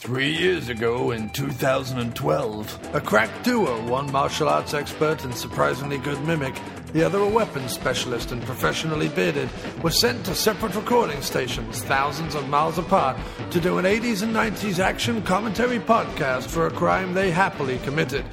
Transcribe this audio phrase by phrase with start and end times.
[0.00, 6.18] Three years ago, in 2012, a crack duo, one martial arts expert and surprisingly good
[6.24, 6.58] mimic,
[6.94, 9.50] the other a weapons specialist and professionally bearded,
[9.82, 13.18] were sent to separate recording stations thousands of miles apart
[13.50, 18.24] to do an 80s and 90s action commentary podcast for a crime they happily committed.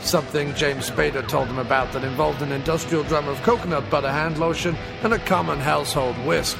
[0.00, 4.38] Something James Spader told them about that involved an industrial drum of coconut butter hand
[4.38, 6.56] lotion and a common household whisk.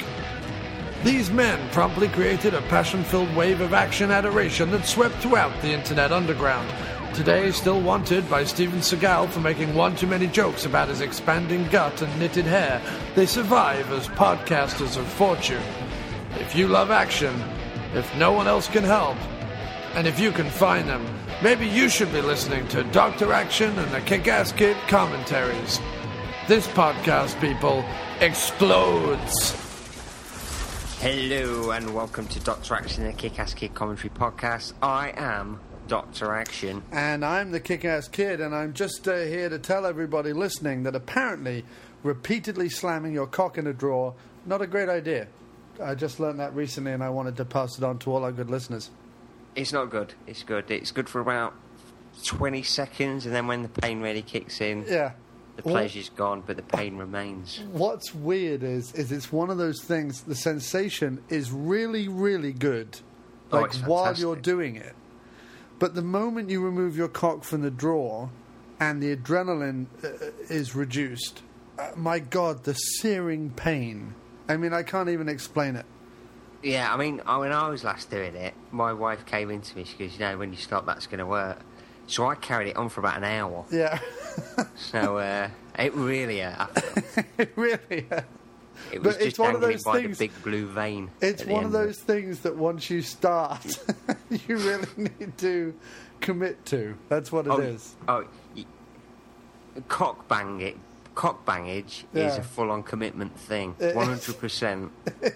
[1.04, 5.70] These men promptly created a passion filled wave of action adoration that swept throughout the
[5.70, 6.68] internet underground.
[7.14, 11.66] Today, still wanted by Steven Seagal for making one too many jokes about his expanding
[11.68, 12.82] gut and knitted hair,
[13.14, 15.62] they survive as podcasters of fortune.
[16.34, 17.42] If you love action,
[17.94, 19.16] if no one else can help,
[19.94, 21.06] and if you can find them,
[21.42, 23.32] maybe you should be listening to Dr.
[23.32, 25.80] Action and the Kick Ass Kid commentaries.
[26.48, 27.84] This podcast, people,
[28.20, 29.67] explodes.
[31.00, 34.72] Hello and welcome to Doctor Action, the Kick-Ass Kid commentary podcast.
[34.82, 36.82] I am Doctor Action.
[36.90, 40.82] And I'm the kick ass kid, and I'm just uh, here to tell everybody listening
[40.82, 41.64] that apparently
[42.02, 44.14] repeatedly slamming your cock in a drawer,
[44.44, 45.28] not a great idea.
[45.82, 48.32] I just learned that recently, and I wanted to pass it on to all our
[48.32, 48.90] good listeners.
[49.54, 50.14] It's not good.
[50.26, 50.68] It's good.
[50.70, 51.54] It's good for about
[52.24, 55.12] 20 seconds, and then when the pain really kicks in, Yeah.
[55.58, 57.60] The pleasure's gone, but the pain remains.
[57.72, 60.22] What's weird is, is it's one of those things.
[60.22, 63.00] The sensation is really, really good,
[63.50, 64.94] Oh, like while you're doing it.
[65.80, 68.30] But the moment you remove your cock from the drawer,
[68.78, 71.42] and the adrenaline uh, is reduced,
[71.76, 74.14] uh, my God, the searing pain.
[74.48, 75.86] I mean, I can't even explain it.
[76.62, 79.84] Yeah, I mean, when I was last doing it, my wife came into me.
[79.84, 81.58] She goes, "You know, when you stop, that's going to work."
[82.08, 83.64] So I carried it on for about an hour.
[83.70, 83.98] Yeah,
[84.76, 85.48] So uh,
[85.78, 86.70] it really hurt.
[87.38, 88.06] it really.
[88.10, 88.22] uh,
[88.92, 91.10] It But was it's one of those by things- the big blue vein.
[91.20, 93.64] It's one of those things that once you start,
[94.30, 95.74] you really need to
[96.20, 96.96] commit to.
[97.08, 97.94] That's what it is.
[98.08, 98.24] Oh,
[98.56, 98.64] y-
[99.88, 100.76] cock bang it.
[101.14, 103.74] Cock bangage is a full-on commitment thing.
[103.78, 104.92] One hundred percent.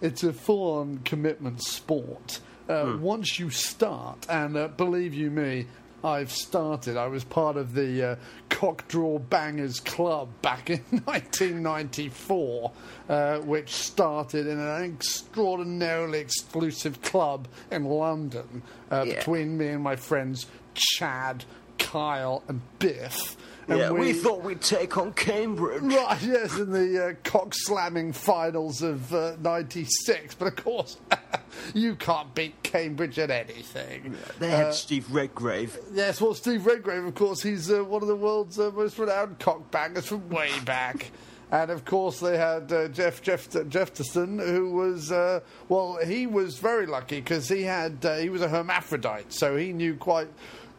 [0.00, 2.40] It's a full-on commitment sport.
[2.68, 3.00] Uh, Hmm.
[3.02, 5.66] Once you start, and uh, believe you me,
[6.04, 6.96] I've started.
[6.96, 8.16] I was part of the uh,
[8.48, 12.72] Cock Draw Bangers Club back in 1994,
[13.08, 19.14] uh, which started in an extraordinarily exclusive club in London uh, Yeah.
[19.16, 21.44] between me and my friends Chad,
[21.78, 23.36] Kyle, and Biff.
[23.68, 25.82] And Yeah, we, thought we'd take on Cambridge.
[25.82, 30.34] Right, yes, in the uh, cock slamming finals of uh, 96.
[30.34, 30.96] But of course,
[31.74, 34.16] you can't beat Cambridge at anything.
[34.38, 35.78] They had Uh, Steve Redgrave.
[35.92, 39.38] Yes, well, Steve Redgrave, of course, he's uh, one of the world's uh, most renowned
[39.38, 41.10] cock bangers from way back.
[41.52, 46.56] And of course, they had uh, Jeff Jeff Jefferson, who was uh, well, he was
[46.58, 50.28] very lucky because he had uh, he was a hermaphrodite, so he knew quite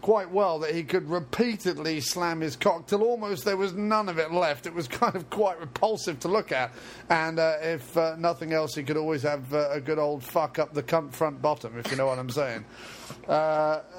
[0.04, 4.20] quite well that he could repeatedly slam his cock till almost there was none of
[4.20, 4.68] it left.
[4.68, 6.72] It was kind of quite repulsive to look at,
[7.10, 10.60] and uh, if uh, nothing else, he could always have uh, a good old fuck
[10.60, 12.66] up the cunt front bottom, if you know what I'm saying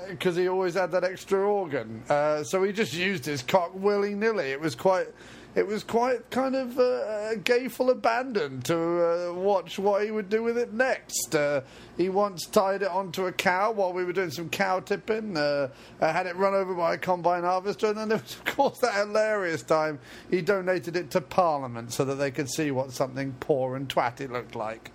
[0.08, 2.02] because he always had that extra organ.
[2.08, 4.50] Uh, so he just used his cock willy nilly.
[4.50, 5.08] It was quite.
[5.54, 10.42] It was quite kind of uh, gayful abandon to uh, watch what he would do
[10.42, 11.32] with it next.
[11.32, 11.60] Uh,
[11.96, 15.68] he once tied it onto a cow while we were doing some cow tipping, uh,
[16.00, 18.78] uh, had it run over by a combine harvester, and then there was, of course,
[18.78, 23.36] that hilarious time he donated it to Parliament so that they could see what something
[23.38, 24.90] poor and twatty looked like.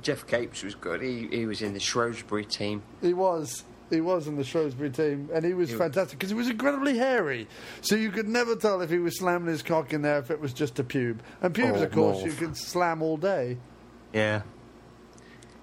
[0.00, 1.02] Geoff Capes was good.
[1.02, 2.82] He he was in the Shrewsbury team.
[3.02, 3.64] He was.
[3.90, 6.96] He was in the Shrewsbury team, and he was He- fantastic because he was incredibly
[6.96, 7.48] hairy.
[7.82, 10.40] So you could never tell if he was slamming his cock in there if it
[10.40, 11.18] was just a pube.
[11.42, 12.24] And pubes, Or of course, morph.
[12.26, 13.58] you can slam all day.
[14.12, 14.42] Yeah.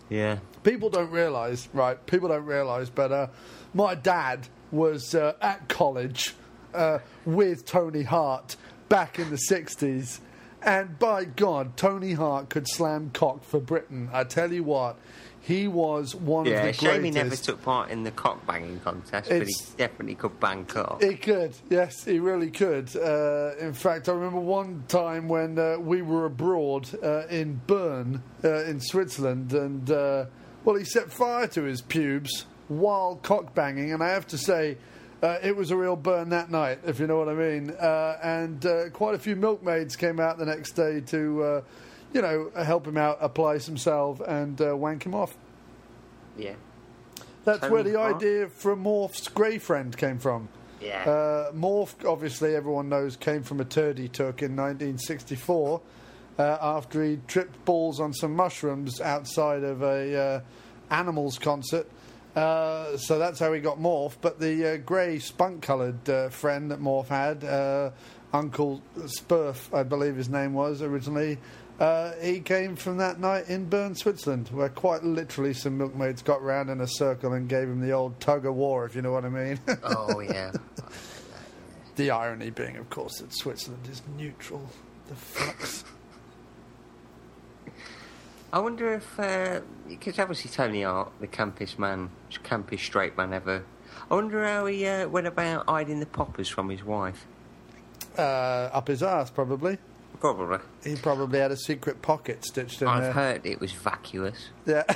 [0.09, 0.39] Yeah.
[0.63, 2.03] People don't realise, right?
[2.05, 3.27] People don't realise, but uh,
[3.73, 6.33] my dad was uh, at college
[6.73, 8.55] uh, with Tony Hart
[8.89, 10.19] back in the 60s.
[10.61, 14.09] And by God, Tony Hart could slam cock for Britain.
[14.11, 14.97] I tell you what,
[15.41, 17.15] he was one Yeah, of the shame he greatest.
[17.15, 21.01] never took part in the cock banging contest, but he definitely could bang cock.
[21.01, 22.95] He could, yes, he really could.
[22.95, 28.21] Uh, in fact, I remember one time when uh, we were abroad uh, in Bern,
[28.43, 30.25] uh, in Switzerland, and uh,
[30.65, 34.77] well, he set fire to his pubes while cock banging, and I have to say.
[35.19, 37.71] Uh, it was a real burn that night, if you know what I mean.
[37.71, 41.61] Uh, and uh, quite a few milkmaids came out the next day to, uh,
[42.13, 45.35] you know, help him out, apply some salve, and uh, wank him off.
[46.37, 46.53] yeah.
[47.45, 48.15] That's Tony where the Hart?
[48.17, 50.49] idea for Morph's grey friend came from.
[50.81, 51.03] Yeah.
[51.03, 55.81] Uh, Morph, obviously, everyone knows, came from a turd he took in 1964
[56.37, 60.41] uh, after he tripped balls on some mushrooms outside of a uh,
[60.89, 61.89] Animals concert.
[62.35, 64.15] Uh, so that's how he got Morph.
[64.21, 67.91] But the uh, grey spunk-coloured uh, friend that Morph had, uh,
[68.33, 71.39] Uncle Spurf, I believe his name was originally,
[71.79, 76.41] uh, he came from that night in Bern, Switzerland, where quite literally some milkmaids got
[76.41, 79.11] round in a circle and gave him the old tug of war, if you know
[79.11, 79.59] what I mean.
[79.83, 80.51] oh, yeah.
[81.95, 84.69] The irony being, of course, that Switzerland is neutral.
[85.07, 85.83] The fucks.
[88.51, 89.17] I wonder if,
[89.87, 92.09] because obviously Tony Hart, the campest man,
[92.43, 93.63] campest straight man ever,
[94.09, 97.25] I wonder how he uh, went about hiding the poppers from his wife.
[98.17, 99.77] uh, up his ass, probably.
[100.19, 100.57] Probably.
[100.83, 103.11] He probably had a secret pocket stitched in I've there.
[103.11, 104.49] heard it was vacuous.
[104.65, 104.83] Yeah.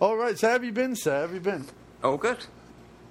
[0.00, 0.38] All right.
[0.38, 1.22] So, have you been, sir?
[1.22, 1.66] Have you been?
[2.02, 2.38] Oh, good.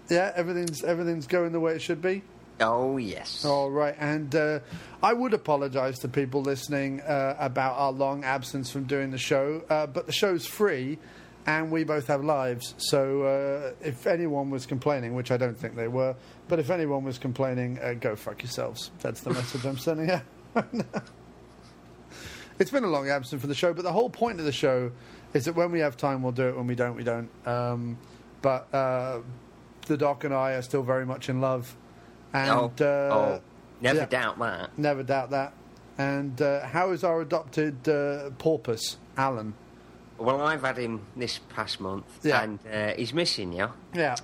[0.09, 0.31] Yeah.
[0.35, 2.23] Everything's everything's going the way it should be.
[2.59, 3.43] Oh, yes.
[3.43, 4.59] All right, and uh,
[5.01, 9.63] I would apologise to people listening uh, about our long absence from doing the show,
[9.67, 10.99] uh, but the show's free,
[11.45, 12.75] and we both have lives.
[12.77, 16.15] So uh, if anyone was complaining, which I don't think they were,
[16.47, 18.91] but if anyone was complaining, uh, go fuck yourselves.
[18.99, 20.23] That's the message I'm sending out.
[22.59, 24.91] it's been a long absence for the show, but the whole point of the show
[25.33, 26.55] is that when we have time, we'll do it.
[26.57, 27.29] When we don't, we don't.
[27.45, 27.97] Um,
[28.41, 29.21] but uh,
[29.87, 31.75] the Doc and I are still very much in love.
[32.33, 33.41] And oh, uh, oh,
[33.81, 34.05] never yeah.
[34.05, 34.77] doubt that.
[34.77, 35.53] Never doubt that.
[35.97, 39.53] And uh, how is our adopted uh, porpoise, Alan?
[40.21, 42.43] Well, I've had him this past month, Yeah.
[42.43, 43.69] and uh, he's missing you.
[43.93, 44.15] Yeah.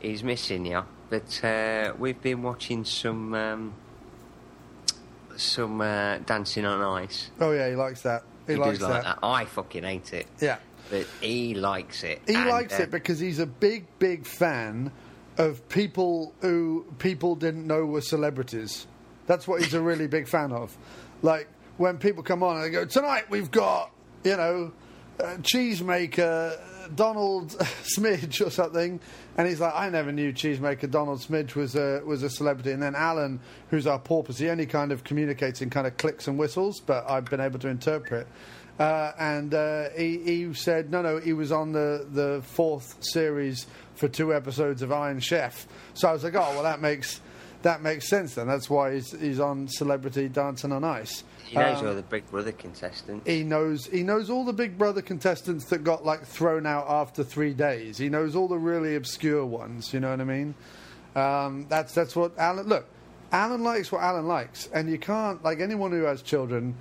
[0.00, 0.82] He's missing you.
[1.08, 3.74] But uh, we've been watching some um,
[5.36, 7.30] some uh, Dancing on Ice.
[7.40, 8.22] Oh yeah, he likes that.
[8.46, 9.18] He, likes does like that.
[9.22, 10.26] I fucking hate it.
[10.40, 10.56] Yeah.
[10.90, 12.22] But he likes it.
[12.26, 14.92] He And, likes uh, it because he's a big, big fan
[15.36, 18.86] of people who people didn't know were celebrities.
[19.26, 20.76] That's what he's a really big fan of.
[21.22, 23.90] Like when people come on and they go, tonight we've got,
[24.22, 24.72] you know,
[25.20, 26.58] uh, cheesemaker
[26.94, 27.50] Donald
[27.96, 29.00] Smidge or something,
[29.36, 32.72] and he's like, I never knew cheesemaker Donald Smidge was a was a celebrity.
[32.72, 33.40] And then Alan,
[33.70, 37.08] who's our porpoise, he only kind of communicates in kind of clicks and whistles, but
[37.08, 38.26] I've been able to interpret.
[38.78, 43.66] Uh, and uh, he, he said, no, no, he was on the, the fourth series
[43.94, 45.66] for two episodes of Iron Chef.
[45.94, 47.20] So I was like, oh, well, that makes
[47.66, 48.46] that makes sense then.
[48.46, 51.24] That's why he's, he's on Celebrity Dancing on Ice.
[51.44, 53.26] He knows Um, all the Big Brother contestants.
[53.28, 57.22] he knows he knows all the Big Brother contestants that got like thrown out after
[57.24, 57.98] three days.
[57.98, 59.92] He knows all the really obscure ones.
[59.92, 60.54] You know what I mean?
[61.14, 62.66] Um, that's that's what Alan.
[62.66, 62.86] Look,
[63.32, 66.74] Alan likes what Alan likes, and you can't like anyone who has children.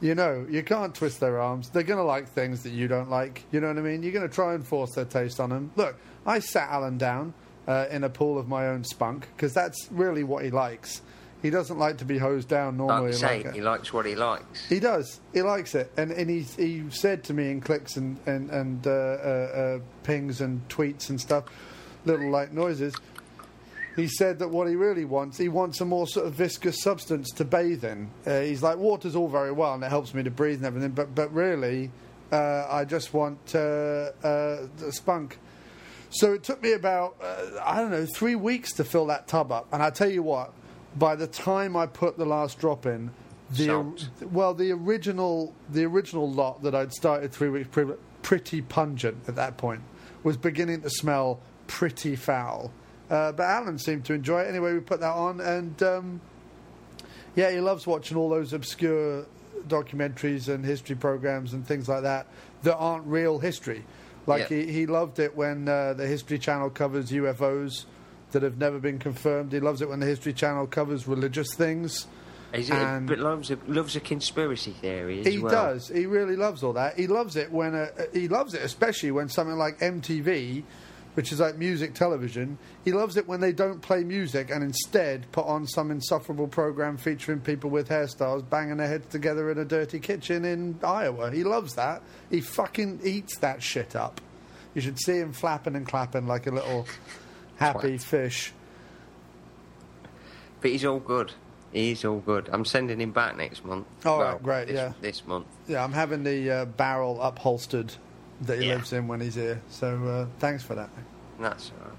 [0.00, 1.68] You know, you can't twist their arms.
[1.70, 3.44] They're going to like things that you don't like.
[3.52, 4.02] You know what I mean?
[4.02, 5.70] You're going to try and force their taste on them.
[5.76, 5.94] Look,
[6.26, 7.34] I sat Alan down
[7.66, 11.02] uh, in a pool of my own spunk because that's really what he likes.
[11.42, 13.10] He doesn't like to be hosed down normally.
[13.10, 14.68] you say, like he likes what he likes.
[14.68, 15.20] he does.
[15.32, 18.86] He likes it, and and he he said to me in clicks and and and
[18.86, 21.44] uh, uh, uh, pings and tweets and stuff,
[22.04, 22.94] little light noises.
[23.96, 27.30] He said that what he really wants, he wants a more sort of viscous substance
[27.32, 28.08] to bathe in.
[28.24, 30.92] Uh, he's like, water's all very well and it helps me to breathe and everything,
[30.92, 31.90] but but really,
[32.30, 35.38] uh, I just want uh, uh, the spunk.
[36.12, 39.50] So it took me about uh, I don't know three weeks to fill that tub
[39.50, 40.52] up, and I tell you what,
[40.96, 43.10] by the time I put the last drop in,
[43.50, 49.18] the well the original the original lot that I'd started three weeks pre- pretty pungent
[49.26, 49.82] at that point
[50.22, 52.70] was beginning to smell pretty foul.
[53.10, 54.74] Uh, but Alan seemed to enjoy it anyway.
[54.74, 56.20] We put that on, and um,
[57.34, 59.26] yeah, he loves watching all those obscure
[59.66, 62.26] documentaries and history programs and things like that
[62.62, 63.84] that aren't real history.
[64.26, 64.58] Like Yeah.
[64.58, 67.84] he, he loved it when uh, the History Channel covers UFOs
[68.32, 69.52] that have never been confirmed.
[69.52, 72.06] He loves it when the History Channel covers religious things.
[72.52, 75.50] It, And- but loves a, loves a conspiracy theory as He well.
[75.52, 75.88] does.
[75.88, 76.98] He really loves all that.
[76.98, 80.62] He loves it when uh, he loves it, especially when something like MTV,
[81.14, 82.58] which is like music television.
[82.84, 86.96] He loves it when they don't play music and instead put on some insufferable program
[86.96, 91.30] featuring people with hairstyles banging their heads together in a dirty kitchen in Iowa.
[91.30, 92.02] He loves that.
[92.30, 94.20] He fucking eats that shit up.
[94.74, 96.86] You should see him flapping and clapping like a little
[97.56, 98.02] happy Twat.
[98.02, 98.52] fish.
[100.62, 101.32] But he's all good.
[101.72, 102.48] He's all good.
[102.52, 103.86] I'm sending him back next month.
[104.06, 104.92] All well, right, great, this, yeah.
[105.00, 105.46] This month.
[105.66, 107.94] Yeah, I'm having the uh, barrel upholstered
[108.42, 108.74] that he Yeah.
[108.74, 109.60] lives in when he's here.
[109.70, 110.90] So uh, thanks for that.
[111.40, 111.96] That's all right.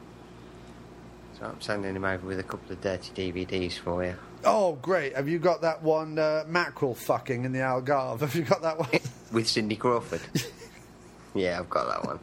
[1.40, 4.16] So I'm sending him over with a couple of dirty DVDs for you.
[4.46, 5.16] Oh, great.
[5.16, 8.20] Have you got that one uh, mackerel fucking in the Algarve?
[8.22, 8.90] Have you got that one?
[9.32, 10.22] With Cindy Crawford.
[11.34, 12.20] yeah, I've got that one.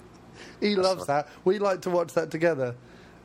[0.61, 1.29] he loves what- that.
[1.45, 2.75] We like to watch that together.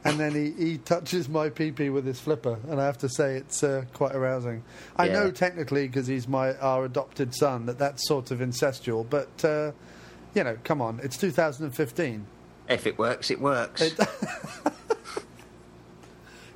[0.04, 3.38] And then he, he touches my pee-pee with his flipper, and I have to say
[3.38, 4.62] it's uh, quite arousing.
[4.96, 5.14] I Yeah.
[5.14, 9.72] know technically because he's my our adopted son that that's sort of incestual, but uh,
[10.36, 12.26] you know, come on, it's 2015.
[12.70, 13.82] If it works, it works.
[13.82, 14.00] It-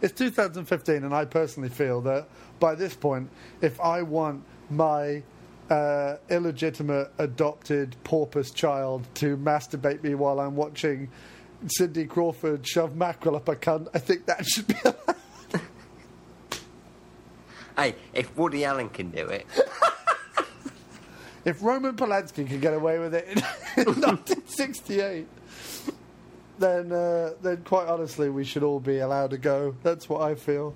[0.01, 2.29] It's 2015, and I personally feel that
[2.61, 5.23] by this point, if I want my
[5.69, 11.09] uh, illegitimate adopted porpoise child to masturbate me while I'm watching
[11.67, 15.15] Cindy Crawford shove mackerel up a cunt, I think that should be allowed.
[17.75, 19.45] hey, if Woody Allen can do it,
[21.45, 23.37] If Roman Polanski could get away with it in,
[23.77, 25.27] in 1968,
[26.59, 29.75] then, uh, then quite honestly, we should all be allowed to go.
[29.83, 30.73] That's what I feel.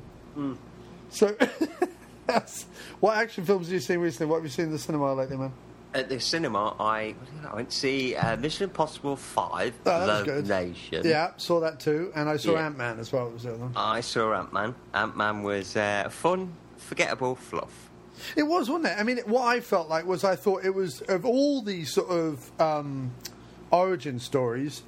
[1.09, 1.35] So,
[2.25, 2.63] that's,
[2.99, 4.29] what action films have you seen recently?
[4.31, 5.51] What have you seen in the cinema lately, man?
[5.95, 7.13] at the cinema, I,
[7.47, 10.47] I went to see uh, Mission Impossible 5, Oh, Love good.
[10.47, 11.03] Nation.
[11.05, 12.65] Yeah, saw that too, and I saw Yeah.
[12.65, 13.29] Ant Man as well.
[13.29, 13.73] Was the other one.
[13.75, 14.73] I saw Ant Man.
[14.95, 17.82] Ant Man was uh, fun, forgettable fluff.
[18.35, 18.99] It was, wasn't it?
[18.99, 22.09] I mean, what I felt like was I thought it was of all these sort
[22.09, 23.11] of um,
[23.71, 24.83] origin stories,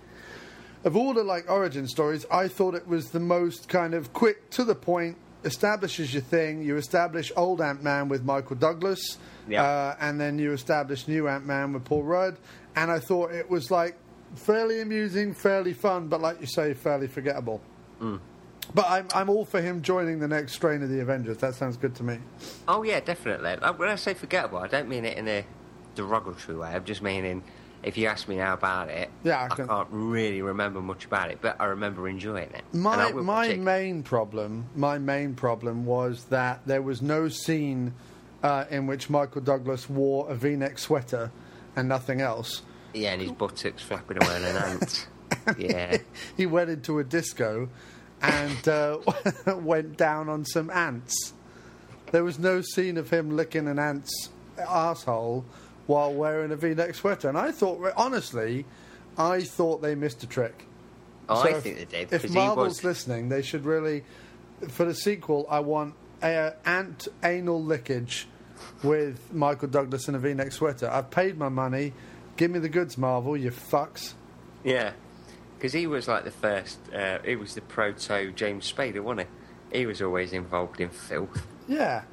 [0.84, 4.50] of all the like origin stories, I thought it was the most kind of quick
[4.52, 5.18] to the point.
[5.44, 6.64] Establishes your thing.
[6.64, 9.18] You establish old Ant Man with Michael Douglas,
[9.62, 12.38] uh, and then you establish new Ant Man with Paul Rudd.
[12.76, 13.96] And I thought it was like
[14.36, 17.62] fairly amusing, fairly fun, but like you say, fairly forgettable.
[18.74, 21.38] But I'm I'm all for him joining the next strain of the Avengers.
[21.38, 22.18] That sounds good to me.
[22.68, 23.52] Oh, yeah, definitely.
[23.52, 25.46] Uh, When I say forgettable, I don't mean it in a
[25.96, 26.70] derogatory way.
[26.70, 27.44] I'm just meaning,
[27.84, 31.30] if you ask me now about it, Yeah, I can- can't really remember much about
[31.32, 32.64] it, but I remember enjoying it.
[32.74, 37.94] My my main problem, my main problem was that there was no scene
[38.44, 41.32] uh, in which Michael Douglas wore a V-neck sweater
[41.76, 42.62] and nothing else.
[42.94, 45.08] Yeah, and his buttocks flapping away on an ant.
[45.58, 45.98] yeah.
[46.38, 47.70] He went into a disco
[48.22, 48.98] and uh,
[49.58, 51.34] went down on some ants.
[52.12, 55.46] There was no scene of him licking an ant's asshole
[55.88, 58.66] while wearing a V-neck sweater, and I thought, honestly,
[59.18, 60.66] I thought they missed a trick.
[61.30, 62.14] Oh, So I if- think they did.
[62.14, 62.84] If Marvel's was.
[62.84, 64.04] listening, they should really,
[64.70, 68.28] for the sequel, I want uh, ant anal lickage
[68.84, 70.90] with Michael Douglas in a V-neck sweater.
[70.90, 71.94] I've paid my money.
[72.38, 73.36] Give me the goods, Marvel.
[73.38, 74.14] You fucks.
[74.64, 74.94] Yeah.
[75.66, 79.28] Because he was like the first, uh, he was the proto James Spader, wasn't
[79.72, 79.80] he?
[79.80, 81.48] He was always involved in filth.
[81.68, 82.04] Yeah,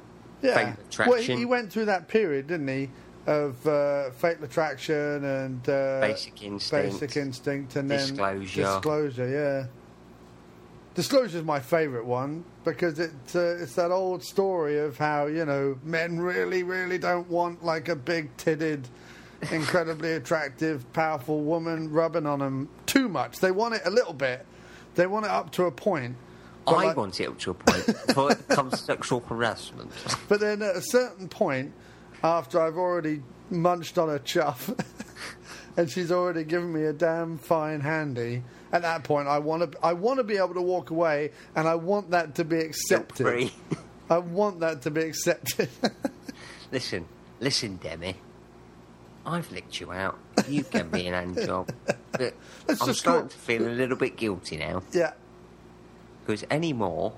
[0.41, 0.73] yeah.
[0.89, 2.89] Fatal Well, he, he went through that period, didn't he?
[3.27, 6.99] Of uh, Fatal Attraction and uh, Basic Instinct.
[6.99, 8.15] Basic Instinct, and Disclosure.
[8.15, 8.61] then Disclosure.
[8.63, 9.67] Disclosure, yeah.
[10.95, 15.45] Disclosure is my favourite one because it's uh, it's that old story of how you
[15.45, 18.85] know men really really don't want like a big titted,
[19.51, 23.39] incredibly attractive, powerful woman rubbing on them too much.
[23.39, 24.45] They want it a little bit.
[24.95, 26.15] They want it up to a point.
[26.65, 29.91] I like- want it up to a point before it becomes sexual harassment.
[30.29, 31.73] But then at a certain point,
[32.23, 34.69] after I've already munched on a chuff,
[35.77, 39.77] and she's already given me a damn fine handy, at that point I want to
[39.85, 43.51] I want to be able to walk away, and I want that to be accepted.
[44.09, 45.69] I want that to be accepted.
[46.71, 47.05] Listen,
[47.39, 48.15] listen, Demi.
[49.25, 50.17] I've licked you out.
[50.47, 51.69] You give me an hand job.
[52.13, 52.35] But
[52.69, 54.83] I'm just starting to feel a little bit guilty now.
[54.91, 55.13] yeah,
[56.25, 57.13] Because any more,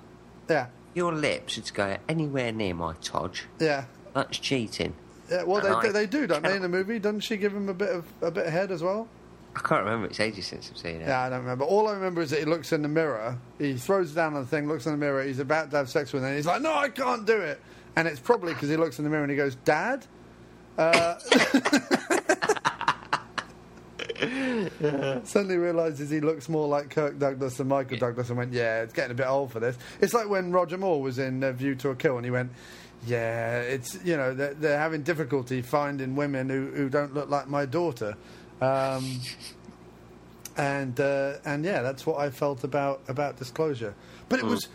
[0.50, 3.44] yeah, your lips would go anywhere near my Todge.
[3.60, 3.86] yeah.
[4.14, 4.94] That's cheating.
[5.30, 6.56] Yeah, well, And they, I they do, don't they?
[6.56, 8.82] In the movie, doesn't she give him a bit of a bit of head as
[8.82, 9.10] well?
[9.54, 10.08] I can't remember.
[10.08, 11.08] It's ages since I've seen it.
[11.10, 11.66] Yeah, I don't remember.
[11.66, 13.38] All I remember is that he looks in the mirror.
[13.60, 15.24] He throws down on the thing, looks in the mirror.
[15.24, 16.30] He's about to have sex with her.
[16.30, 17.60] And he's like, "No, I can't do it."
[17.98, 20.06] And it's probably because he looks in the mirror and he goes, "Dad."
[20.78, 21.18] Uh,
[25.24, 28.94] Suddenly realizes he looks more like Kirk Douglas than Michael Douglas, and went, "Yeah, it's
[28.94, 31.76] getting a bit old for this." It's like when Roger Moore was in uh, View
[31.76, 32.52] to a Kill, and he went,
[33.06, 37.48] Yeah, it's you know they're, they're having difficulty finding women who, who don't look like
[37.48, 38.16] my daughter,
[38.62, 39.20] um,
[40.58, 43.94] and uh, and yeah, that's what I felt about about Disclosure.
[44.30, 44.68] But it was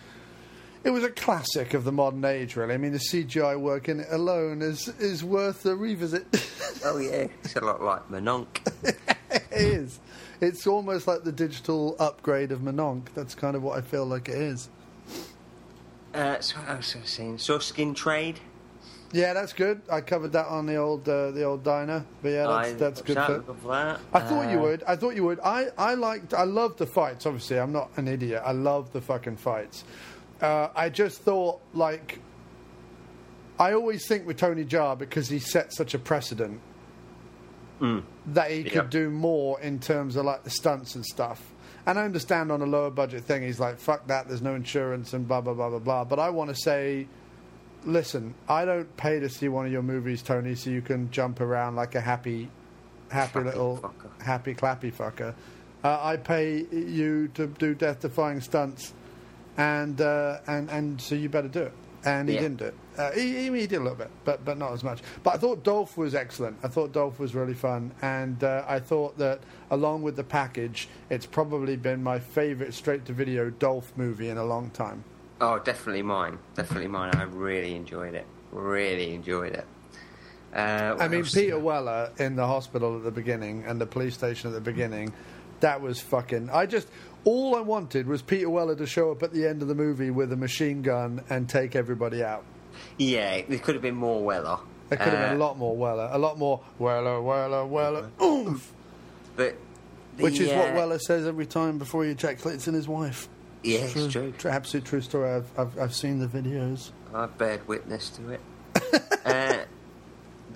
[0.85, 2.75] it was a classic of the modern age, really.
[2.75, 6.27] I mean, the CGI work in it alone is is worth a revisit.
[6.83, 8.47] Oh yeah, it's a lot like Mononk.
[9.31, 10.01] it is.
[10.41, 13.09] It's almost like the digital upgrade of Mononk.
[13.15, 14.71] That's kind of what I feel like it is.
[16.15, 17.39] Uh, so what else have I seen?
[17.39, 18.41] Saw Skin Trade.
[19.13, 19.83] Yeah, that's good.
[19.91, 22.05] I covered that on the old uh, the old diner.
[22.23, 23.17] But yeah, that's, that's good.
[23.17, 23.99] That.
[24.15, 24.83] I thought you Uh, would.
[24.85, 25.41] I thought you would.
[25.41, 26.33] I, I liked.
[26.33, 27.27] I loved the fights.
[27.27, 28.43] Obviously, I'm not an idiot.
[28.45, 29.85] I love the fucking fights.
[30.41, 32.21] Uh, I just thought like.
[33.59, 36.61] I always think with Tony Jaa because he set such a precedent
[38.27, 38.91] that he could Yep.
[38.91, 41.43] do more in terms of like the stunts and stuff.
[41.87, 44.29] And I understand on a lower budget thing, he's like, "Fuck that!
[44.29, 47.07] There's no insurance and blah blah blah blah blah." But I want to say,
[47.85, 51.41] listen, I don't pay to see one of your movies, Tony, so you can jump
[51.41, 52.51] around like a happy,
[53.11, 54.23] happy Clappy little fucker.
[54.23, 55.35] happy clappy fucker.
[55.83, 58.93] Uh, I pay you to do death-defying stunts,
[59.61, 61.73] and uh, and and so you better do it.
[62.03, 62.41] And he Yeah.
[62.41, 62.75] didn't do it.
[62.97, 65.01] Uh, he, he, did a little bit, but but not as much.
[65.23, 66.57] But I thought Dolph was excellent.
[66.63, 69.41] I thought Dolph was really fun, and uh, I thought that
[69.71, 74.71] along with the package, it's probably been my favourite straight-to-video Dolph movie in a long
[74.71, 75.05] time.
[75.43, 76.39] Oh, definitely mine.
[76.55, 77.15] Definitely mine.
[77.15, 78.27] I really enjoyed it.
[78.51, 79.67] Really enjoyed it.
[80.55, 81.25] Uh, I mean?
[81.25, 85.13] Peter Weller in the hospital at the beginning and the police station at the beginning,
[85.61, 86.49] that was fucking.
[86.51, 86.89] I just.
[87.25, 90.11] All I wanted was Peter Weller to show up at the end of the movie
[90.11, 92.45] with a machine gun and take everybody out.
[92.99, 94.59] Yeah, there could have been more Weller.
[94.89, 96.09] There could have been a Uh, lot more Weller.
[96.13, 98.73] A lot more Weller, Weller, Weller, oomph!
[99.37, 99.55] But
[100.17, 103.29] the, Which is what uh, Weller says every time before he ejaculates in his wife.
[103.63, 104.33] Yeah, it's true.
[104.39, 105.31] Tr- absolute true story.
[105.31, 106.91] I've, I've, I've seen the videos.
[107.15, 108.41] I bear witness to it.
[109.27, 109.59] uh,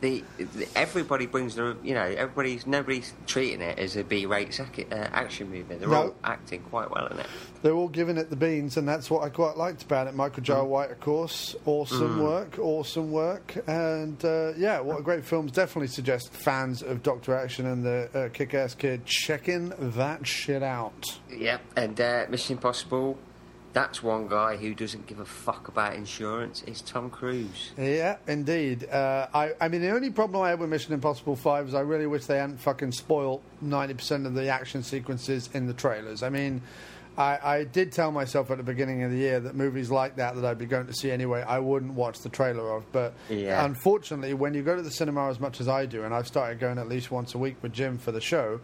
[0.04, 4.94] the, the everybody brings the you know everybody's nobody's treating it as a B-rate uh,
[4.94, 5.75] action movie.
[5.76, 5.94] They're No.
[5.96, 7.26] all acting quite well in it.
[7.62, 10.14] They're all giving it the beans, and that's what I quite liked about it.
[10.14, 10.47] Michael Mm.
[10.47, 10.60] J.
[10.60, 15.47] White, of course, awesome work, awesome work, and uh, yeah, what a great film.
[15.47, 21.19] Definitely suggest fans of Doctor Action and the uh, Kick-Ass Kid checking that shit out.
[21.34, 23.17] Yep, and uh, Mission Impossible.
[23.75, 26.63] That's one guy who doesn't give a fuck about insurance.
[26.63, 27.73] Is Tom Cruise.
[27.76, 28.89] Yeah, indeed.
[28.89, 31.80] Uh, I, I mean, the only problem I had with Mission Impossible 5 is I
[31.80, 36.23] really wish they hadn't fucking spoiled 90% of the action sequences in the trailers.
[36.23, 36.63] I mean,
[37.19, 40.37] I, I did tell myself at the beginning of the year that movies like that
[40.37, 42.84] that I'd be going to see anyway, I wouldn't watch the trailer of.
[42.93, 43.65] But Yeah.
[43.65, 46.60] unfortunately, when you go to the cinema as much as I do, and I've started
[46.60, 48.60] going at least once a week with Jim for the show,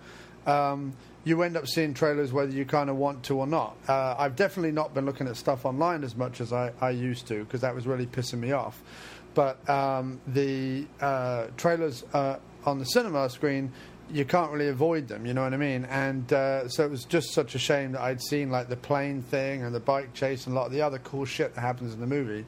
[0.46, 0.92] um,
[1.24, 3.76] you end up seeing trailers whether you kind of want to or not.
[3.86, 7.26] Uh, I've definitely not been looking at stuff online as much as I, I used
[7.28, 8.82] to because that was really pissing me off.
[9.34, 13.72] But um, the uh, trailers uh, on the cinema screen,
[14.10, 15.24] you can't really avoid them.
[15.24, 15.84] You know what I mean?
[15.84, 19.22] And uh, so it was just such a shame that I'd seen like the plane
[19.22, 21.94] thing and the bike chase and a lot of the other cool shit that happens
[21.94, 22.44] in the movie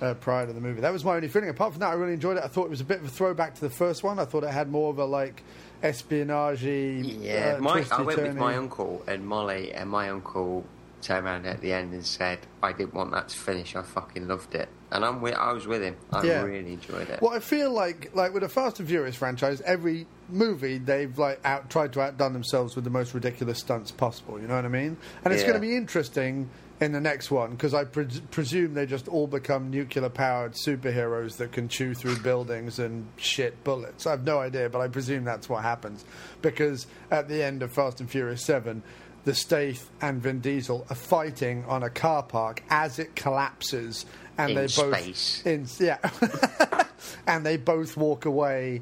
[0.00, 0.80] uh, prior to the movie.
[0.80, 1.48] That was my only feeling.
[1.48, 2.44] Apart from that, I really enjoyed it.
[2.44, 4.18] I thought it was a bit of a throwback to the first one.
[4.18, 5.42] I thought it had more of a like
[5.82, 6.62] espionage.
[6.62, 10.64] Yeah, uh, my, I went with my uncle and Molly, and my uncle
[11.02, 13.74] turned around at the end and said, "I didn't want that to finish.
[13.76, 15.96] I fucking loved it." And I'm with, I was with him.
[16.10, 16.42] I Yeah.
[16.42, 17.20] really enjoyed it.
[17.22, 21.40] Well, I feel like like with the Fast and Furious franchise, every movie they've like
[21.44, 24.40] out tried to outdone themselves with the most ridiculous stunts possible.
[24.40, 24.96] You know what I mean?
[25.24, 25.48] And it's Yeah.
[25.48, 29.26] going to be interesting in the next one because I pres presume they just all
[29.26, 34.06] become nuclear powered superheroes that can chew through buildings and shit bullets.
[34.06, 36.04] I have no idea, but I presume that's what happens
[36.42, 38.82] because at the end of Fast and Furious Seven.
[39.22, 44.06] The Stath and Vin Diesel are fighting on a car park as it collapses,
[44.38, 45.42] and In they both space.
[45.44, 45.98] in yeah,
[47.26, 48.80] and they both walk away,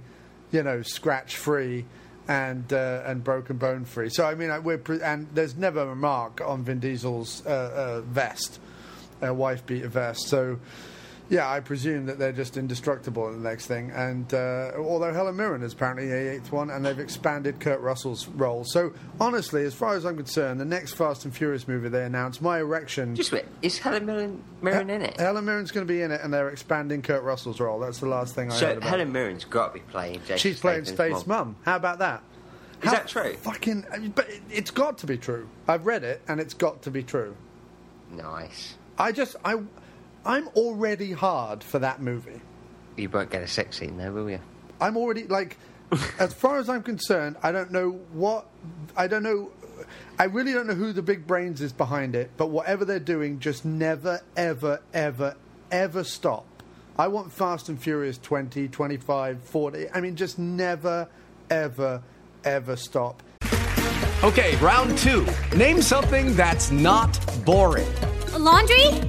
[0.52, 1.86] you know, scratch free
[2.28, 4.10] and uh, and broken bone free.
[4.10, 7.48] So I mean, I- we're pre- and there's never a mark on Vin Diesel's uh,
[7.48, 8.60] uh, vest,
[9.26, 10.28] uh, wife beater vest.
[10.28, 10.58] So.
[11.30, 13.90] Yeah, I presume that they're just indestructible in the next thing.
[13.90, 18.26] And uh, although Helen Mirren is apparently a eighth one, and they've expanded Kurt Russell's
[18.28, 18.64] role.
[18.64, 22.40] So honestly, as far as I'm concerned, the next Fast and Furious movie they announced,
[22.40, 23.14] my erection.
[23.14, 25.20] Just wait, is Helen Mirren, Mirren in it?
[25.20, 27.78] Helen Mirren's going to be in it, and they're expanding Kurt Russell's role.
[27.78, 28.88] That's the last thing I heard so about.
[28.88, 30.20] Helen Mirren's got to be playing.
[30.20, 31.56] Jason She's playing Stace's mum.
[31.62, 32.22] How about that?
[32.80, 33.34] Is How that true?
[33.34, 35.46] Fucking, but it- it's got to be true.
[35.66, 37.36] I've read it, and it's got to be true.
[38.10, 38.76] Nice.
[38.98, 39.56] I just, I,
[40.24, 42.40] I'm already hard for that movie.
[42.96, 44.40] You won't get a sex scene there, will you?
[44.80, 45.56] I'm already like,
[46.18, 48.46] as far as I'm concerned, I don't know what,
[48.96, 49.50] I don't know,
[50.18, 52.30] I really don't know who the big brains is behind it.
[52.36, 55.36] But whatever they're doing, just never, ever, ever,
[55.70, 56.44] ever stop
[57.00, 59.90] I want Fast and Furious 20, 25, 40.
[59.94, 61.08] I mean, just never,
[61.48, 62.02] ever,
[62.42, 63.22] ever stop.
[64.24, 65.24] Okay, round two.
[65.56, 67.86] Name something that's not boring.
[68.32, 69.08] A laundry?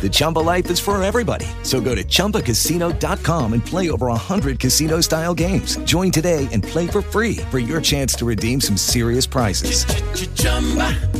[0.00, 1.46] The Chumba life is for everybody.
[1.62, 5.76] So go to ChumbaCasino.com and play over 100 casino style games.
[5.84, 9.84] Join today and play for free for your chance to redeem some serious prizes.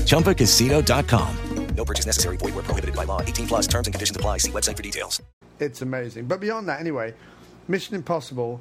[0.06, 1.36] ChumbaCasino.com.
[1.76, 2.36] No purchase necessary.
[2.36, 3.22] Void where prohibited by law.
[3.22, 4.38] 18 plus terms and conditions apply.
[4.38, 5.22] See website for details.
[5.58, 6.26] It's amazing.
[6.26, 7.14] But beyond that, anyway,
[7.68, 8.60] Mission Impossible,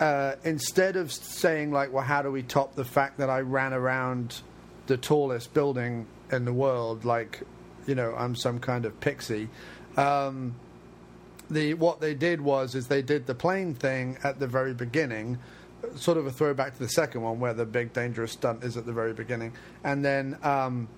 [0.00, 3.72] uh, instead of saying, like, well, how do we top the fact that I ran
[3.72, 4.40] around
[4.86, 7.42] the tallest building in the world, like
[7.86, 9.48] you know I'm some kind of pixie.
[9.96, 10.54] Um,
[11.50, 15.38] the what they did was is they did the plane thing at the very beginning,
[15.96, 18.86] sort of a throwback to the second one where the big dangerous stunt is at
[18.86, 20.38] the very beginning, and then.
[20.42, 20.88] Um,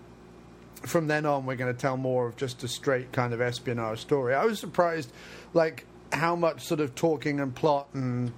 [0.83, 3.99] from then on, we're going to tell more of just a straight kind of espionage
[3.99, 4.35] story.
[4.35, 5.11] I was surprised,
[5.55, 8.33] like how much sort of talking and plot and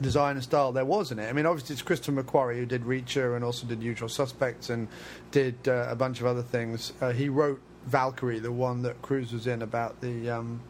[0.00, 1.28] design and style there was in it.
[1.28, 4.88] I mean, obviously it's Christopher McQuarrie who did Reacher and also did Usual Suspects and
[5.30, 6.92] did uh, a bunch of other things.
[7.00, 10.60] Uh, he wrote Valkyrie, the one that Cruise was in about the um,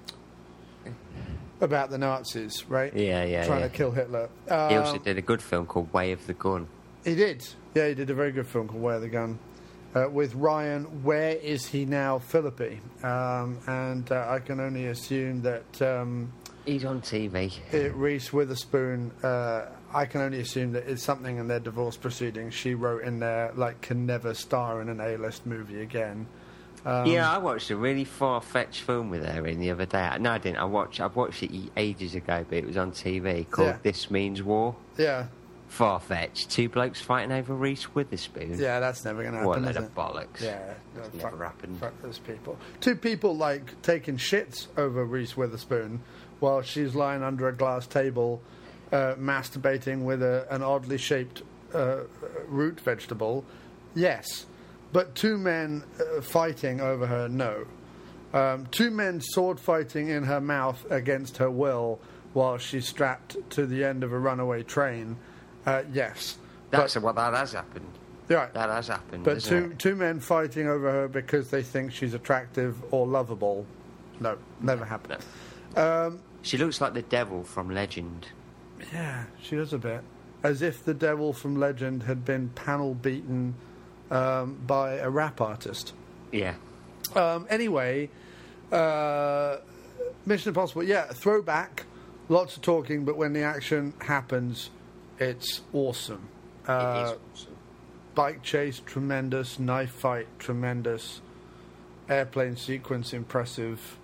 [1.61, 2.95] about the Nazis, right?
[2.95, 3.69] Yeah, yeah, Trying yeah.
[3.69, 4.29] to kill Hitler.
[4.47, 6.69] he also Um, did a good film called Way of the Gun.
[7.05, 7.47] He did.
[7.75, 9.39] Yeah, he did a very good film called Way of the Gun
[9.95, 10.85] uh, with Ryan.
[11.03, 12.79] Where is he now, Phillippe?
[13.03, 16.33] Um, and uh, I can only assume that um,
[16.69, 17.53] He's on TV.
[17.73, 19.11] it, Reese Witherspoon.
[19.23, 22.53] Uh, I can only assume that it's something in their divorce proceedings.
[22.55, 26.27] She wrote in there like can never star in an A-list movie again.
[26.85, 30.17] Um, yeah, I watched a really far-fetched film with her in the other day.
[30.21, 30.59] No, I didn't.
[30.59, 31.01] I watched.
[31.01, 33.79] I watched it ages ago, but it was on TV called Yeah.
[33.83, 35.27] "This Means War." yeah,
[35.69, 36.51] Far-fetched.
[36.51, 38.59] Two blokes fighting over Reese Witherspoon.
[38.59, 38.81] yeah.
[38.81, 39.49] That's never going to happen.
[39.49, 40.41] What a load of bollocks.
[40.41, 41.79] Yeah, no, It's fuck, never happened.
[41.79, 42.57] Fuck those people.
[42.81, 46.01] Two people like taking shits over Reese Witherspoon
[46.41, 48.41] while she's lying under a glass table,
[48.93, 51.43] uh, masturbating with a, an oddly shaped
[51.75, 52.01] uh,
[52.47, 53.45] root vegetable.
[53.95, 54.47] Yes,
[54.93, 57.29] but two men uh, fighting over her.
[57.29, 57.67] No.
[58.33, 61.99] Um, two men sword fighting in her mouth against her will
[62.35, 65.17] while she's strapped to the end of a runaway train.
[65.65, 66.39] Uh, yes.
[66.71, 67.89] That's but, what that has happened.
[68.29, 68.53] right.
[68.53, 69.25] That has happened.
[69.25, 69.79] But two it?
[69.79, 73.67] two men fighting over her because they think she's attractive or lovable.
[74.21, 75.23] No, never happened.
[75.77, 78.29] Um, She looks like the devil from Legend.
[78.93, 80.03] yeah, she does a bit.
[80.43, 83.55] As if the devil from Legend had been panel beaten
[84.11, 85.93] um, by a rap artist.
[86.31, 86.55] Yeah.
[87.17, 88.09] Um, anyway,
[88.71, 89.57] uh,
[90.27, 91.85] Mission Impossible, yeah, throwback,
[92.29, 94.71] lots of talking, but when the action happens,
[95.19, 96.29] it's awesome.
[96.65, 97.57] it Uh, is awesome.
[98.15, 101.21] bike chase tremendous, knife fight tremendous,
[102.09, 103.98] airplane sequence impressive.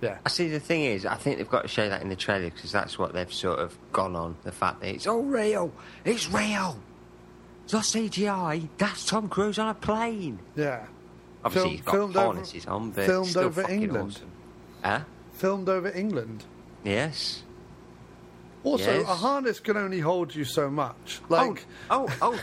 [0.00, 0.48] Yeah, I see.
[0.48, 2.98] The thing is, I think they've got to show that in the trailer because that's
[2.98, 4.36] what they've sort of gone on.
[4.44, 5.72] The fact that it's all real.
[6.04, 6.78] It's real.
[7.64, 8.68] It's not CGI.
[8.78, 10.38] That's Tom Cruise on a plane.
[10.56, 10.86] yeah.
[11.44, 14.10] Obviously, Film- he's got filmed over- harnesses on, but filmed still over fucking England.
[14.16, 14.30] Awesome.
[14.84, 15.00] Huh?
[15.34, 16.44] Filmed over England.
[16.84, 17.42] Yes.
[18.62, 19.08] Also, Yes.
[19.08, 21.20] a harness can only hold you so much.
[21.30, 22.40] Like, oh, oh, oh!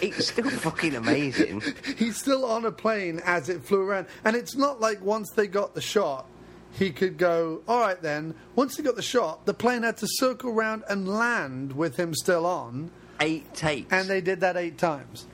[0.00, 1.62] It's still fucking amazing.
[1.98, 4.06] he's still on a plane as it flew around.
[4.24, 6.24] And it's not like once they got the shot,
[6.78, 8.34] he could go, all right then.
[8.54, 12.14] Once he got the shot, the plane had to circle around and land with him
[12.14, 12.90] still on.
[13.20, 13.92] Eight takes.
[13.92, 15.26] And they did that eight times.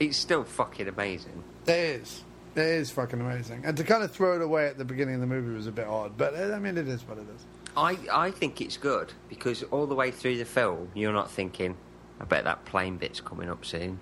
[0.00, 1.44] It's still fucking amazing.
[1.66, 2.24] It is.
[2.56, 3.62] It is fucking amazing.
[3.64, 5.72] And to kind of throw it away at the beginning of the movie was a
[5.72, 6.16] bit odd.
[6.16, 7.44] But, I mean, it is what it is.
[7.76, 11.76] I, I think it's good because all the way through the film, you're not thinking,
[12.18, 13.98] I bet that plane bit's coming up soon.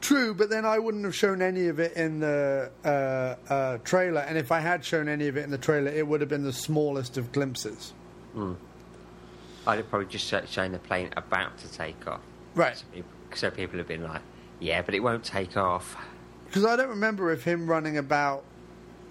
[0.00, 4.20] True, but then I wouldn't have shown any of it in the uh, uh, trailer.
[4.20, 6.42] And if I had shown any of it in the trailer, it would have been
[6.42, 7.92] the smallest of glimpses.
[8.34, 12.20] I'd have probably just shown the plane about to take off.
[12.54, 12.76] Right.
[12.76, 14.22] So people, so people have been like,
[14.58, 15.96] yeah, but it won't take off.
[16.46, 18.42] Because I don't remember if him running about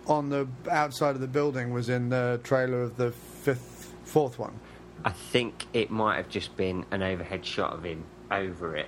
[0.07, 4.59] on the outside of the building was in the trailer of the fifth, fourth one.
[5.05, 8.87] I think it might have just been an overhead shot of him over it.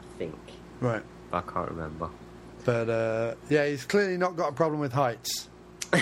[0.00, 0.36] I think.
[0.80, 1.02] Right.
[1.32, 2.10] I can't remember.
[2.64, 5.48] But uh, yeah, he's clearly not got a problem with heights.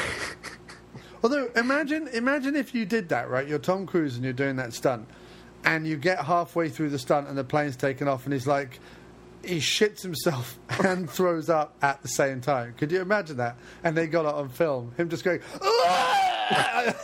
[1.22, 3.46] Although imagine, imagine if you did that, right?
[3.46, 5.08] You're Tom Cruise and you're doing that stunt,
[5.64, 8.78] and you get halfway through the stunt and the plane's taken off, and he's like,
[9.44, 12.74] he shits himself and throws up at the same time.
[12.76, 13.56] Could you imagine that?
[13.84, 14.92] And they got it on film.
[14.96, 15.40] Him just going!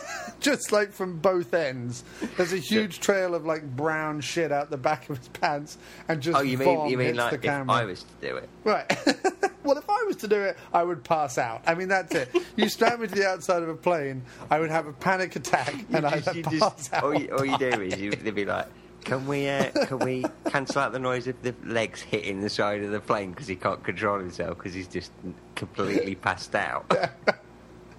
[0.43, 2.03] just like from both ends.
[2.37, 5.77] There's a huge trail of like brown shit out the back of his pants,
[6.07, 7.75] and just oh, you mean you mean hits like the if camera.
[7.75, 8.49] I was to do it?
[8.63, 8.85] Right.
[9.63, 11.63] well, if I was to do it, I would pass out.
[11.65, 12.29] I mean, that's it.
[12.55, 15.73] You strap me to the outside of a plane, I would have a panic attack,
[15.91, 17.03] and I'd pass just, out.
[17.03, 18.67] all, you, all you do is you, they'd be like,
[19.05, 22.83] "Can we, uh, can we cancel out the noise of the legs hitting the side
[22.83, 25.11] of the plane because he can't control himself because he's just
[25.55, 26.93] completely passed out?"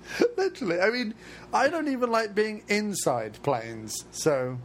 [0.36, 0.80] Literally.
[0.80, 1.14] I mean,
[1.52, 4.58] I don't even like being inside planes, so.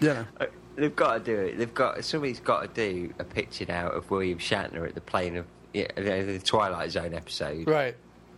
[0.00, 0.24] Yeah.
[0.40, 1.58] Uh, They've got to do it.
[1.58, 5.36] They've got somebody's got to do a picture now of William Shatner at the plane
[5.36, 7.96] of yeah, the the Twilight Zone episode Right.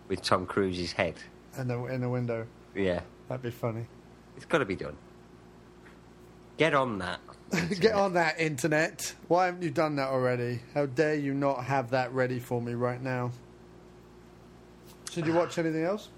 [0.09, 1.14] with Tom Cruise's head.
[1.57, 2.47] In the, in the window.
[2.75, 3.87] Yeah, That'd be funny.
[4.37, 4.97] it's got to be done.
[6.57, 7.21] Get on that.
[7.81, 9.14] Get on that, internet.
[9.29, 10.61] Why haven't you done that already?
[10.75, 13.31] How dare you not have that ready for me right now?
[15.14, 16.09] Did you watch anything else?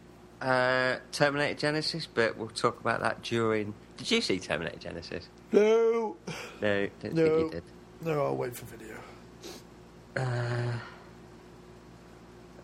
[0.41, 3.75] Uh, Terminator Genisys, but we'll talk about that during.
[3.97, 5.25] Did you see Terminator Genisys?
[5.53, 6.17] No.
[6.61, 7.25] No, don't No.
[7.25, 7.63] think you did.
[8.03, 8.97] No, I'll wait for video.
[10.17, 10.73] Uh,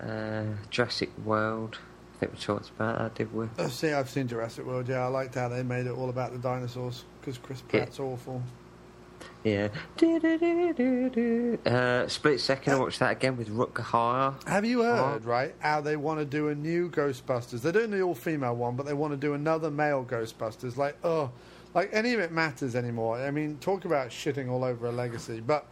[0.04, 1.78] uh, Jurassic World.
[2.16, 3.48] I think we talked about that, did we?
[3.58, 4.98] I've seen, I've seen Jurassic World, yeah.
[5.04, 8.42] I liked how they made it all about the dinosaurs, because Chris Pratt's awful.
[9.42, 9.68] Yeah.
[11.64, 14.48] Uh, split second, I watched that again with Rutger Hauer.
[14.48, 17.62] Have you heard, right, how they want to do a new Ghostbusters?
[17.62, 20.76] They're doing the all female one, but they want to do another male Ghostbusters.
[20.76, 21.30] Like, oh,
[21.74, 23.16] like any of it matters anymore.
[23.18, 25.40] I mean, talk about shitting all over a legacy.
[25.40, 25.66] But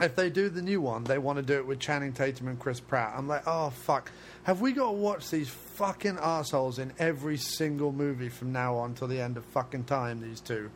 [0.00, 2.58] if they do the new one, they want to do it with Channing Tatum and
[2.58, 3.14] Chris Pratt.
[3.16, 4.10] I'm like, oh, fuck.
[4.44, 8.94] Have we got to watch these fucking assholes in every single movie from now on
[8.94, 10.70] till the end of fucking time, these two?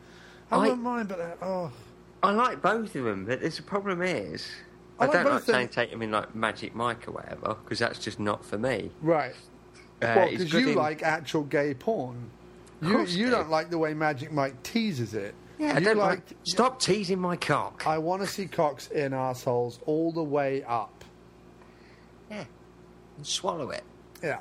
[0.51, 1.71] I, I- wouldn't mind, but, uh, oh.
[2.23, 4.47] I like both of them, but there's a problem is.
[4.99, 5.53] I I, like don't like of them.
[5.53, 8.91] Channing Tatum in like Magic Mike or whatever, because that's just not for me.
[9.01, 9.35] Right.
[10.01, 12.31] Uh, well, because you in- like actual gay porn.
[12.81, 15.33] You, you don't like the way Magic Mike teases it.
[15.57, 16.21] Yeah, I don't like.
[16.43, 17.87] Stop teasing my cock.
[17.87, 21.03] I want to see cocks in assholes all the way up.
[22.29, 22.45] Yeah.
[23.17, 23.83] And swallow it.
[24.21, 24.39] Yeah.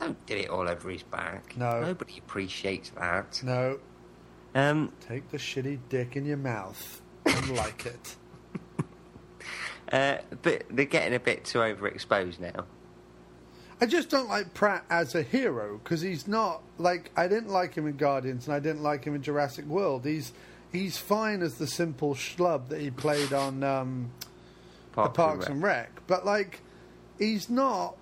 [0.00, 1.56] Don't do it all over his back.
[1.56, 1.80] No.
[1.80, 3.40] Nobody appreciates that.
[3.44, 3.78] No.
[4.56, 8.16] Um, Take the shitty dick in your mouth and like it.
[9.92, 12.64] uh, but they're getting a bit too overexposed now.
[13.82, 17.74] I just don't like Pratt as a hero because he's not like I didn't like
[17.74, 20.06] him in Guardians and I didn't like him in Jurassic World.
[20.06, 20.32] He's
[20.72, 24.10] he's fine as the simple schlub that he played on um,
[24.92, 25.90] Parks the Parks and and Rec.
[26.06, 26.62] but like
[27.18, 27.96] he's not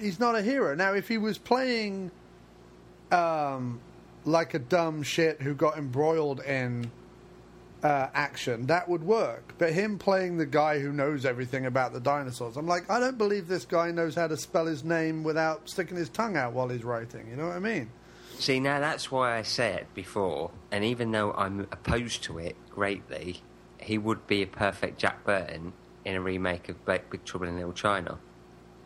[0.00, 0.74] he's not a hero.
[0.74, 2.10] Now, if he was playing
[3.12, 3.80] um,
[4.28, 6.90] like a dumb shit who got embroiled in
[7.82, 9.54] uh, action, that would work.
[9.58, 13.18] But him playing the guy who knows everything about the dinosaurs, I'm like, I don't
[13.18, 16.68] believe this guy knows how to spell his name without sticking his tongue out while
[16.68, 17.28] he's writing.
[17.28, 17.90] You know what I mean?
[18.38, 23.42] See, now that's why I said before, and even though I'm opposed to it greatly,
[23.80, 25.72] he would be a perfect Jack Burton
[26.04, 28.18] in a remake of Big, Trouble in Little China.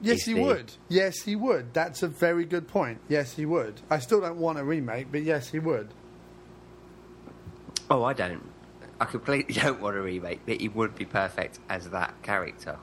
[0.03, 0.73] Yes, he the- would.
[0.89, 1.73] Yes, he would.
[1.73, 2.99] That's a very good point.
[3.09, 3.81] Yes, he would.
[3.89, 5.89] I still don't want a remake, but yes, he would.
[7.91, 8.43] Oh, I don't.
[9.01, 12.77] I completely don't want a remake, but he would be perfect as that character.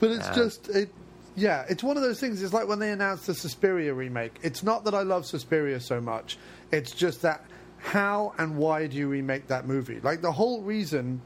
[0.00, 0.90] But it's Uh, just it.
[1.36, 2.42] Yeah, it's one of those things.
[2.42, 4.38] It's like when they announced the Suspiria remake.
[4.42, 6.36] It's not that I love Suspiria so much.
[6.72, 7.44] It's just that
[7.78, 10.00] how and why do you remake that movie?
[10.00, 11.20] Like the whole reason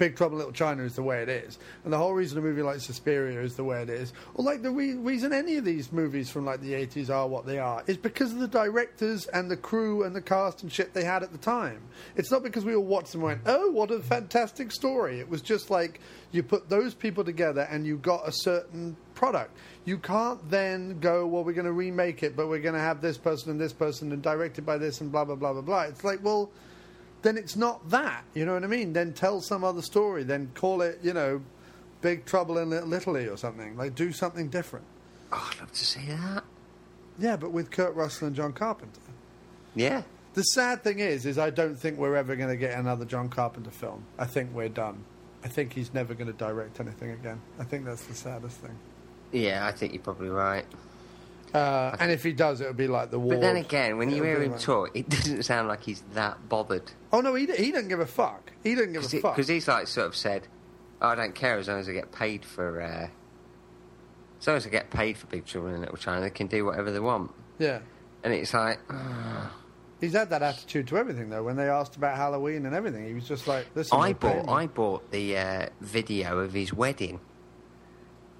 [0.00, 2.62] Big Trouble Little China is the way it is, and the whole reason a movie
[2.62, 5.92] like Suspiria is the way it is, or like the re- reason any of these
[5.92, 9.50] movies from like the eighties are what they are, is because of the directors and
[9.50, 11.82] the crew and the cast and shit they had at the time.
[12.16, 15.42] It's not because we all watched and went, "Oh, what a fantastic story." It was
[15.42, 16.00] just like
[16.32, 19.54] you put those people together and you got a certain product.
[19.84, 23.02] You can't then go, "Well, we're going to remake it, but we're going to have
[23.02, 25.82] this person and this person and directed by this and blah blah blah blah blah."
[25.82, 26.50] It's like, well
[27.22, 28.24] then it's not that.
[28.34, 28.92] You know what I mean?
[28.92, 30.22] Then tell some other story.
[30.22, 31.42] Then call it, you know,
[32.00, 33.76] Big Trouble in Little Italy or something.
[33.76, 34.86] Like, do something different.
[35.32, 36.44] Oh, I'd love to see that.
[37.18, 39.00] Yeah, but with Kurt Russell and John Carpenter.
[39.74, 40.02] Yeah.
[40.34, 43.28] The sad thing is, is I don't think we're ever going to get another John
[43.28, 44.04] Carpenter film.
[44.18, 45.04] I think we're done.
[45.44, 47.40] I think he's never going to direct anything again.
[47.58, 48.78] I think that's the saddest thing.
[49.32, 50.64] Yeah, I think you're probably right.
[51.54, 53.34] Uh, and if he does, it'll be like the war.
[53.34, 56.48] But then again, when you hear him like- talk, it doesn't sound like he's that
[56.48, 56.90] bothered.
[57.12, 58.52] Oh no, he he doesn't give a fuck.
[58.62, 59.34] He doesn't give a fuck.
[59.36, 60.46] Because he's like sort of said,
[61.02, 62.80] "Oh, I don't care as long as I get paid for.
[62.80, 63.08] Uh,
[64.40, 66.64] as long as I get paid for Big Trouble in Little China, they can do
[66.64, 67.80] whatever they want." Yeah.
[68.22, 68.78] And it's like,
[70.00, 71.42] He's had that attitude to everything though.
[71.42, 74.52] When they asked about Halloween and everything, he was just like, "Listen, I bought me."
[74.52, 77.20] I bought the uh, video of his wedding,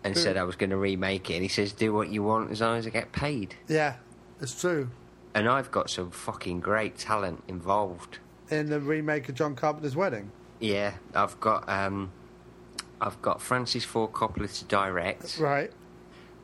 [0.04, 1.34] and said I was going to remake it.
[1.34, 3.96] And he says, "Do what you want as long as I get paid." Yeah,
[4.40, 4.90] it's true.
[5.34, 8.18] And I've got some fucking great talent involved.
[8.50, 10.32] In the remake of John Carpenter's wedding.
[10.58, 12.10] Yeah, I've got um,
[13.00, 15.38] I've got Francis Ford Coppola to direct.
[15.38, 15.70] Right.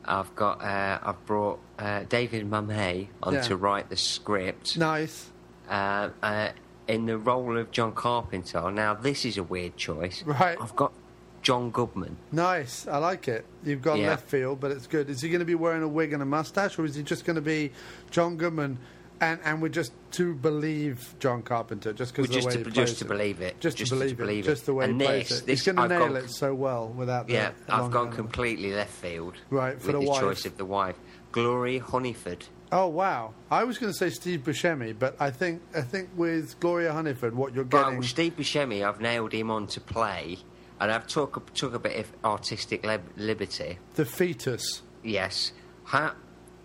[0.05, 3.41] I've got uh, I've brought uh, David Mamet on Yeah.
[3.41, 4.77] to write the script.
[4.77, 5.31] Nice.
[5.69, 6.49] Uh, uh,
[6.87, 8.71] in the role of John Carpenter.
[8.71, 10.23] Now this is a weird choice.
[10.23, 10.57] Right.
[10.61, 10.93] I've got
[11.41, 12.17] John Goodman.
[12.31, 12.87] Nice.
[12.87, 13.45] I like it.
[13.63, 14.09] You've got Yeah.
[14.09, 15.09] left field, but it's good.
[15.09, 17.25] Is he going to be wearing a wig and a mustache, or is he just
[17.25, 17.71] going to be
[18.11, 18.77] John Goodman?
[19.19, 22.63] And and we're just to believe John Carpenter just because Well, the way just he
[22.65, 23.59] to- plays just to believe it.
[23.59, 24.53] just, Just to to believe, believe it, it.
[24.53, 25.49] just the way And he plays this- it.
[25.49, 28.11] He's going to nail gone- it so well without Yeah, I've gone handle.
[28.11, 29.33] completely left field.
[29.49, 30.97] Right, for with the the choice of the wife,
[31.31, 32.43] Gloria Hunniford.
[32.71, 33.33] Oh wow!
[33.49, 37.31] I was going to say Steve Buscemi, but I think I think with Gloria Hunniford,
[37.33, 38.03] what you're Well, getting.
[38.03, 40.37] Steve Buscemi, I've nailed him on to play,
[40.79, 43.79] and I've took took a bit of artistic lib- liberty.
[43.95, 44.81] the fetus.
[45.03, 45.51] Yes,
[45.85, 46.15] ha-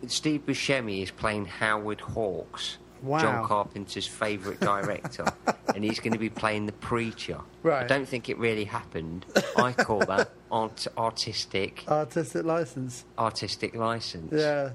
[0.07, 3.19] Steve Buscemi is playing Howard Hawks, Wow.
[3.21, 5.25] John Carpenter's favourite director,
[5.75, 7.39] and he's going to be playing the preacher.
[7.63, 7.85] Right.
[7.85, 9.27] I don't think it really happened.
[9.57, 13.05] I call that art- artistic Artistic license.
[13.19, 14.33] artistic license.
[14.33, 14.71] Yeah.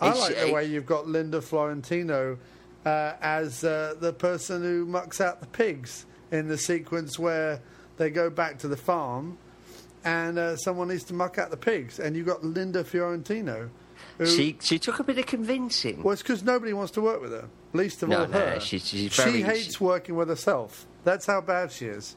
[0.00, 2.38] I It's- like the it- way you've got Linda Fiorentino
[2.84, 7.60] uh, as uh, the person who mucks out the pigs in the sequence where
[7.96, 9.38] they go back to the farm
[10.04, 11.98] and uh, someone needs to muck out the pigs.
[11.98, 13.70] And you've got Linda Fiorentino.
[14.18, 16.02] Who, She she took a bit of convincing.
[16.02, 18.60] well, it's because nobody wants to work with her, least of No, all no, her.
[18.60, 18.78] she
[19.08, 20.86] very- hates working with herself.
[21.04, 22.16] That's how bad she is.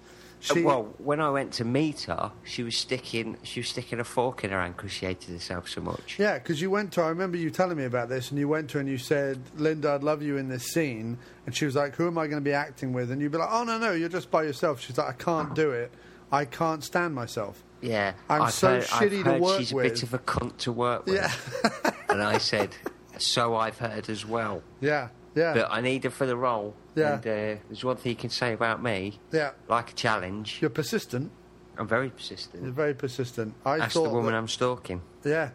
[0.53, 4.03] She, well, when I went to meet her, she was sticking she was sticking a
[4.03, 6.17] fork in her hand because she hated herself so much.
[6.19, 7.01] Yeah, because you went to.
[7.01, 9.39] I remember you telling me about this, and you went to her and you said,
[9.58, 12.41] "Linda, I'd love you in this scene." And she was like, "Who am I going
[12.41, 14.81] to be acting with?" And you'd be like, "Oh no, no, you're just by yourself."
[14.81, 15.91] She's like, "I can't do it.
[16.31, 19.75] I can't stand myself." Yeah, I'm I've so heard, shitty I've to work she's a
[19.75, 21.15] bit of a cunt to work with.
[21.15, 22.75] Yeah, and I said,
[23.17, 24.63] so I've heard as well.
[24.81, 26.73] yeah, yeah, But I need her for the role.
[26.95, 27.13] Yeah.
[27.15, 29.51] And uh, there's one thing you can say about me, yeah.
[29.67, 30.60] like a challenge.
[30.62, 31.31] You're persistent.
[31.77, 32.63] I'm very You're persistent.
[32.73, 33.53] very persistent.
[33.65, 35.01] I thought the woman that- I'm stalking.
[35.25, 35.49] Yeah,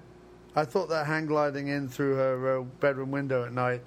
[0.55, 3.83] I thought that hang gliding in through her uh, bedroom window at night,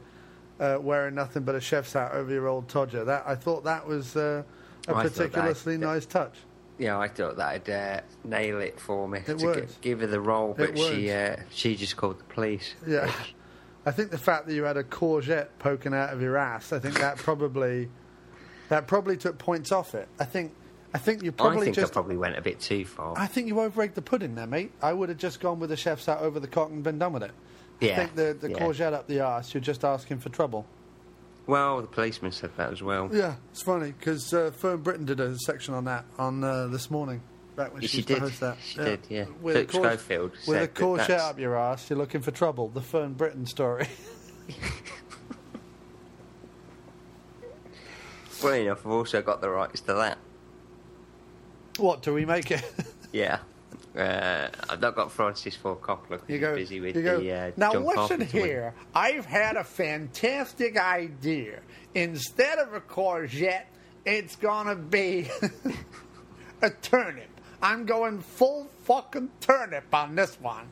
[0.60, 3.06] uh, wearing nothing but a chef's hat over your old Todger.
[3.06, 4.42] That I thought that was uh,
[4.88, 6.34] a I particularly nice touch.
[6.80, 9.70] Yeah, I thought that'd uh, nail it for me It to would.
[9.82, 12.74] give her the role, but she uh, she just called the police.
[12.88, 13.14] Yeah.
[13.86, 16.80] I think the fact that you had a courgette poking out of your ass, I
[16.80, 17.90] think that probably
[18.70, 20.08] that probably took points off it.
[20.20, 20.54] I think
[20.94, 23.14] I think you I probably think just I probably went a bit too far.
[23.18, 24.72] I think you over-egged the pudding there, mate.
[24.82, 27.14] I would have just gone with the chef's hat over the cock and been done
[27.14, 27.32] with it.
[27.82, 28.60] I Yeah, think the, the yeah.
[28.60, 30.66] courgette up the arse, you're just asking for trouble.
[31.46, 33.10] Well, the policeman said that as well.
[33.12, 36.90] Yeah, it's funny because uh, Fern Britton did a section on that on uh, this
[36.90, 37.22] morning.
[37.56, 38.24] Back when Yeah, she, she did.
[38.24, 38.58] that.
[38.66, 39.26] She did, yeah.
[39.42, 42.68] With Luke a cour- Schofield with a up your ass, you're looking for trouble.
[42.70, 43.88] The Fern Britton story.
[48.26, 50.18] Funny enough, I've also got the rights to that.
[51.78, 52.64] what do we make it?
[53.14, 53.38] Yeah.
[53.96, 57.20] Uh, I've not got Francis Ford Coppola because he's busy with go.
[57.20, 58.48] the uh, now John listen Carpenter one.
[58.48, 58.74] here.
[58.96, 61.60] I've had a fantastic idea.
[61.94, 63.66] Instead of a courgette,
[64.04, 65.30] it's gonna be
[66.64, 67.33] a turnip.
[67.64, 70.68] I'm going full fucking turnip on this one.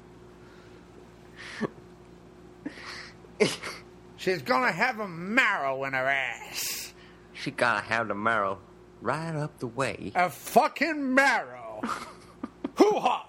[4.18, 6.94] She's gonna have a marrow in her ass.
[7.32, 8.60] She gotta have the marrow
[9.02, 10.12] right up the way.
[10.16, 11.82] A fucking marrow.
[12.76, 13.26] Hoo ha!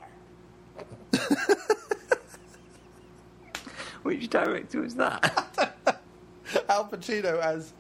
[4.03, 5.72] Which director was that?
[6.68, 7.72] Al Pacino as.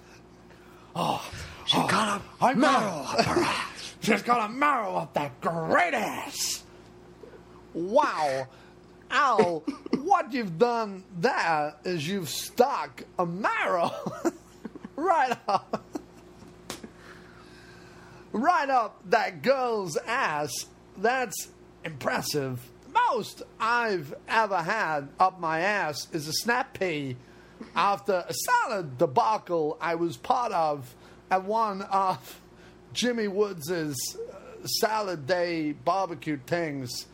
[0.94, 1.28] Oh,
[1.66, 3.81] she got a oh, I marrow up her ass.
[4.02, 6.64] She's got a marrow up that great ass.
[7.72, 8.48] Wow.
[9.12, 9.60] Al,
[10.02, 13.92] what you've done there is you've stuck a marrow
[14.96, 15.84] right up.
[18.32, 20.50] Right up that girl's ass.
[20.96, 21.48] That's
[21.84, 22.68] impressive.
[22.92, 27.16] Most I've ever had up my ass is a snap pea
[27.76, 30.92] after a salad debacle I was part of
[31.30, 32.41] at one of
[32.92, 33.96] Jimmy Woods's
[34.64, 37.06] salad day barbecue things.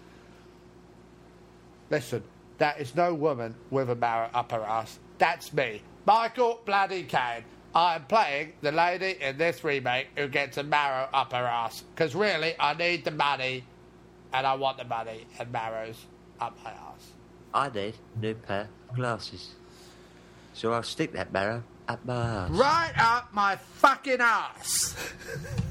[1.91, 2.23] Listen,
[2.59, 4.99] That is no woman with a marrow up her ass.
[5.19, 7.45] That's me, Michael Bloody Caine.
[7.75, 11.85] I am playing the lady in this remake who gets a marrow up her ass.
[11.95, 13.65] Because really, I need the money,
[14.33, 16.05] and I want the money, and marrows
[16.41, 17.13] up my ass.
[17.55, 19.55] I need new pair of glasses.
[20.55, 22.51] So I'll stick that marrow up my ass.
[22.51, 24.95] Right up my fucking ass.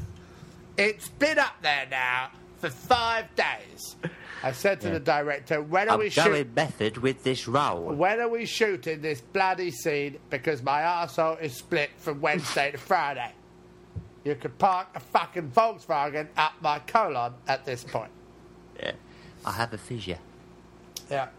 [0.78, 3.96] it's been up there now for five days.
[4.44, 4.94] I said to Yeah.
[4.96, 6.54] the director, when are I'm we going shooting?
[6.54, 7.94] method with this role.
[7.94, 10.18] When are we shooting this bloody scene?
[10.30, 13.32] Because my arsehole is split from Wednesday to Friday.
[14.24, 18.12] You could park a fucking Volkswagen up my colon at this point.
[18.80, 18.92] Yeah.
[19.46, 20.20] I have a fissure.
[21.10, 21.30] Yeah.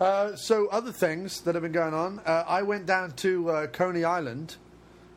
[0.00, 2.20] Uh, so other things that have been going on.
[2.24, 4.56] Uh, I went down to uh, Coney Island,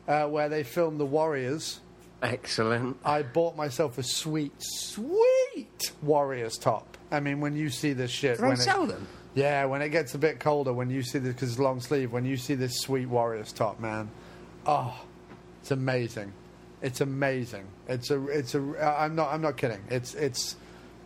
[0.06, 1.80] uh, where they filmed The Warriors.
[2.22, 2.98] Excellent.
[3.04, 6.98] I bought myself a sweet, sweet Warriors top.
[7.10, 9.06] I mean, when you see this shit, Do they when sell it, them?
[9.34, 12.12] Yeah, when it gets a bit colder, when you see this because it's long sleeve,
[12.12, 14.10] when you see this sweet Warriors top, man,
[14.66, 14.94] oh,
[15.60, 16.32] it's amazing.
[16.82, 17.64] It's amazing.
[17.88, 18.58] It's a, it's a.
[18.98, 19.82] I'm not, I'm not kidding.
[19.88, 20.56] It's, it's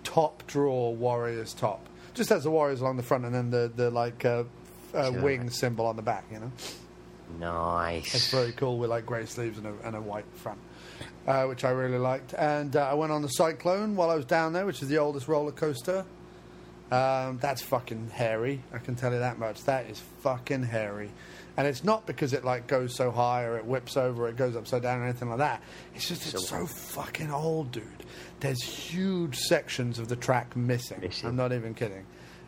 [0.03, 1.88] top drawer Warriors top.
[2.19, 4.45] Just has the Warriors along the front and then the, the like uh,
[4.93, 5.23] uh, Sure.
[5.23, 6.25] wing symbol on the back.
[6.31, 6.53] You know.
[7.39, 8.15] Nice.
[8.15, 10.59] It's very cool with like grey sleeves and a, and a white front,
[11.27, 12.35] uh, which I really liked.
[12.35, 14.99] And uh, I went on the Cyclone while I was down there, which is the
[14.99, 16.05] oldest roller coaster.
[16.91, 18.63] Um, that's fucking hairy.
[18.73, 19.63] I can tell you that much.
[19.65, 21.11] That is fucking hairy.
[21.59, 24.37] And it's not because it like goes so high or it whips over, or it
[24.37, 25.61] goes upside down or anything like that.
[25.97, 27.83] It's just it's so fucking old, dude.
[28.39, 31.11] There's huge sections of the track missing.
[31.25, 32.07] I'm not even kidding.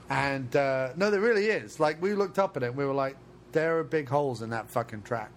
[0.08, 1.80] And uh, no, there really is.
[1.80, 3.16] Like we looked up at it, and we were like,
[3.50, 5.32] there are big holes in that fucking track.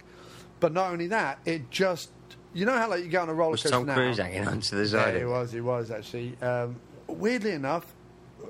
[0.60, 2.12] But not only that, it just
[2.54, 3.96] you know how like you go on a roller Was coaster Tom now.
[3.96, 5.26] Cruise hanging onto the Yeah, he it?
[5.28, 5.52] was.
[5.52, 6.38] He was actually.
[6.44, 6.76] Um,
[7.08, 7.92] weirdly enough,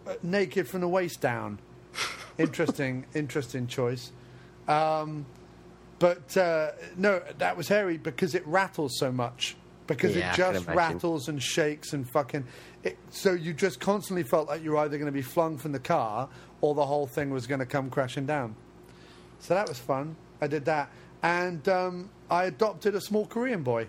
[0.06, 1.60] uh, naked from the waist down.
[2.38, 4.12] interesting, interesting choice.
[4.68, 5.26] Um,
[6.00, 9.56] but uh, no, that was hairy because it rattles so much.
[9.88, 12.46] Because Yeah, it just rattles and shakes and fucking.
[12.84, 15.72] It, so you just constantly felt like you were either going to be flung from
[15.72, 16.30] the car
[16.62, 18.56] or the whole thing was going to come crashing down.
[19.40, 20.16] So that was fun.
[20.42, 20.90] I did that.
[21.22, 23.88] And um, I adopted a small Korean boy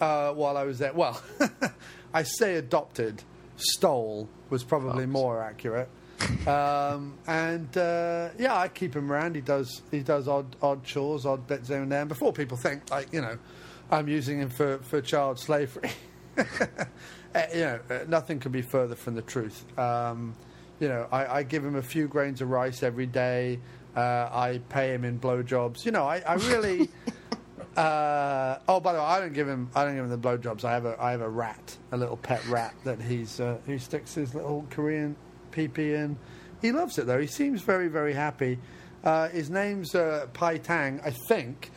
[0.00, 0.92] uh, while I was there.
[0.92, 1.20] Well,
[2.14, 3.22] I say adopted.
[3.56, 5.88] Stole was probably more accurate.
[6.46, 9.34] Um, and uh, yeah, I keep him around.
[9.34, 12.00] He does he does odd odd chores, odd bits here and there.
[12.00, 13.38] And before people think like you know,
[13.90, 15.90] I'm using him for, for child slavery.
[16.38, 16.44] Uh,
[17.54, 19.64] you know, uh, nothing could be further from the truth.
[19.78, 20.34] Um,
[20.80, 23.60] you know, I, I give him a few grains of rice every day.
[23.94, 25.84] Uh, I pay him in blowjobs.
[25.84, 26.88] You know, I, I really.
[27.76, 29.68] Uh, oh, by the way, I don't give him.
[29.74, 30.64] I don't give him the blowjobs.
[30.64, 30.96] I have a.
[30.98, 33.38] I have a rat, a little pet rat that he's.
[33.38, 35.14] Uh, he sticks his little Korean
[35.58, 36.18] in.
[36.60, 37.20] He loves it though.
[37.20, 38.58] He seems very, very happy.
[39.04, 41.70] Uh, his name's uh, Pai Tang, I think.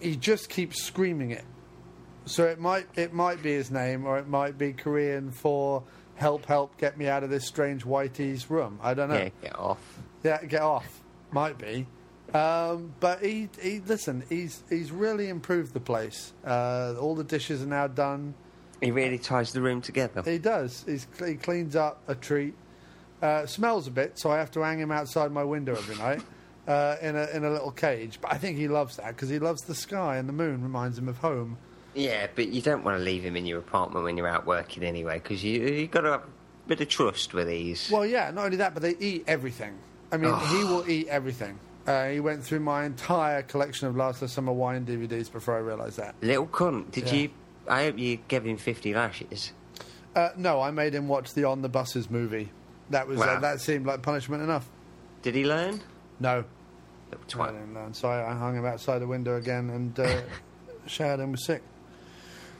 [0.00, 1.44] He just keeps screaming it.
[2.24, 5.82] So it might it might be his name, or it might be Korean for
[6.14, 9.16] "Help, help, get me out of this strange whitey's room." I don't know.
[9.16, 9.98] Yeah, get off.
[10.22, 11.02] Yeah, get off.
[11.32, 11.86] Might be.
[12.34, 14.24] Um, but he, he listen.
[14.28, 16.32] He's he's really improved the place.
[16.44, 18.34] Uh, all the dishes are now done.
[18.80, 20.22] He really ties the room together.
[20.24, 20.84] He does.
[20.86, 22.54] He's, he cleans up a treat.
[23.22, 26.20] Uh, smells a bit, so I have to hang him outside my window every night
[26.66, 28.18] uh, in a in a little cage.
[28.20, 30.98] But I think he loves that because he loves the sky and the moon reminds
[30.98, 31.56] him of home.
[31.94, 34.82] Yeah, but you don't want to leave him in your apartment when you're out working
[34.82, 37.88] anyway, because you you've got to have a bit of trust with these.
[37.92, 38.30] Well, yeah.
[38.32, 39.78] Not only that, but they eat everything.
[40.10, 41.58] I mean, he will eat everything.
[41.86, 45.60] Uh, he went through my entire collection of Last of Summer Wine DVDs before I
[45.60, 46.14] realised that.
[46.22, 47.14] Little cunt, did Yeah.
[47.14, 47.30] you?
[47.68, 49.52] I hope you gave him fifty lashes.
[50.16, 52.50] Uh, no, I made him watch the On the Buses movie.
[52.92, 54.68] That was uh, that seemed like punishment enough.
[55.22, 55.80] Did he learn?
[56.20, 56.44] No,
[57.10, 57.94] Little I didn't learn.
[57.94, 60.20] So I, I hung him outside the window again and uh,
[60.86, 61.62] showered him with sick.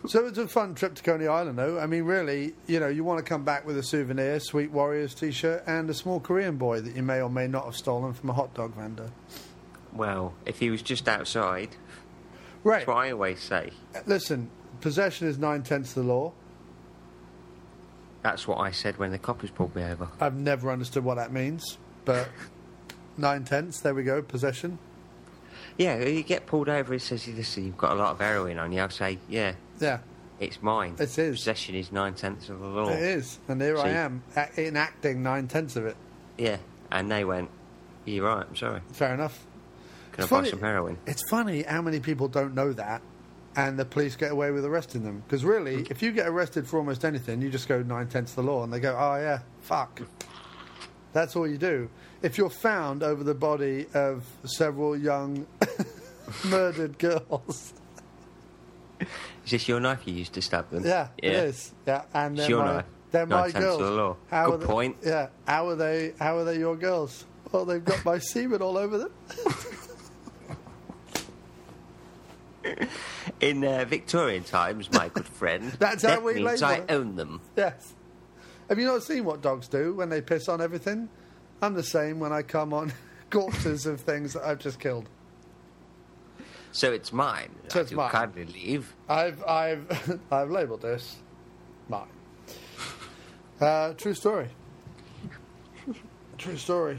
[0.07, 1.79] So it was a fun trip to Coney Island, though.
[1.79, 5.15] I mean, really, you know, you want to come back with a souvenir, Sweet Warriors
[5.15, 8.29] T-shirt, and a small Korean boy that you may or may not have stolen from
[8.31, 9.11] a hot dog vendor.
[9.93, 11.77] Well, if he was just outside,
[12.65, 12.79] Right.
[12.79, 13.71] that's what I always say.
[14.07, 16.33] Listen, possession is nine tenths of the law.
[18.23, 20.09] That's what I said when the coppers pulled me over.
[20.21, 22.29] I've never understood what that means, but
[23.17, 23.81] nine tenths.
[23.81, 24.23] There we go.
[24.23, 24.79] Possession.
[25.77, 26.95] Yeah, you get pulled over.
[26.95, 29.99] It says, "Listen, you've got a lot of heroin on you." I'll say, "Yeah, Yeah,
[30.39, 31.39] it's mine." It is.
[31.39, 32.89] Possession is nine tenths of the law.
[32.91, 35.97] it is, and here I am a- enacting nine tenths of it.
[36.39, 36.59] Yeah,
[36.91, 37.51] and they went,
[38.05, 38.47] "You're right.
[38.49, 38.81] I'm sorry.
[38.93, 39.45] Fair enough.
[40.13, 43.01] Can It's I buy some heroin?" It's funny how many people don't know that,
[43.57, 45.23] and the police get away with arresting them.
[45.27, 45.91] Because really, mm.
[45.91, 48.65] if you get arrested for almost anything, you just go nine tenths of the law,
[48.65, 50.01] and they go, "Oh yeah, fuck."
[51.13, 51.91] That's all you do.
[52.23, 55.47] If you're found over the body of several young
[56.45, 57.75] murdered girls,
[59.45, 60.85] Is this your knife you used to stab them?
[60.87, 61.73] yeah, it is.
[61.87, 62.85] Yeah, and It's they're your my, knife.
[63.11, 63.79] they're my Nine girls.
[63.81, 64.17] the law.
[64.31, 64.97] How Good are they- point.
[65.05, 66.15] Yeah, how are they?
[66.19, 67.27] How are they your girls?
[67.51, 69.13] Well, they've got my semen all over them.
[73.43, 77.41] In uh, Victorian times, my good friend, That's how we means I own them.
[77.57, 77.93] Yes.
[78.69, 81.09] Have you not seen what dogs do when they piss on everything?
[81.61, 82.93] I'm the same when I come on
[83.31, 85.09] corpses of things that I've just killed.
[86.71, 87.51] So it's mine.
[87.69, 88.11] So I it's mine.
[88.11, 88.95] kindly leave.
[89.09, 91.17] I've I've I've labelled this
[91.89, 92.07] mine.
[93.61, 94.49] Uh, true story.
[96.39, 96.99] True story.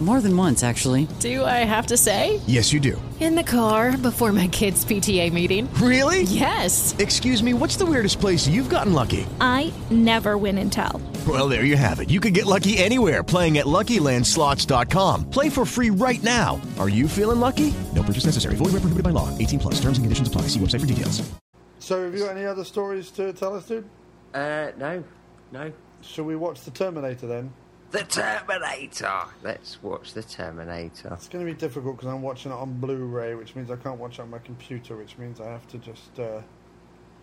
[0.00, 1.08] More than once, actually.
[1.20, 2.38] Do I have to say?
[2.46, 3.00] Yes, you do.
[3.18, 5.72] In the car before my kids' PTA meeting.
[5.80, 6.22] Really?
[6.24, 6.94] Yes.
[6.98, 9.26] Excuse me, what's the weirdest place you've gotten lucky?
[9.40, 11.00] I never win and tell.
[11.26, 12.10] Well, there you have it.
[12.10, 15.30] You can get lucky anywhere playing at LuckyLandSlots.com.
[15.30, 16.60] Play for free right now.
[16.78, 17.72] Are you feeling lucky?
[17.94, 18.56] No purchase necessary.
[18.56, 19.36] Void where prohibited by law.
[19.38, 19.74] 18 plus.
[19.80, 20.42] Terms and conditions apply.
[20.42, 21.26] See website for details.
[21.78, 23.88] So, have you got any other stories to tell us, dude?
[24.34, 25.02] Uh, no,
[25.52, 25.72] no.
[26.02, 27.52] Shall we watch the Terminator then?
[27.92, 29.22] The Terminator.
[29.42, 31.10] Let's watch the Terminator.
[31.14, 33.98] It's going to be difficult because I'm watching it on Blu-ray, which means I can't
[33.98, 36.40] watch it on my computer, which means I have to just uh,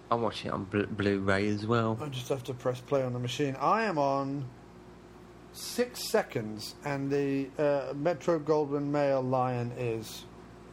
[0.09, 1.97] I'm watching it on Blu- Blu-ray as well.
[2.01, 3.55] I just have to press play on the machine.
[3.59, 4.45] I am on
[5.51, 10.25] six seconds, and the uh, Metro Goldwyn Mayer lion is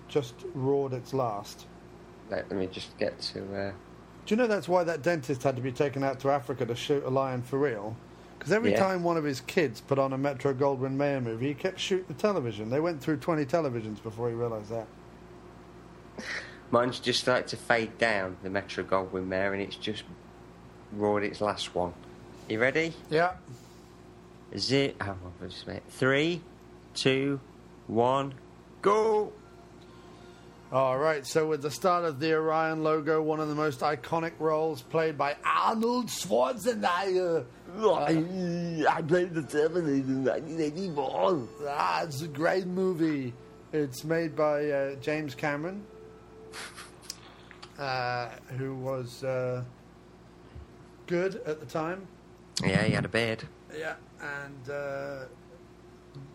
[0.08, 1.66] just roared its last.
[2.30, 3.40] Let, let me just get to.
[3.54, 3.72] Uh,
[4.24, 6.76] Do you know that's why that dentist had to be taken out to Africa to
[6.76, 7.96] shoot a lion for real?
[8.40, 8.78] Because every Yeah.
[8.78, 12.06] time one of his kids put on a Metro Goldwyn Mayer movie, he kept shooting
[12.08, 12.70] the television.
[12.70, 14.86] They went through 20 televisions before he realised that.
[16.70, 20.04] mine's just started to fade down, the Metro Goldwyn Mayer, and it's just
[20.92, 21.92] roared its last one.
[22.48, 22.94] You ready?
[23.10, 23.32] Yeah.
[24.52, 24.96] Is it?
[25.00, 25.16] Oh,
[25.46, 25.82] just a minute.
[25.90, 26.40] Three,
[26.94, 27.40] two,
[27.88, 28.34] one,
[28.82, 29.32] go!
[30.72, 34.32] All right, so with the start of the Orion logo, one of the most iconic
[34.38, 37.44] roles played by Arnold Schwarzenegger.
[37.78, 41.48] I played the Terminator in 1984.
[41.68, 43.32] Ah, it's a great movie.
[43.72, 45.84] It's made by uh, James Cameron,
[47.78, 49.62] uh, who was uh,
[51.06, 52.06] good at the time.
[52.62, 53.44] Yeah, he had a beard.
[53.76, 55.24] Yeah, and uh,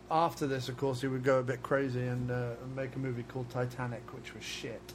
[0.10, 3.00] after this, of course, he would go a bit crazy and, uh, and make a
[3.00, 4.94] movie called Titanic, which was shit.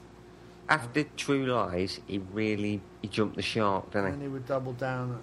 [0.68, 4.12] After True Lies, he really he jumped the shark, didn't he?
[4.12, 5.22] And he would double down.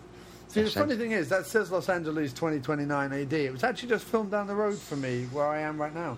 [0.57, 3.33] See, the funny thing is, that says Los Angeles 2029 AD.
[3.33, 6.17] It was actually just filmed down the road from me, where I am right now.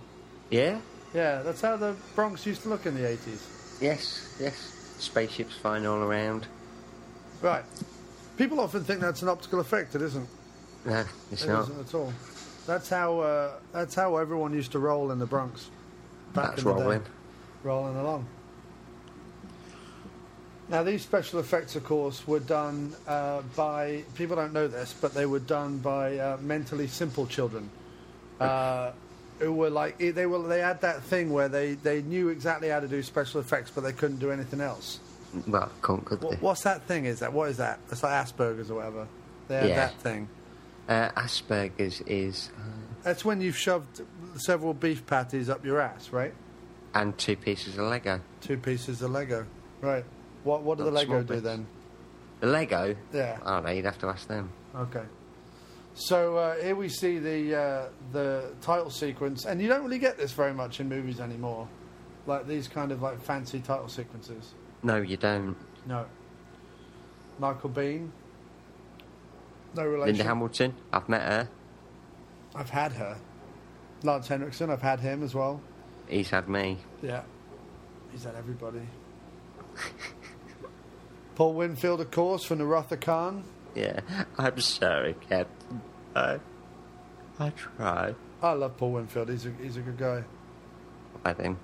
[0.49, 0.79] Yeah?
[1.13, 3.81] Yeah, that's how the Bronx used to look in the 80s.
[3.81, 4.55] Yes, yes.
[4.99, 6.47] Spaceships flying all around.
[7.41, 7.63] Right.
[8.37, 9.95] People often think that's an optical effect.
[9.95, 10.27] It isn't.
[10.85, 11.69] No, it's It not.
[11.69, 12.13] not at all.
[12.67, 15.69] That's how uh, that's how everyone used to roll in the Bronx.
[16.33, 16.81] Back That's in the day.
[16.83, 17.01] rolling.
[17.63, 18.27] rolling along.
[20.70, 25.13] Now, these special effects, of course, were done uh, by people don't know this, but
[25.15, 27.70] they were done by uh, mentally simple children,
[28.39, 28.91] uh,
[29.39, 30.47] who were like they were.
[30.47, 33.82] They had that thing where they, they knew exactly how to do special effects, but
[33.82, 34.99] they couldn't do anything else.
[35.47, 36.38] Well, can't could What, they?
[36.38, 37.05] what's that thing?
[37.05, 37.80] Is that what is that?
[37.91, 39.07] It's like Asperger's or whatever.
[39.47, 39.76] They had Yeah.
[39.76, 40.28] that thing.
[40.88, 42.49] Uh, Asperger's is.
[42.57, 42.61] Uh,
[43.03, 44.01] That's when you've shoved
[44.36, 46.34] several beef patties up your ass, right?
[46.95, 48.20] and two pieces of Lego.
[48.41, 49.45] Two pieces of Lego,
[49.82, 50.03] right?
[50.43, 51.41] What what do the Lego do bits.
[51.41, 51.67] then?
[52.39, 52.95] The Lego?
[53.13, 53.37] Yeah.
[53.43, 54.49] I don't know, you'd have to ask them.
[54.75, 55.03] Okay.
[55.95, 60.17] So uh, here we see the uh, the title sequence, and you don't really get
[60.17, 61.67] this very much in movies anymore,
[62.25, 64.53] like these kind of like fancy title sequences.
[64.81, 65.57] No, you don't.
[65.85, 66.05] No.
[67.37, 68.09] Michael Biehn.
[69.75, 70.15] No relation.
[70.15, 71.49] Linda Hamilton, I've met her.
[72.55, 73.17] I've had her.
[74.03, 75.61] Lance Henriksen, I've had him as well.
[76.07, 76.77] He's had me.
[77.01, 77.21] Yeah.
[78.11, 78.81] He's had everybody.
[81.39, 83.45] Paul Winfield, of course, from the Wrath of Khan.
[83.73, 84.01] Yeah.
[84.37, 85.81] I'm sorry, Captain.
[86.13, 86.37] I,
[87.39, 88.15] I tried.
[88.43, 89.29] I love Paul Winfield.
[89.29, 90.25] He's a, he's a good guy.
[91.23, 91.57] I think.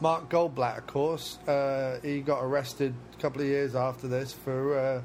[0.00, 4.78] Mark Goldblatt, of course, uh, he got arrested a couple of years after this for
[4.78, 5.02] uh,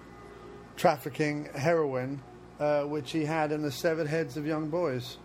[0.78, 2.22] trafficking heroin,
[2.58, 5.18] uh, which he had in the severed heads of young boys.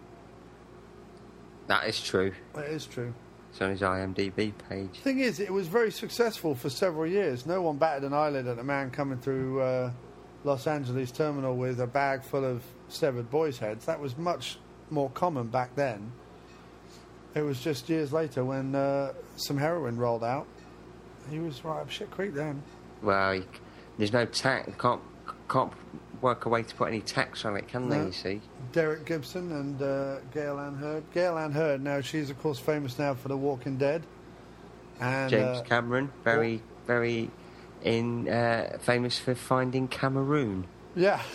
[1.67, 2.33] That is true.
[2.53, 3.13] That is true.
[3.57, 4.99] It's on his IMDb page.
[4.99, 7.47] Thing is, it was very successful for several years.
[7.47, 9.91] No one batted an eyelid at a man coming through uh,
[10.43, 13.87] Los Angeles terminal with a bag full of severed boys' heads.
[13.87, 14.59] That was much
[14.91, 16.11] more common back then.
[17.33, 20.45] It was just years later when uh, some heroin rolled out.
[21.31, 22.61] He was right up shit creek then.
[23.01, 23.43] Well, he,
[23.97, 24.69] there's no tax.
[24.79, 25.01] Can't
[25.49, 25.73] can't
[26.21, 27.97] work a way to put any tax on it, can they?
[27.97, 28.05] No.
[28.07, 28.41] You see.
[28.71, 31.03] Derek Gibson and uh, Gail Ann Hurd.
[31.13, 34.03] Gail Ann Hurd, now she's of course famous now for The Walking Dead.
[34.99, 37.29] And James uh, Cameron, very very
[37.83, 40.67] in uh, famous for finding Cameroon.
[40.95, 41.21] Yeah.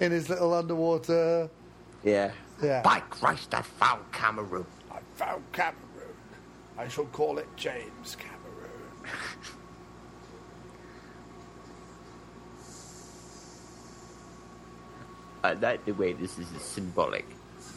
[0.00, 1.50] In his little underwater.
[2.04, 2.30] Yeah.
[2.62, 2.82] Yeah.
[2.82, 4.66] By Christ, I found Cameroon.
[4.92, 5.74] I found Cameroon.
[6.76, 8.38] I shall call it James Cameroon.
[15.48, 17.24] I like the way this is symbolic.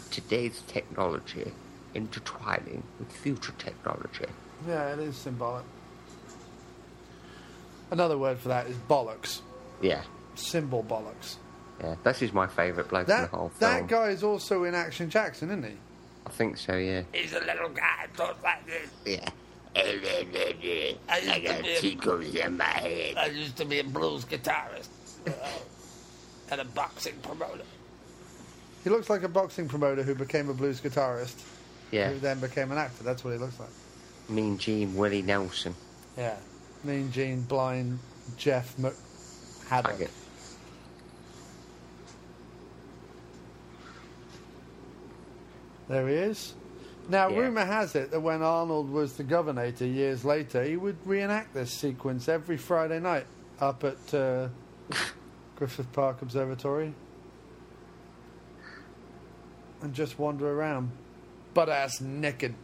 [0.10, 1.54] Today's technology
[1.94, 4.26] intertwining with future technology.
[4.68, 5.64] Yeah, it is symbolic.
[7.90, 9.40] Another word for that is bollocks.
[9.82, 10.04] Yeah,
[10.36, 11.36] Symbol bollocks.
[11.82, 11.96] yeah.
[12.04, 13.72] This is my favourite bloke in the whole film.
[13.72, 15.78] that guy is also in Action Jackson, isn't he?
[16.26, 16.76] I think so.
[16.76, 17.04] Yeah.
[17.14, 18.90] He's a little guy who talks like this.
[19.06, 19.30] Yeah.
[21.10, 23.16] I got tingles in my head.
[23.18, 24.90] I used to be a blues guitarist
[26.52, 27.64] and a boxing promoter.
[28.84, 31.42] He looks like a boxing promoter who became a blues guitarist,
[31.92, 32.10] Yeah.
[32.12, 33.04] who then became an actor.
[33.04, 33.70] That's what he looks like.
[34.30, 35.76] Mean Gene Willie Nelson.
[36.18, 36.36] Yeah.
[36.84, 38.00] Mean Gene, blind
[38.38, 40.10] Jeff McHaddock.
[45.88, 46.54] There he is.
[47.10, 47.40] Now, Yeah.
[47.40, 51.72] rumour has it that when Arnold was the governor years later, he would reenact this
[51.72, 53.26] sequence every Friday night
[53.60, 54.48] up at uh,
[55.62, 56.92] Griffith Park Observatory
[59.84, 60.90] and just wander around,
[61.54, 62.56] butt ass naked.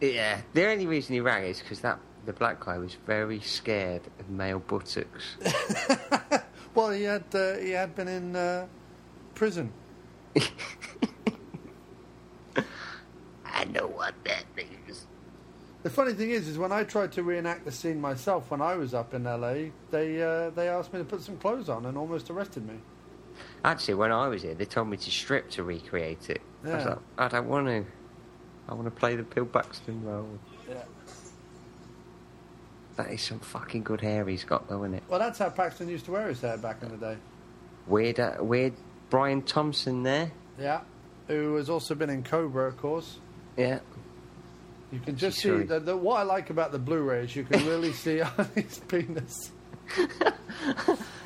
[0.00, 0.40] Yeah.
[0.52, 4.28] The only reason he rang is because that the black guy was very scared of
[4.30, 5.36] male buttocks.
[6.74, 8.66] Well, he had uh, he had been in uh,
[9.36, 9.72] prison.
[13.46, 15.06] I know what that means.
[15.84, 18.74] The funny thing is, is when I tried to reenact the scene myself when I
[18.74, 21.98] was up in LA, they uh, they asked me to put some clothes on and
[21.98, 22.76] almost arrested me.
[23.62, 26.40] Actually, when I was here, they told me to strip to recreate it.
[26.64, 27.84] I was like, I don't want to.
[28.66, 30.38] I want to play the Bill Paxton role.
[30.66, 30.76] Yeah.
[32.96, 35.02] That is some fucking good hair he's got, though, isn't it?
[35.06, 37.16] Well, that's how Paxton used to wear his hair back in the day.
[37.86, 38.72] Weird, uh, weird.
[39.10, 40.32] Brian Thompson there.
[40.58, 40.80] Yeah.
[41.28, 43.18] Who has also been in Cobra, of course.
[43.58, 43.80] Yeah.
[44.92, 47.66] You can just see the, the, what I like about the Blu-ray is you can
[47.66, 48.22] really see
[48.54, 49.50] his penis.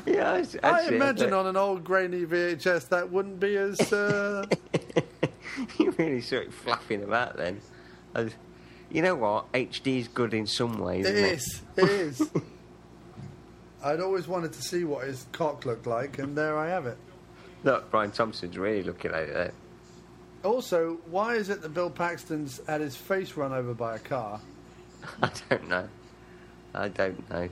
[0.06, 3.92] Yeah, I, I imagine on an old grainy VHS that wouldn't be as.
[3.92, 4.46] Uh,
[5.78, 7.60] you really saw it flapping about then.
[8.14, 8.32] Was-
[8.90, 9.52] you know what?
[9.52, 11.04] HD is good in some ways.
[11.04, 11.62] it is.
[11.76, 12.30] It is.
[13.84, 16.96] I'd always wanted to see what his cock looked like, and there I have it.
[17.64, 19.52] Look, Brian Thompson's really looking at it there.
[20.44, 24.40] Also, why is it that Bill Paxton's had his face run over by a car?
[25.22, 25.88] I don't know.
[26.74, 27.48] I don't know.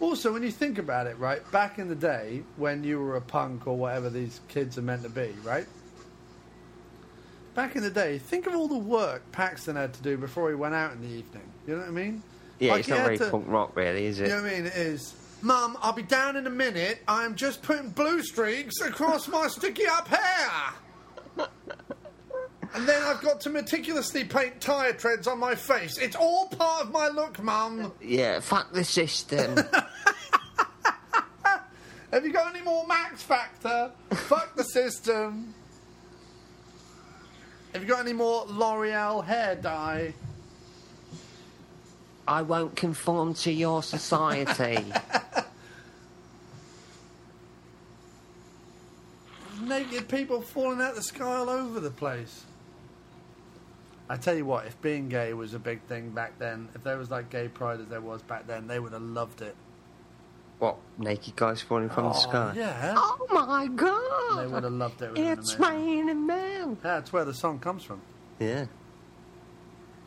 [0.00, 3.20] Also, when you think about it, right, back in the day when you were a
[3.20, 5.66] punk or whatever these kids are meant to be, right?
[7.56, 10.54] Back in the day, think of all the work Paxton had to do before he
[10.54, 11.42] went out in the evening.
[11.66, 12.22] You know what I mean?
[12.60, 14.28] Yeah, Like, it's not very to- punk rock, really, is it?
[14.28, 14.66] You know what I mean?
[14.66, 15.14] It is.
[15.40, 17.02] Mum, I'll be down in a minute.
[17.06, 20.50] I'm just putting blue streaks across my sticky up hair.
[22.74, 25.96] and then I've got to meticulously paint tyre treads on my face.
[25.98, 27.92] It's all part of my look, Mum.
[28.00, 29.56] Yeah, fuck the system.
[32.12, 33.92] Have you got any more Max Factor?
[34.10, 35.54] Fuck the system.
[37.74, 40.14] Have you got any more L'Oreal hair dye?
[42.28, 44.84] I won't conform to your society.
[49.62, 52.44] Naked people falling out the sky all over the place.
[54.10, 56.96] I tell you what, if being gay was a big thing back then, if there
[56.96, 59.54] was like gay pride as there was back then, they would have loved it.
[60.58, 60.76] what?
[60.98, 62.52] Naked guys falling from the Oh, sky?
[62.56, 62.94] Yeah.
[62.96, 64.38] Oh my god!
[64.42, 65.06] They would have loved it.
[65.06, 66.78] It would have been It's raining men.
[66.82, 68.00] That's where the song comes from.
[68.38, 68.66] Yeah.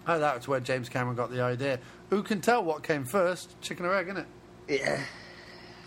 [0.07, 1.79] Oh, that's where James Cameron got the idea.
[2.11, 3.59] Who can tell what came first?
[3.61, 4.25] Chicken or egg, innit?
[4.67, 5.01] Yeah.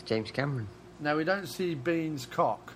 [0.07, 0.67] James Cameron.
[0.99, 2.73] Now, we don't see Biehn's cock.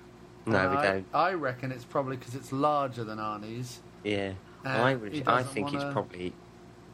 [0.46, 1.07] No, we I, don't.
[1.12, 3.80] I reckon it's probably because it's larger than Arnie's.
[4.05, 4.32] Yeah,
[4.64, 5.26] I would.
[5.26, 6.32] I think wanna- it's probably.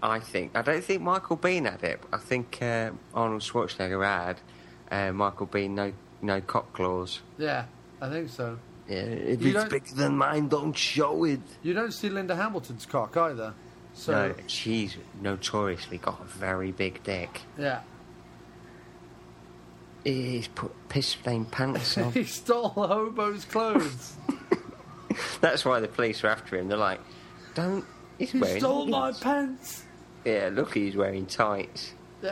[0.02, 2.00] I think I don't think Michael Biehn had it.
[2.02, 4.40] But I think uh, Arnold Schwarzenegger had
[4.90, 7.20] uh, Michael Biehn no no cock claws.
[7.38, 7.64] Yeah,
[8.00, 8.59] I think so.
[8.88, 11.40] Yeah, if You it's don't- bigger than mine, don't show it.
[11.62, 13.55] You don't see Linda Hamilton's cock either.
[13.95, 17.42] So no, she's notoriously got a very big dick.
[17.59, 17.80] yeah,
[20.05, 22.12] He's put piss stained pants on.
[22.12, 24.16] he stole the hobo's clothes.
[25.40, 26.68] That's why the police are after him.
[26.68, 27.01] They're like,
[27.55, 27.84] don't.
[28.18, 28.59] He's he wearing.
[28.61, 29.84] stole my pants.
[30.24, 31.92] Yeah, look, he's wearing tights.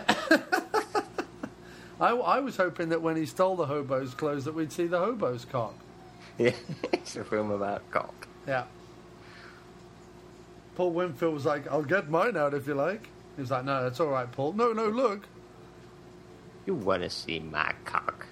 [2.00, 4.98] I, I was hoping that when he stole the hobo's clothes, that we'd see the
[4.98, 5.74] hobo's cock.
[6.38, 6.54] Yeah,
[6.92, 8.26] it's a film about cock.
[8.48, 8.64] Yeah.
[10.74, 13.82] Paul Winfield was like, "I'll get mine out if you like." He was like, "No,
[13.82, 15.26] that's all right, Paul." No, no, look.
[16.66, 18.26] You want to see my cock?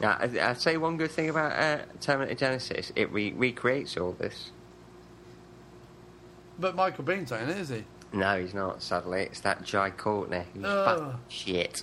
[0.00, 4.12] Now, I- I'd say one good thing about uh, Terminator Genisys: it re- recreates all
[4.12, 4.50] this.
[6.58, 7.84] But Michael Biehn's in it, is he?
[8.12, 8.82] No, he's not.
[8.82, 10.44] Sadly, it's that Jai Courtney.
[10.54, 11.82] He's fat shit.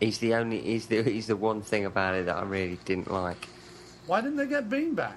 [0.00, 0.60] He's the only.
[0.60, 1.02] He's the.
[1.02, 3.46] He's the one thing about it that I really didn't like.
[4.06, 5.16] Why didn't they get Biehn back?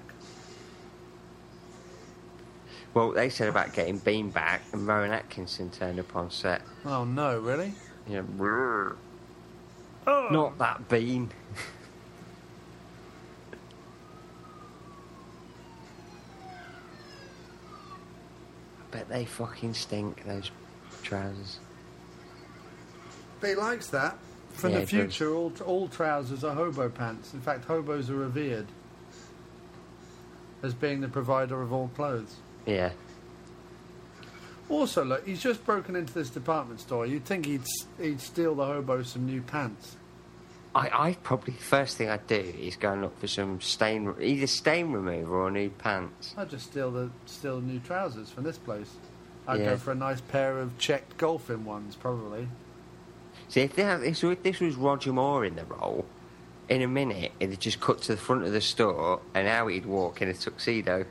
[2.98, 6.62] Well, they said about getting Bean back, and Rowan Atkinson turned up on set.
[6.84, 7.72] Oh no, really?
[8.08, 8.22] Yeah.
[8.40, 8.96] Oh.
[10.32, 11.30] not that Bean.
[18.80, 20.50] I bet they fucking stink, those
[21.04, 21.60] trousers.
[23.40, 24.18] But he likes that.
[24.54, 27.32] For Yeah, the future, all, all trousers are hobo pants.
[27.32, 28.66] In fact, hobos are revered
[30.64, 32.34] as being the provider of all clothes.
[32.68, 32.90] Yeah.
[34.68, 37.06] Also, look, he's just broken into this department store.
[37.06, 37.62] You'd think he'd
[37.98, 39.96] he'd steal the hobo some new pants.
[40.74, 44.46] I, I probably first thing I'd do is go and look for some stain, either
[44.46, 46.34] stain remover or new pants.
[46.36, 48.90] I'd just steal the steal the new trousers from this place.
[49.46, 49.70] I'd Yeah.
[49.70, 52.48] go for a nice pair of checked golfing ones, probably.
[53.48, 56.04] See, if, they had, if this was Roger Moore in the role,
[56.68, 59.86] in a minute it'd just cut to the front of the store, and now he'd
[59.86, 61.06] walk in a tuxedo.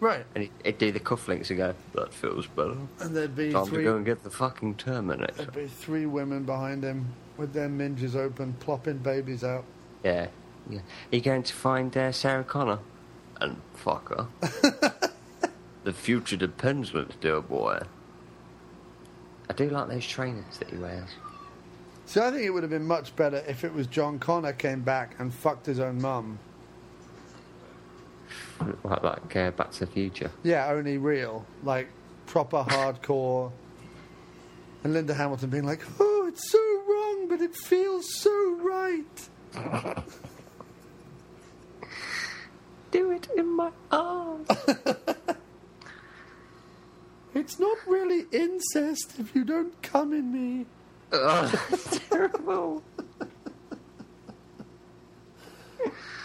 [0.00, 0.24] Right.
[0.34, 3.66] And he'd, he'd do the cufflinks and go, "That feels better." And there'd be Time
[3.66, 5.32] three to go and get the fucking Terminator.
[5.34, 9.64] there'd be three women behind him with their minges open, plopping babies out.
[10.02, 10.28] Yeah.
[10.68, 10.78] yeah.
[10.78, 12.78] Are You're going to find uh, Sarah Connor?
[13.40, 14.28] And fuck her.
[15.84, 17.80] the future depends, little dear boy.
[19.48, 21.08] I do like those trainers that he wears.
[22.06, 24.82] See, I think it would have been much better if it was John Connor came
[24.82, 26.38] back and fucked his own mum.
[28.84, 30.30] Like, like uh, Back to the Future.
[30.42, 31.88] Yeah, only real, like
[32.26, 33.52] proper hardcore.
[34.84, 39.28] And Linda Hamilton being like, "Oh, it's so wrong, but it feels so right."
[42.90, 44.48] Do it in my arms.
[47.32, 50.66] It's not really incest if you don't come in me.
[51.12, 51.58] Ugh,
[52.10, 52.82] terrible.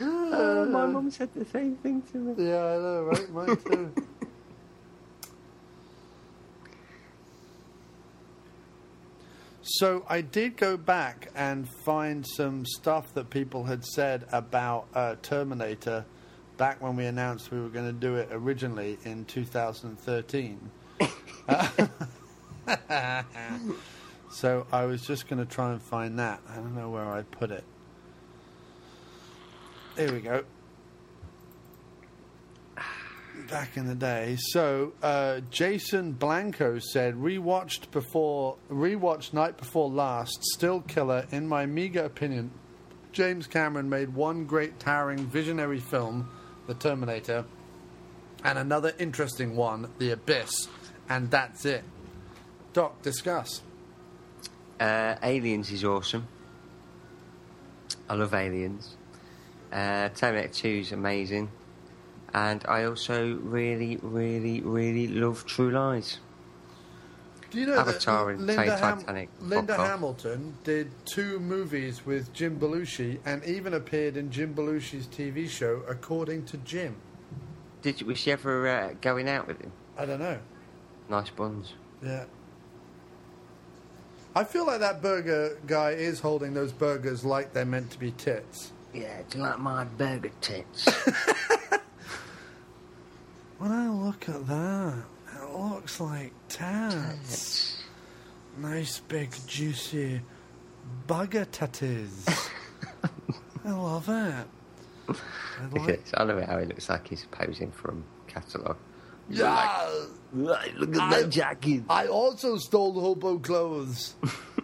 [0.02, 2.50] Uh, my mum said the same thing to me.
[2.50, 3.32] Yeah, I know, right?
[3.32, 3.94] Mine too.
[9.62, 15.16] So I did go back and find some stuff that people had said about uh,
[15.24, 16.06] Terminator
[16.58, 20.70] back when we announced we were going to do it originally in 2013.
[24.32, 26.42] so I was just going to try and find that.
[26.48, 27.64] I don't know where I put it.
[29.96, 30.44] Here we go
[33.50, 34.38] back in the day.
[34.40, 41.26] So uh, Jason Blanco said, rewatched before, rewatched night before last, still killer.
[41.32, 42.52] In my meager opinion,
[43.12, 46.30] James Cameron made one great, towering, visionary film,
[46.68, 47.46] The Terminator,
[48.44, 50.68] and another interesting one, The Abyss,
[51.10, 51.84] and that's it.
[52.74, 53.62] Doc, discuss.
[54.80, 56.28] Uh, Aliens is awesome.
[58.10, 58.98] I love Aliens.
[59.76, 61.52] Uh, Terminator 2 is amazing.
[62.34, 66.20] And I also really, really, really love True Lies.
[67.52, 69.30] Do you know Avatar that and Linda, Ham- Titanic.
[69.42, 75.50] Linda Hamilton did two movies with Jim Belushi and even appeared in Jim Belushi's TV
[75.50, 76.96] show, According to Jim?
[77.82, 79.72] Did was she ever uh, going out with him?
[79.98, 80.40] I don't know.
[81.10, 81.74] Nice buns.
[82.02, 82.26] Yeah.
[84.34, 88.12] I feel like that burger guy is holding those burgers like they're meant to be
[88.12, 88.72] tits.
[88.96, 90.88] Yeah, do you like my burger tits?
[93.58, 97.82] When I look at that, it looks like tats.
[98.58, 100.22] Nice big juicy
[101.08, 102.50] bugger tatties.
[103.66, 104.48] I love it.
[105.74, 106.12] Look at this.
[106.16, 108.78] I love it how he looks like he's posing from catalogue.
[109.30, 109.90] Yeah.
[110.34, 110.60] look
[110.96, 111.84] at I- that jacket.
[111.90, 114.16] I also stole hobo clothes.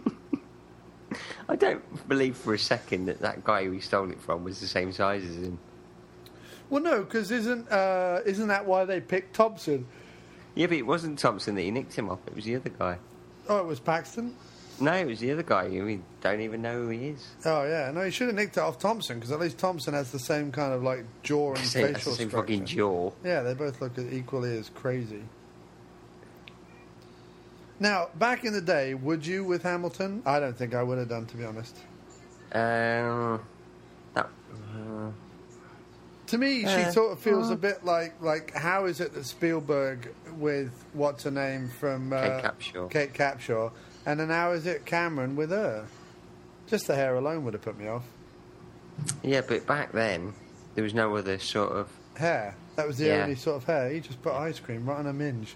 [1.52, 4.62] I don't believe for a second that that guy who he stole it from was
[4.62, 5.60] the same size as him.
[6.70, 9.86] Well, no, because isn't uh, isn't that why they picked Thompson?
[10.56, 12.20] Yeah, but it wasn't Thompson that he nicked him off.
[12.26, 12.98] It was the other guy.
[13.50, 14.34] Oh, it was Paxton.
[14.80, 17.28] No, it was the other guy we don't even know who he is.
[17.46, 20.12] Oh yeah, no, he should have nicked it off Thompson because at least Thompson has
[20.12, 22.38] the same kind of like jaw and that's facial the same structure.
[22.38, 23.12] fucking jaw.
[23.26, 25.24] Yeah, they both look equally as crazy.
[27.82, 30.22] Now, back in the day, would you with Hamilton?
[30.24, 31.76] I don't think I would have done, to be honest.
[32.54, 33.42] Um,
[34.14, 34.28] that,
[34.76, 35.10] uh,
[36.28, 37.54] To me, she Uh, sort of feels uh.
[37.56, 42.22] a bit like like how is it that Spielberg with what's her name from uh,
[42.22, 42.90] Kate Capshaw.
[42.92, 43.72] Kate Capshaw,
[44.06, 45.86] and then how is it Cameron with her?
[46.68, 48.04] Just the hair alone would have put me off.
[49.24, 50.34] yeah, but back then
[50.76, 51.90] there was no other sort of.
[52.16, 52.54] Hair.
[52.76, 53.24] That was the Yeah.
[53.24, 53.90] only sort of hair.
[53.90, 55.56] He just put ice cream right on a minge.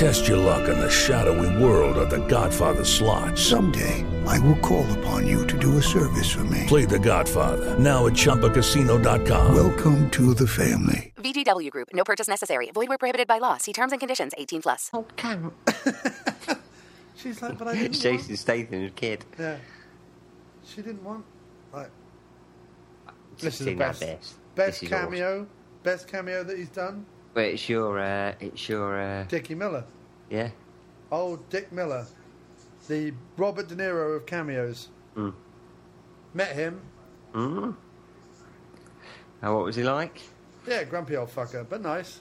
[0.00, 3.36] Test your luck in the shadowy world of The Godfather slot.
[3.36, 6.64] Someday, I will call upon you to do a service for me.
[6.66, 9.54] Play The Godfather now at ChumbaCasino.com.
[9.54, 11.12] Welcome to the family.
[11.18, 11.88] VGW Group.
[11.92, 12.70] No purchase necessary.
[12.70, 13.58] Void where prohibited by law.
[13.58, 14.32] See terms and conditions.
[14.38, 14.88] 18 plus.
[14.94, 15.52] Oh, come.
[17.16, 18.20] She's like, but I didn't It's want.
[18.20, 19.26] Jason Statham's kid.
[19.38, 19.56] Yeah.
[20.64, 21.26] She didn't want.
[21.74, 21.90] Like,
[23.36, 24.34] this is the best, best.
[24.54, 25.46] best This is cameo,
[25.82, 27.04] best cameo that he's done.
[27.34, 29.84] But it's your, uh, it's your, uh, Dickie Miller,
[30.28, 30.50] yeah.
[31.12, 32.06] old Dick Miller,
[32.88, 34.88] the Robert De Niro of cameos.
[35.16, 35.32] Mm.
[36.34, 36.80] Met him.
[37.32, 37.76] Mm.
[39.42, 40.20] Now, what was he like?
[40.66, 42.20] Yeah, grumpy old fucker, but nice.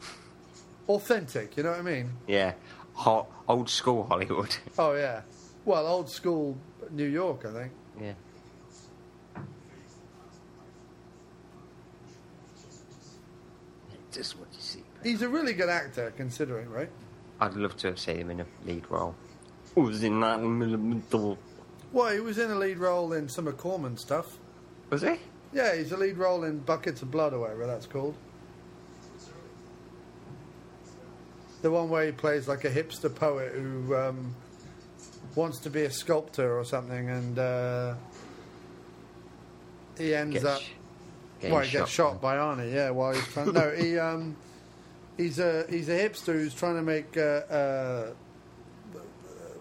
[0.88, 2.10] Authentic, you know what I mean?
[2.26, 2.52] Yeah,
[2.94, 4.54] hot, old school Hollywood.
[4.78, 5.22] Oh yeah.
[5.64, 6.56] Well, old school
[6.90, 7.72] New York, I think.
[8.00, 8.12] yeah.
[14.12, 14.49] Just what you see.
[15.02, 16.90] He's a really good actor, considering, right?
[17.40, 19.14] I'd love to have seen him in a lead role.
[19.74, 21.36] Was in that millimeter.
[21.92, 24.36] Well, he was in a lead role in some of Corman stuff.
[24.90, 25.14] Was he?
[25.52, 28.14] Yeah, he's a lead role in Buckets of Blood or whatever that's called.
[31.62, 34.34] The one where he plays like a hipster poet who um,
[35.34, 37.94] wants to be a sculptor or something, and uh,
[39.98, 40.60] he ends Gets- up.
[41.40, 42.12] getting Well, he gets shot.
[42.14, 42.72] shot by Arnie.
[42.72, 43.52] Yeah, while he's trying.
[43.52, 44.36] no, he um,
[45.16, 48.10] he's a he's a hipster who's trying to make uh, uh,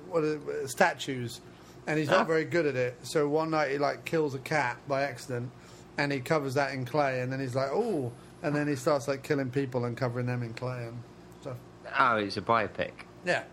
[0.10, 1.41] what are, they- statues,
[1.88, 2.24] and he's not Ah.
[2.26, 2.95] very good at it.
[3.04, 5.52] So one night he like kills a cat by accident,
[5.97, 9.08] and he covers that in clay, and then he's like, oh, and then he starts
[9.08, 11.04] like killing people and covering them in clay and
[11.41, 11.58] stuff.
[11.97, 12.91] Oh, it's a biopic.
[13.26, 13.43] Yeah.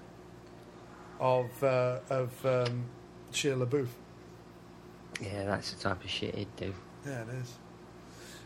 [1.19, 2.85] Of uh, of um,
[3.33, 3.89] Shia LaBeouf.
[5.21, 6.75] Yeah, that's the type of shit he'd do.
[7.07, 7.55] Yeah, it is.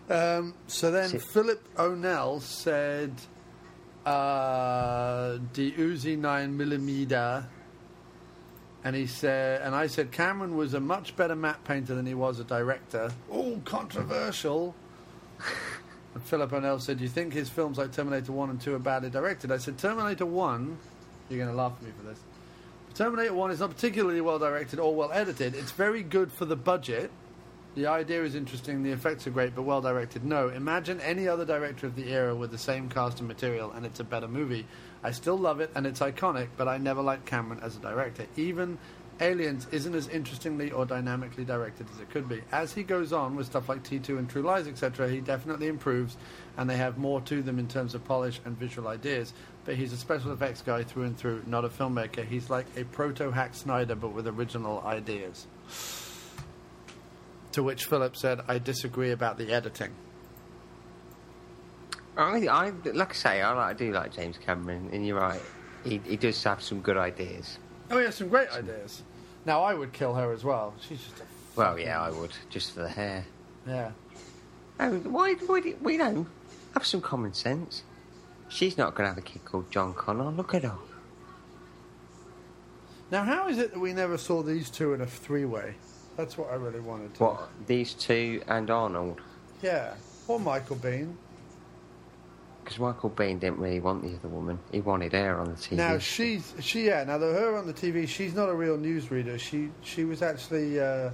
[0.08, 3.12] Um, so then Philip O'Neill said
[4.06, 7.46] uh, the Uzi 9 millimeter,
[8.82, 12.14] and he said, and I said Cameron was a much better matte painter than he
[12.14, 13.10] was a director.
[13.30, 14.74] Oh, controversial.
[16.14, 18.78] and Philip O'Neill said, "Do you think his films like Terminator 1 and 2 are
[18.78, 20.78] badly directed?" I said, "Terminator 1,
[21.28, 22.18] you're going to laugh at me for this.
[22.94, 25.54] Terminator 1 is not particularly well directed or well edited.
[25.54, 27.10] It's very good for the budget."
[27.76, 30.24] The idea is interesting, the effects are great, but well directed.
[30.24, 33.86] No, imagine any other director of the era with the same cast and material, and
[33.86, 34.66] it's a better movie.
[35.04, 38.26] I still love it, and it's iconic, but I never liked Cameron as a director.
[38.36, 38.76] Even
[39.20, 42.42] Aliens isn't as interestingly or dynamically directed as it could be.
[42.50, 46.16] As he goes on with stuff like T2 and True Lies, etc., he definitely improves,
[46.56, 49.32] and they have more to them in terms of polish and visual ideas.
[49.64, 52.24] But he's a special effects guy through and through, not a filmmaker.
[52.24, 55.46] He's like a proto Hack Snyder, but with original ideas.
[57.52, 59.90] To which Philip said, I disagree about the editing.
[62.16, 65.40] I, I, like I say, I, like, I do like James Cameron, and you're right.
[65.84, 67.58] He, he does have some good ideas.
[67.90, 69.02] Oh, he has some great ideas.
[69.46, 70.74] Now, I would kill her as well.
[70.80, 71.22] She's just a.
[71.56, 73.24] Well, yeah, I would just for the hair.
[73.66, 73.92] Yeah.
[74.78, 75.34] Oh, why?
[75.34, 75.60] Why?
[75.60, 76.26] do- We know.
[76.74, 77.82] Have some common sense.
[78.48, 80.30] She's not going to have a kid called John Connor.
[80.30, 80.76] Look at her.
[83.10, 85.74] Now, how is it that we never saw these two in a three way?
[86.20, 87.24] That's what I really wanted to.
[87.24, 87.48] What?
[87.66, 89.22] These two and Arnold.
[89.62, 89.94] Yeah.
[90.28, 91.14] Or Michael Biehn.
[92.62, 94.58] Because Michael Biehn didn't really want the other woman.
[94.70, 95.72] He wanted her on the TV.
[95.72, 97.04] Now she's she yeah.
[97.04, 99.40] Now the her on the TV, she's not a real newsreader.
[99.40, 101.10] She she was actually uh,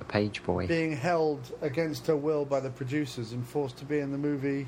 [0.00, 0.66] a page boy.
[0.66, 4.66] being held against her will by the producers and forced to be in the movie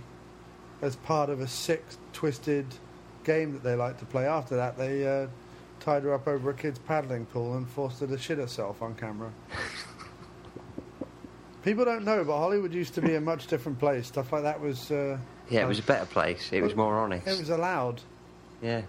[0.82, 1.82] as part of a sick,
[2.12, 2.66] twisted
[3.24, 4.26] game that they like to play.
[4.26, 5.28] After that, they uh,
[5.80, 8.94] tied her up over a kid's paddling pool and forced her to shit herself on
[8.94, 9.30] camera.
[11.64, 14.06] People don't know, but Hollywood used to be a much different place.
[14.06, 14.90] Stuff like that was.
[14.90, 15.18] Uh,
[15.50, 16.50] Yeah, it was a better place.
[16.52, 17.26] It was more honest.
[17.26, 18.00] It was allowed.
[18.62, 18.82] Yeah.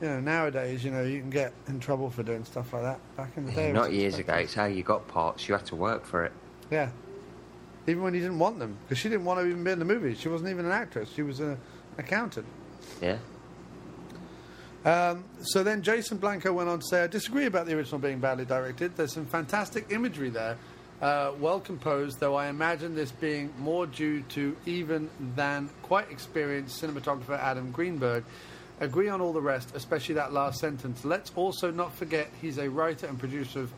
[0.00, 2.98] You know, nowadays, you know, you can get in trouble for doing stuff like that.
[3.16, 4.32] Back in the day, Yeah, it not years expected.
[4.32, 4.42] ago.
[4.44, 5.48] It's how you got parts.
[5.48, 6.32] You had to work for it.
[6.70, 6.90] Yeah.
[7.86, 9.84] Even when you didn't want them, because she didn't want to even be in the
[9.84, 10.14] movie.
[10.14, 11.10] She wasn't even an actress.
[11.14, 11.58] She was an
[11.96, 12.46] accountant.
[13.00, 13.18] Yeah.
[14.84, 18.20] Um, so then Jason Blanco went on to say, I disagree about the original being
[18.20, 18.96] badly directed.
[18.96, 20.58] There's some fantastic imagery there,
[21.00, 26.82] uh, well composed, though I imagine this being more due to even than quite experienced
[26.82, 28.24] cinematographer Adam Greenberg.
[28.80, 31.04] Agree on all the rest, especially that last sentence.
[31.04, 33.72] Let's also not forget he's a writer and producer of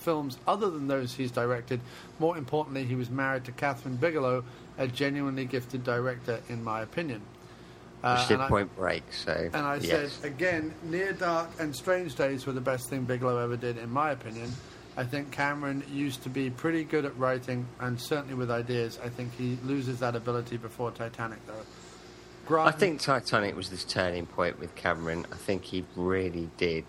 [0.00, 1.80] films other than those he's directed.
[2.18, 4.42] More importantly, he was married to Kathryn Bigelow,
[4.76, 7.20] a genuinely gifted director, in my opinion.
[8.02, 9.32] Uh, did and I- Point Break, so.
[9.32, 10.12] and I yes.
[10.12, 13.90] said, again, Near Dark and Strange Days were the best thing Bigelow ever did, in
[13.90, 14.52] my opinion.
[14.96, 18.98] I think Cameron used to be pretty good at writing, and certainly with ideas.
[19.02, 21.54] I think he loses that ability before Titanic, though.
[22.46, 25.26] Grant, I think Titanic was this turning point with Cameron.
[25.30, 26.84] I think he really did.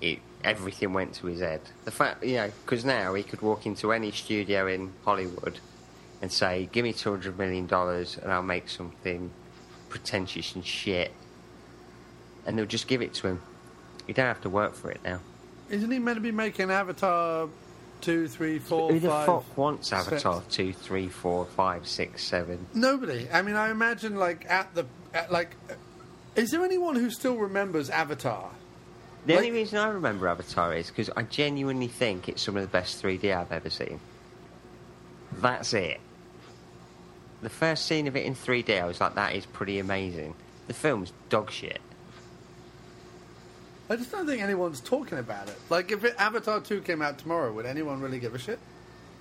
[0.00, 1.60] It everything went to his head.
[1.84, 5.60] The fact, you know, because now he could walk into any studio in Hollywood
[6.20, 9.30] and say, "Give me two hundred million dollars, and I'll make something
[9.92, 11.12] pretentious and shit,"
[12.46, 13.42] and they'll just give it to him.
[14.08, 15.20] You don't have to work for it now.
[15.68, 17.48] Isn't he meant to be making Avatar
[18.00, 20.54] 2, 3, 4, Who the 5, fuck wants Avatar six?
[20.54, 22.66] Two, three, four, five, six, seven?
[22.74, 23.28] Nobody.
[23.30, 24.86] I mean, I imagine, like, at the.
[25.14, 25.54] At, like,
[26.34, 28.50] is there anyone who still remembers Avatar?
[29.26, 32.68] The only reason I remember Avatar is because I genuinely think it's some of the
[32.68, 34.00] best 3D I've ever seen.
[35.32, 36.00] That's it.
[37.42, 40.34] The first scene of it in 3D, I was like, that is pretty amazing.
[40.68, 41.80] The film's dog shit.
[43.90, 45.58] I just don't think anyone's talking about it.
[45.68, 48.58] Like, if it, Avatar 2 came out tomorrow, would anyone really give a shit?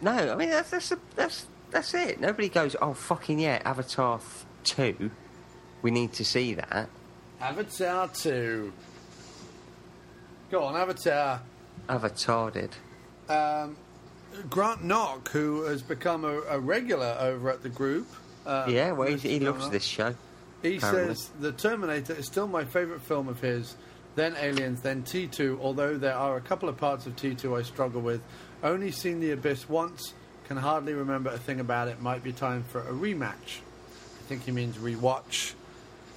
[0.01, 2.22] No, I mean, that's, that's, that's, that's it.
[2.22, 4.22] Nobody goes, oh, fucking yeah, Avatar
[4.63, 5.11] 2.
[5.82, 6.88] We need to see that.
[7.41, 8.72] Avatar 2.
[10.51, 11.41] Go on, Avatar.
[11.89, 12.69] Avatar did.
[13.28, 13.76] Um,
[14.49, 18.07] Grant Knock, who has become a, a regular over at the group.
[18.45, 20.15] Uh, yeah, well, he, he loves this show.
[20.61, 21.15] He apparently.
[21.15, 23.75] says The Terminator is still my favourite film of his,
[24.15, 28.01] then Aliens, then T2, although there are a couple of parts of T2 I struggle
[28.01, 28.21] with.
[28.63, 30.13] Only seen The Abyss once,
[30.47, 32.01] can hardly remember a thing about it.
[32.01, 33.59] Might be time for a rematch.
[33.59, 35.53] I think he means rewatch.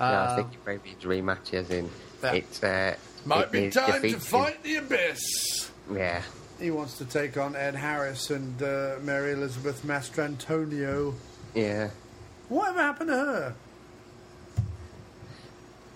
[0.00, 1.88] yeah, I Uh, think maybe it's rematch as in
[2.22, 2.32] Yeah.
[2.32, 2.62] it's.
[2.62, 5.70] Uh, might it be time to fight The Abyss.
[5.92, 6.22] Yeah.
[6.60, 11.14] He wants to take on Ed Harris and uh, Mary Elizabeth Mastrantonio.
[11.54, 11.90] Yeah.
[12.48, 13.54] Whatever happened to her?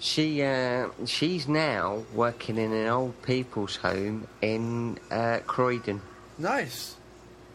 [0.00, 6.00] She uh, she's now working in an old people's home in uh, Croydon.
[6.38, 6.94] Nice.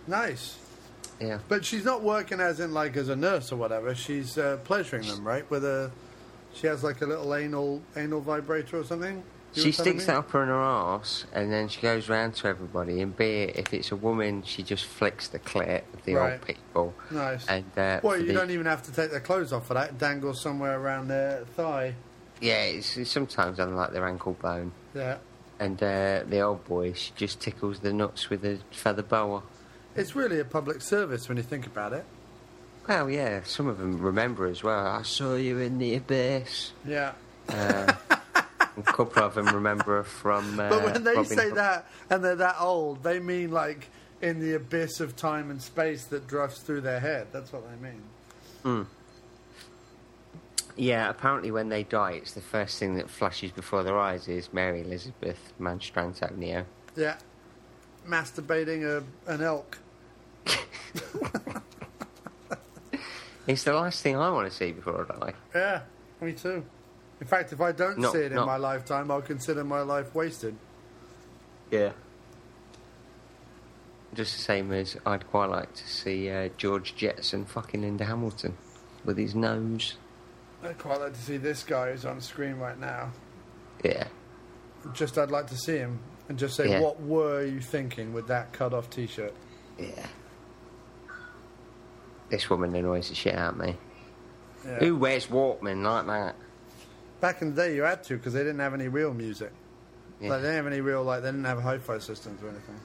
[0.08, 0.58] Nice.
[1.22, 1.40] Yeah.
[1.48, 3.96] But she's not working as in like as a nurse or whatever.
[3.96, 5.50] She's uh, pleasuring them, right?
[5.50, 5.92] With a,
[6.54, 9.24] she has like a little anal anal vibrator or something.
[9.54, 13.02] She sticks it up in her arse, and then she goes round to everybody.
[13.02, 16.34] And be it if it's a woman, she just flicks the clit of the Right.
[16.34, 16.94] old people.
[17.12, 17.48] Nice.
[17.48, 19.90] And uh, well, you the- don't even have to take their clothes off for that.
[19.92, 21.96] It dangles somewhere around their thigh.
[22.42, 24.72] yeah, it's, it's sometimes on like their ankle bone.
[24.96, 25.18] Yeah.
[25.60, 29.44] And uh, the old boy, she just tickles the nuts with a feather boa.
[29.96, 32.04] It's really a public service when you think about it.
[32.88, 34.88] Well, yeah, some of them remember as well.
[34.88, 36.72] I saw you in the abyss.
[36.86, 37.14] Yeah.
[37.48, 37.94] Uh,
[38.78, 40.60] a couple of them remember from.
[40.60, 41.56] Uh, But when they Robin say Hood.
[41.56, 43.90] that and they're that old, they mean like
[44.22, 47.28] in the abyss of time and space that drifts through their head.
[47.32, 48.02] That's what they mean.
[48.64, 48.86] Mm.
[50.76, 54.52] Yeah, apparently when they die, it's the first thing that flashes before their eyes is
[54.52, 56.66] Mary Elizabeth Mastrantonio.
[56.96, 57.18] Yeah.
[58.08, 59.78] Masturbating a, an elk.
[63.46, 65.34] It's the last thing I want to see before I die.
[65.54, 65.82] Yeah,
[66.22, 66.64] me too.
[67.24, 69.80] In fact, if I don't Not- see it in not- my lifetime, I'll consider my
[69.80, 70.58] life wasted.
[71.72, 71.94] Yeah.
[74.14, 78.58] Just the same as I'd quite like to see uh, George Jetson fucking Linda Hamilton
[79.06, 79.96] with his nose.
[80.62, 83.12] I'd quite like to see this guy who's on screen right now.
[83.86, 84.08] Yeah.
[84.92, 86.82] Just, I'd like to see him and just say, Yeah.
[86.82, 89.34] what were you thinking with that cut-off T-shirt?
[89.80, 90.08] Yeah.
[92.30, 93.78] This woman annoys the shit out of me.
[94.66, 94.80] Yeah.
[94.80, 96.36] Who wears Walkman like that?
[97.24, 99.54] Back in the day, you had to because they didn't have any real music.
[100.20, 100.32] Yeah.
[100.32, 102.76] Like they didn't have any real like they didn't have hi-fi systems or anything.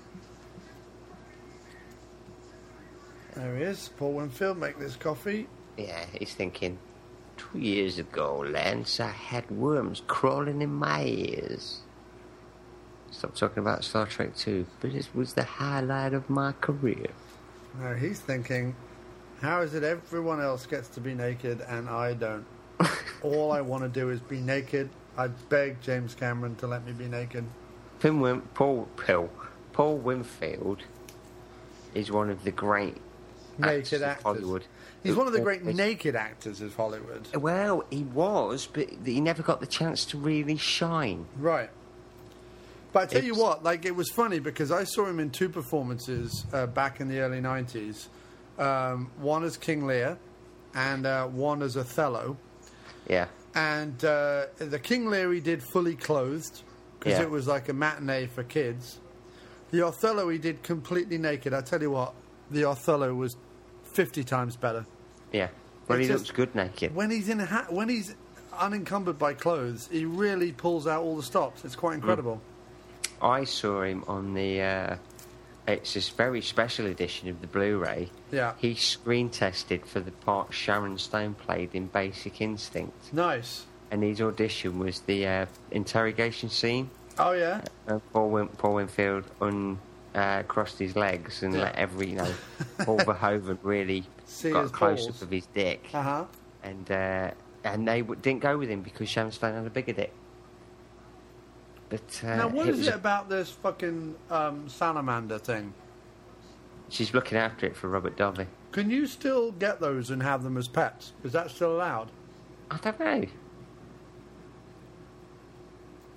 [3.34, 4.56] There he is, Paul Winfield.
[4.56, 5.48] Make this coffee.
[5.76, 6.78] Yeah, he's thinking.
[7.36, 11.80] Two years ago, Lance, I had worms crawling in my ears.
[13.10, 17.08] Stop talking about Star Trek 2, but it was the highlight of my career.
[17.80, 18.76] No, he's thinking,
[19.42, 22.46] how is it everyone else gets to be naked and I don't?
[23.22, 24.88] All I want to do is be naked.
[25.16, 27.44] I beg James Cameron to let me be naked.
[28.00, 29.30] Paul, Paul,
[29.72, 30.82] Paul Winfield
[31.94, 32.96] is one of the great
[33.60, 34.22] actors Naked of actors.
[34.22, 34.64] Hollywood.
[35.02, 37.28] He's one of the great naked actors of Hollywood.
[37.34, 41.26] Well, he was, but he never got the chance to really shine.
[41.36, 41.70] Right.
[42.92, 45.48] But I tell you what, like it was funny because I saw him in two
[45.48, 48.08] performances uh, back in the early '90s.
[48.58, 50.18] Um, one as King Lear,
[50.74, 52.36] and uh, one as Othello.
[53.08, 53.26] Yeah.
[53.54, 56.62] And uh, the King Lear he did fully clothed
[56.98, 57.22] because Yeah.
[57.22, 58.98] it was like a matinee for kids.
[59.70, 61.52] The Othello he did completely naked.
[61.54, 62.14] I tell you what,
[62.50, 63.36] the Othello was
[63.84, 64.86] fifty times better.
[65.32, 65.48] Yeah.
[65.88, 66.94] It's he just- looks good naked.
[66.94, 68.14] When he's in a ha- when he's
[68.58, 71.64] unencumbered by clothes, he really pulls out all the stops.
[71.64, 72.40] It's quite incredible.
[73.22, 74.60] I saw him on the.
[74.60, 74.96] Uh,
[75.68, 78.10] it's this very special edition of the Blu-ray.
[78.32, 78.54] Yeah.
[78.58, 83.64] He screen tested for the part Sharon Stone played in Basic Instinct, Nice.
[83.90, 86.90] and his audition was the uh, interrogation scene.
[87.18, 87.62] Oh yeah.
[87.86, 89.78] Uh, Paul, Win- Paul Winfield un,
[90.14, 91.62] uh, crossed his legs and Yeah.
[91.64, 92.32] let every, you know,
[92.84, 95.16] Paul Verhoeven really See got a close balls.
[95.16, 96.24] up of his dick, Uh huh.
[96.62, 97.30] and uh,
[97.64, 100.12] and they w- didn't go with him because Sharon Stone had a bigger dick.
[101.88, 105.72] But uh, now, what it is it about this fucking um, salamander thing?
[106.90, 108.46] She's looking after it for Robert Dovey.
[108.72, 111.12] Can you still get those and have them as pets?
[111.24, 112.10] Is that still allowed?
[112.70, 113.24] I don't know.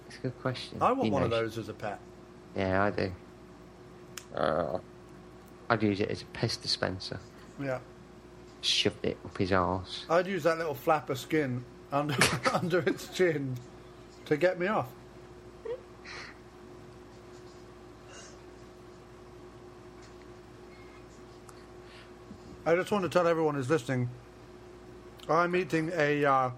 [0.07, 0.78] It's a good question.
[0.82, 1.99] I want You one know, of those as a pet.
[2.55, 3.11] Yeah, I do.
[4.36, 4.80] Uh,
[5.69, 7.19] I'd use it as a pest dispenser.
[7.61, 7.80] Yeah.
[8.59, 10.05] Shoved it up his arse.
[10.09, 11.63] I'd use that little flap of skin
[11.93, 12.15] under
[12.53, 13.55] under its chin
[14.26, 14.88] to get me off.
[22.66, 24.09] I just want to tell everyone who's listening,
[25.30, 26.51] I'm eating a uh,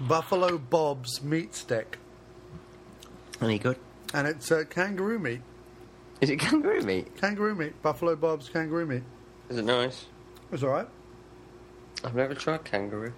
[0.00, 1.98] Buffalo Bob's meat stick,
[3.40, 3.76] Any good?
[4.14, 5.40] and it's uh, kangaroo meat.
[6.20, 7.16] Is it kangaroo meat?
[7.20, 9.02] Kangaroo meat, Buffalo Bob's kangaroo meat.
[9.50, 10.06] Is it nice?
[10.52, 10.88] It's all right.
[12.04, 13.12] I've never tried kangaroo.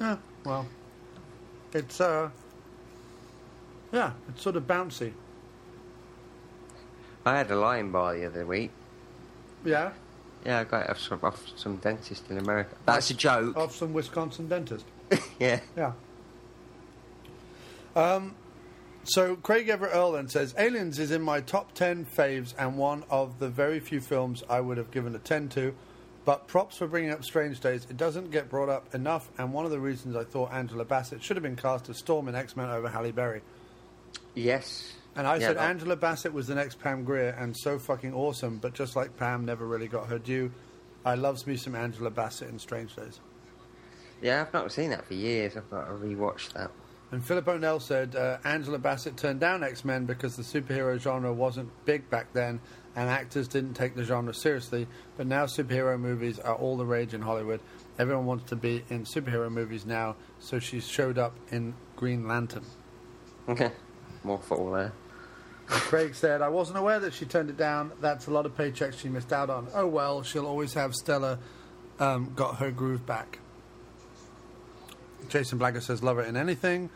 [0.00, 0.66] Yeah, well,
[1.74, 2.30] it's uh,
[3.92, 5.12] yeah, it's sort of bouncy.
[7.26, 8.70] I had a lion bar the other week.
[9.64, 9.90] Yeah,
[10.44, 12.76] Yeah, I got it off some, off some dentist in America.
[12.86, 13.56] That's a joke.
[13.56, 14.84] of some Wisconsin dentist.
[15.38, 15.60] yeah.
[15.76, 15.92] Yeah.
[17.96, 18.34] Um,
[19.04, 23.04] so Craig Everett Earl then says Aliens is in my top ten faves and one
[23.10, 25.74] of the very few films I would have given a ten to.
[26.24, 27.86] But props for bringing up Strange Days.
[27.88, 31.22] It doesn't get brought up enough, and one of the reasons I thought Angela Bassett
[31.22, 33.40] should have been cast as Storm in X Men over Halle Berry.
[34.34, 34.92] Yes.
[35.18, 38.14] And I Yeah, said that- Angela Bassett was the next Pam Grier, and so fucking
[38.14, 38.56] awesome.
[38.58, 40.50] But just like Pam never really got her due,
[41.04, 43.20] I loves me some Angela Bassett in Strange Days.
[44.22, 45.56] Yeah, I've not seen that for years.
[45.56, 46.70] I've got to rewatch that.
[47.10, 51.32] And Philip O'Neill said uh, Angela Bassett turned down X Men because the superhero genre
[51.32, 52.60] wasn't big back then,
[52.94, 54.86] and actors didn't take the genre seriously.
[55.16, 57.60] But now superhero movies are all the rage in Hollywood.
[57.98, 62.64] Everyone wants to be in superhero movies now, so she showed up in Green Lantern.
[63.48, 63.72] Okay.
[64.24, 64.92] More fall there.
[65.68, 67.92] Craig said, I wasn't aware that she turned it down.
[68.00, 69.68] That's a lot of paychecks she missed out on.
[69.74, 71.38] Oh well, she'll always have Stella
[72.00, 73.38] um, got her groove back.
[75.28, 76.88] Jason Blagger says, love her in anything.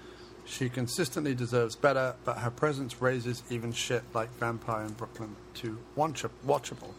[0.44, 5.78] She consistently deserves better, but her presence raises even shit like Vampire in Brooklyn to
[5.94, 6.94] watch- watchable.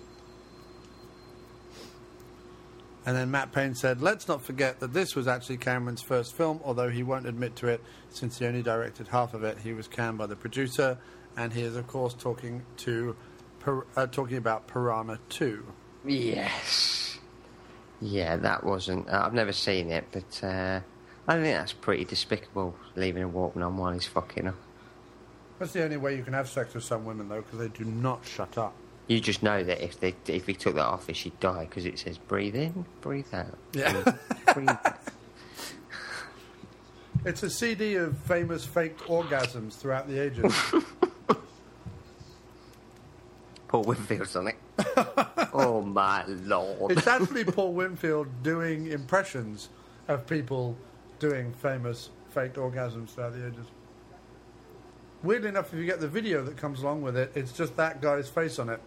[3.05, 6.61] And then Matt Payne said, let's not forget that this was actually Cameron's first film,
[6.63, 9.57] although he won't admit to it since he only directed half of it.
[9.57, 10.97] He was canned by the producer,
[11.37, 13.15] and he is, of course, talking to
[13.95, 15.65] uh, talking about Piranha 2.
[16.05, 17.19] Yes.
[18.01, 19.09] Yeah, that wasn't.
[19.09, 20.81] Uh, I've never seen it, but uh,
[21.27, 24.55] I think that's pretty despicable, leaving a Walkman on while he's fucking her.
[25.59, 27.85] That's the only way you can have sex with some women, though, because they do
[27.85, 28.73] not shut up.
[29.07, 31.99] You just know that if they if he took that off, she'd die because it
[31.99, 33.57] says breathe in, breathe out.
[33.73, 33.93] Yeah.
[34.01, 34.15] breathe,
[34.53, 34.77] breathe.
[37.25, 40.53] It's a CD of famous faked orgasms throughout the ages.
[43.73, 44.55] Paul Winfield's on it.
[45.51, 46.91] oh my lord!
[46.91, 49.69] it's actually Paul Winfield doing impressions
[50.07, 50.77] of people
[51.17, 53.65] doing famous fake orgasms throughout the ages.
[55.23, 57.99] Weirdly enough, if you get the video that comes along with it, it's just that
[57.99, 58.79] guy's face on it.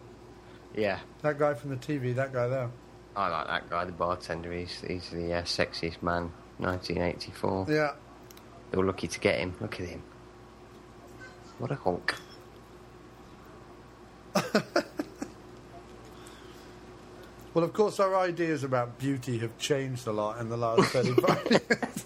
[0.72, 2.70] Yeah, That guy from the TV, that guy there.
[3.16, 4.52] I like that guy, the bartender.
[4.52, 7.66] He's he's the uh, sexiest man, 1984.
[7.68, 7.94] Yeah.
[8.70, 9.56] They were lucky to get him.
[9.60, 10.04] Look at him.
[11.58, 12.14] What a honk.
[17.54, 21.46] Well, of course, our ideas about beauty have changed a lot in the last 35
[21.50, 22.04] years.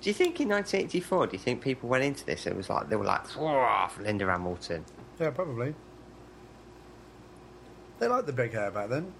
[0.00, 2.44] Do you think in 1984, do you think people went into this?
[2.44, 4.84] It was like they were like, "Whoa, Linda Hamilton."
[5.20, 5.76] Yeah, probably.
[8.00, 9.12] They liked the big hair back then.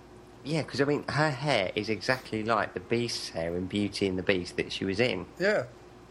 [0.43, 4.19] Yeah, because I mean, her hair is exactly like the Beast's hair in Beauty and
[4.19, 5.25] the Beast that she was in.
[5.39, 5.67] Yeah,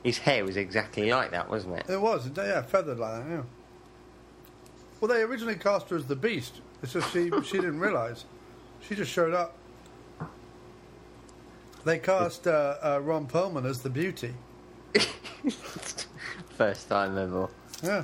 [0.06, 1.90] His hair was exactly like that, wasn't it?
[1.90, 2.30] it was.
[2.34, 3.42] Yeah, feathered like that, yeah.
[5.02, 6.62] Well, they originally cast her as the Beast.
[6.84, 8.26] It's just she, she didn't realise.
[8.88, 9.58] She just showed up.
[11.84, 14.36] They cast uh, uh, Ron Perlman as the Beauty.
[16.56, 17.50] First time ever.
[17.84, 18.04] Yeah.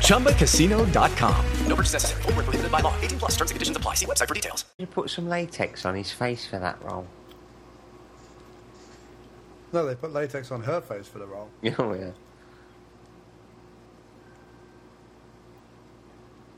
[0.00, 1.44] ChumbaCasino.com.
[1.66, 2.22] No purchase necessary.
[2.22, 2.94] Void were prohibited by law.
[3.00, 3.30] 18 plus.
[3.32, 3.94] Terms and conditions apply.
[3.94, 4.64] See website for details.
[4.78, 7.06] you put some latex on his face for that role.
[9.72, 11.48] No, they put latex on her face for the role.
[11.78, 12.10] Oh yeah.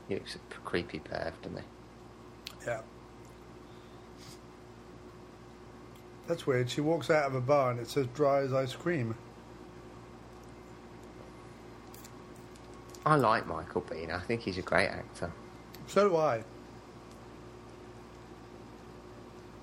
[0.09, 1.63] He looks a creepy perv, doesn't he?
[2.67, 2.81] Yeah.
[6.27, 6.69] That's weird.
[6.69, 9.15] She walks out of a bar and it says dry as ice cream.
[13.05, 14.13] I like Michael Biehn.
[14.13, 15.31] I think he's a great actor.
[15.87, 16.43] So do I.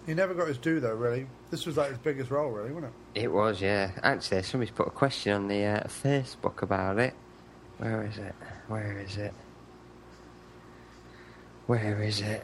[0.06, 1.26] He never got his due though, really.
[1.50, 3.22] This was like his biggest role, really, wasn't it?
[3.22, 3.90] It was, yeah.
[4.02, 7.14] Actually, somebody's put a question on the uh, Facebook about it.
[7.78, 8.34] Where is it?
[8.68, 9.34] Where is it?
[11.66, 12.42] Where is it?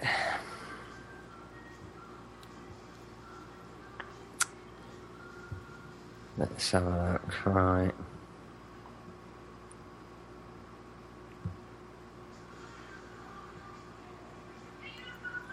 [6.39, 7.47] Let's have a look.
[7.47, 7.93] Right.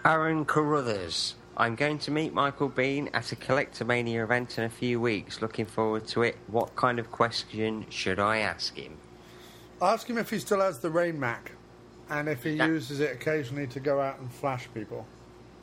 [0.06, 1.34] Aaron Carruthers.
[1.56, 5.40] I'm going to meet Michael Biehn at a Collectomania event in a few weeks.
[5.40, 6.36] Looking forward to it.
[6.48, 8.98] What kind of question should I ask him?
[9.80, 11.52] Ask him if he still has the Rain Mac
[12.10, 15.06] and if he uses it occasionally to go out and flash people.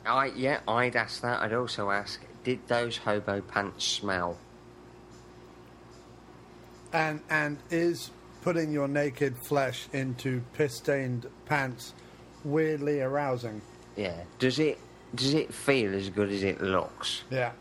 [0.04, 1.40] I yeah, I'd ask that.
[1.40, 4.38] I'd also ask, did those hobo pants smell?
[6.92, 8.10] And and is
[8.42, 11.94] putting your naked flesh into piss stained pants
[12.44, 13.62] weirdly arousing?
[13.96, 14.22] Yeah.
[14.38, 14.78] Does it
[15.14, 17.22] does it feel as good as it looks?
[17.30, 17.52] Yeah.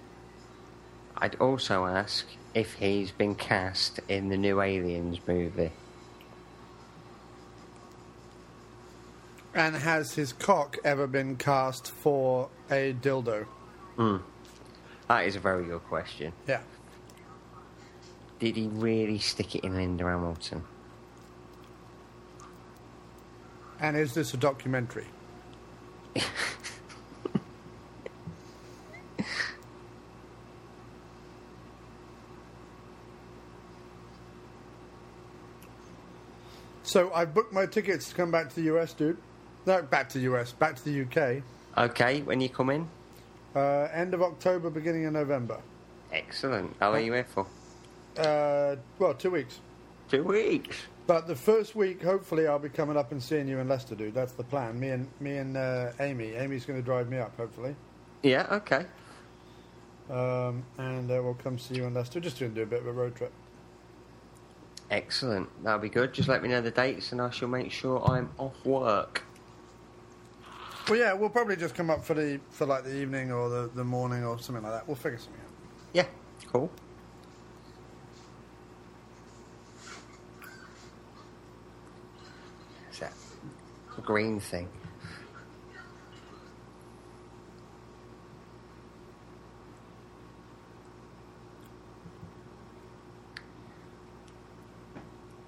[1.18, 5.72] I'd also ask if he's been cast in the new Aliens movie.
[9.54, 13.46] And has his cock ever been cast for a dildo?
[13.98, 14.18] Hmm.
[15.10, 16.32] That is a very good question.
[16.48, 16.62] Yeah.
[18.40, 20.64] Did he really stick it in Linda Hamilton?
[23.80, 25.08] And is this a documentary?
[36.84, 39.18] So I booked my tickets to come back to the US, dude.
[39.66, 41.44] No, back to the US, back to the UK.
[41.78, 42.88] Okay, when you come in?
[43.56, 45.60] Uh, end of October, beginning of November.
[46.12, 46.76] Excellent.
[46.80, 47.48] How long are you here for?
[48.18, 49.60] Uh, well, two weeks.
[50.10, 50.78] Two weeks.
[51.12, 54.14] But the first week, hopefully, I'll be coming up and seeing you in Leicester, dude.
[54.14, 54.80] That's the plan.
[54.80, 56.36] Me and me and uh, Amy.
[56.36, 57.76] Amy's going to drive me up, hopefully.
[58.24, 58.86] Yeah, okay.
[60.10, 62.22] Um, and uh, we'll come see you in Leicester.
[62.22, 63.34] Just to do a bit of a road trip.
[64.90, 65.50] Excellent.
[65.66, 66.14] That'll be good.
[66.14, 69.26] Just let me know the dates and I shall make sure I'm off work.
[70.88, 73.70] Well, yeah, we'll probably just come up for the for like the evening or the,
[73.76, 74.88] the morning or something like that.
[74.88, 75.52] We'll figure something out.
[75.92, 76.06] Yeah,
[76.54, 76.72] cool.
[82.92, 83.14] Is that
[84.02, 84.68] green thing?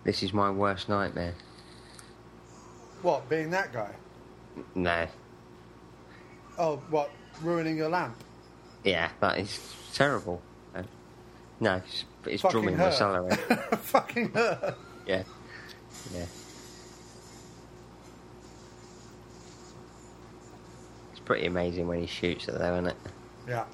[0.04, 1.34] This is my worst nightmare.
[3.02, 3.92] What, being that guy?
[4.76, 5.08] No.
[6.58, 7.10] Oh, what,
[7.42, 8.16] ruining your lamp?
[8.84, 9.60] Yeah, that is
[9.94, 10.42] terrible.
[10.76, 10.84] Uh,
[11.60, 12.86] No, it's, it's drumming her.
[12.86, 13.36] my salary.
[13.78, 14.76] Fucking her.
[15.08, 15.24] yeah.
[16.14, 16.26] Yeah.
[21.34, 22.98] Pretty amazing when he shoots it though, isn't it?
[23.48, 23.66] Yeah.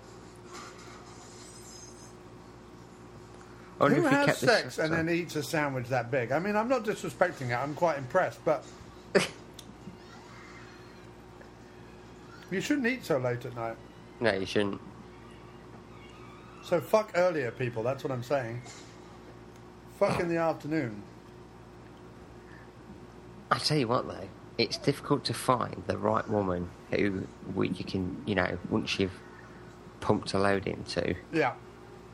[3.78, 6.10] I wonder Who if he has kept sex this and then eats a sandwich that
[6.10, 6.32] big?
[6.32, 7.56] I mean, I'm not disrespecting it.
[7.56, 8.64] I'm quite impressed, but
[12.50, 13.76] you shouldn't eat so late at night.
[14.22, 14.80] No, you shouldn't.
[16.64, 17.84] So fuck earlier, people.
[17.84, 18.62] That's what I'm saying.
[19.98, 21.04] Fuck in the afternoon.
[23.52, 24.30] I tell you what though,
[24.60, 27.26] it's difficult to find the right woman who
[27.56, 29.18] we- you can, you know, once you've
[30.02, 31.54] pumped a load into, Yeah,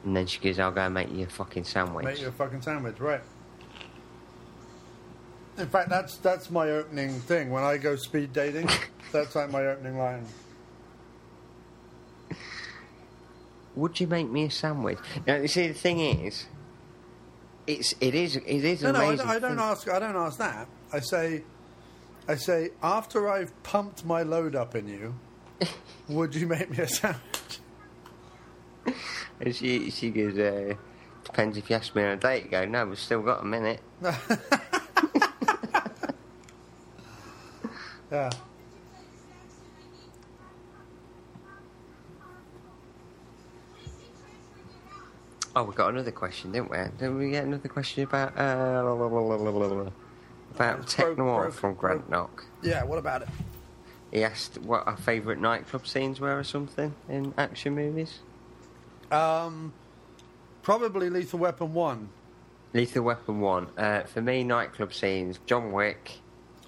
[0.03, 2.31] and then she goes, "I'll go and make you a fucking sandwich." make you a
[2.31, 3.21] fucking sandwich, right?
[5.57, 8.69] In fact, that's that's my opening thing when I go speed dating.
[9.11, 10.25] that's like my opening line.
[13.75, 14.99] Would you make me a sandwich?
[15.27, 16.45] Now, you see, the thing is,
[17.67, 19.59] it's it is it is No, an no, I don't, I don't thing.
[19.59, 19.89] ask.
[19.89, 20.67] I don't ask that.
[20.93, 21.43] I say,
[22.27, 25.15] I say after I've pumped my load up in you,
[26.07, 27.59] would you make me a sandwich?
[29.39, 30.73] And she she goes, uh,
[31.23, 33.45] "Depends if you ask me on a date." You go, "No, we've still got a
[33.45, 33.81] minute."
[38.11, 38.29] Yeah.
[45.55, 46.77] Oh, we got another question, didn't we?
[46.97, 49.89] Didn't we get another question about uh, la, la, la, la, la, la, la,
[50.55, 52.45] about Tech Noir from Grant Knock?
[52.61, 52.83] Yeah.
[52.83, 53.29] What about it?
[54.11, 58.19] He asked what our favourite nightclub scenes were or something in action movies.
[59.11, 59.73] Um,
[60.61, 62.09] probably Lethal Weapon one.
[62.73, 63.67] Lethal Weapon one.
[63.77, 65.39] Uh, for me, nightclub scenes.
[65.45, 66.13] John Wick.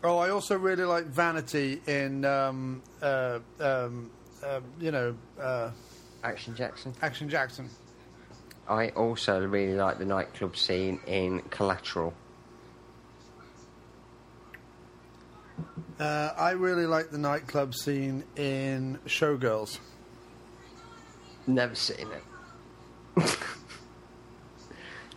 [0.04, 4.12] Oh, I also really like Vanity in, um, uh, um,
[4.44, 5.72] uh, you know, uh,
[6.24, 6.94] Action Jackson.
[7.02, 7.70] Action Jackson.
[8.68, 12.14] I also really like the nightclub scene in Collateral.
[16.00, 19.80] Uh, I really like the nightclub scene in Showgirls.
[21.48, 22.08] Never seen
[23.16, 23.38] it.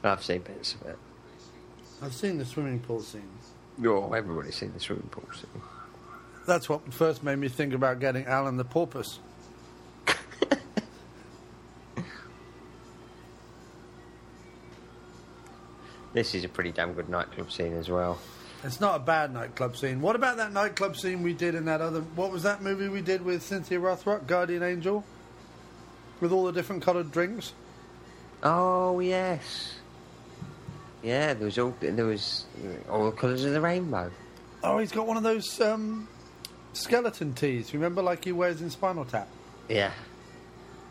[0.04, 0.98] I've seen bits of it.
[2.02, 3.28] I've seen the swimming pool scene.
[3.84, 5.62] Oh, everybody's seen the swimming pool scene.
[6.46, 9.18] That's what first made me think about getting Alan the Porpoise.
[16.12, 18.18] This is a pretty damn good nightclub scene as well.
[18.62, 20.02] It's not a bad nightclub scene.
[20.02, 22.00] What about that nightclub scene we did in that other?
[22.00, 25.02] What was that movie we did with Cynthia Rothrock, Guardian Angel,
[26.20, 27.54] with all the different coloured drinks?
[28.42, 29.74] Oh yes.
[31.02, 32.44] Yeah, there was all there was
[32.90, 34.10] all the colours of the rainbow.
[34.62, 36.06] Oh, he's got one of those um,
[36.74, 37.72] skeleton tees.
[37.72, 39.28] Remember, like he wears in Spinal Tap.
[39.70, 39.92] Yeah,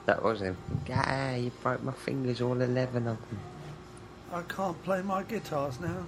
[0.08, 0.58] that was him.
[0.92, 3.40] Ah, you broke my fingers, all eleven of them.
[4.34, 6.08] I can't play my guitars now.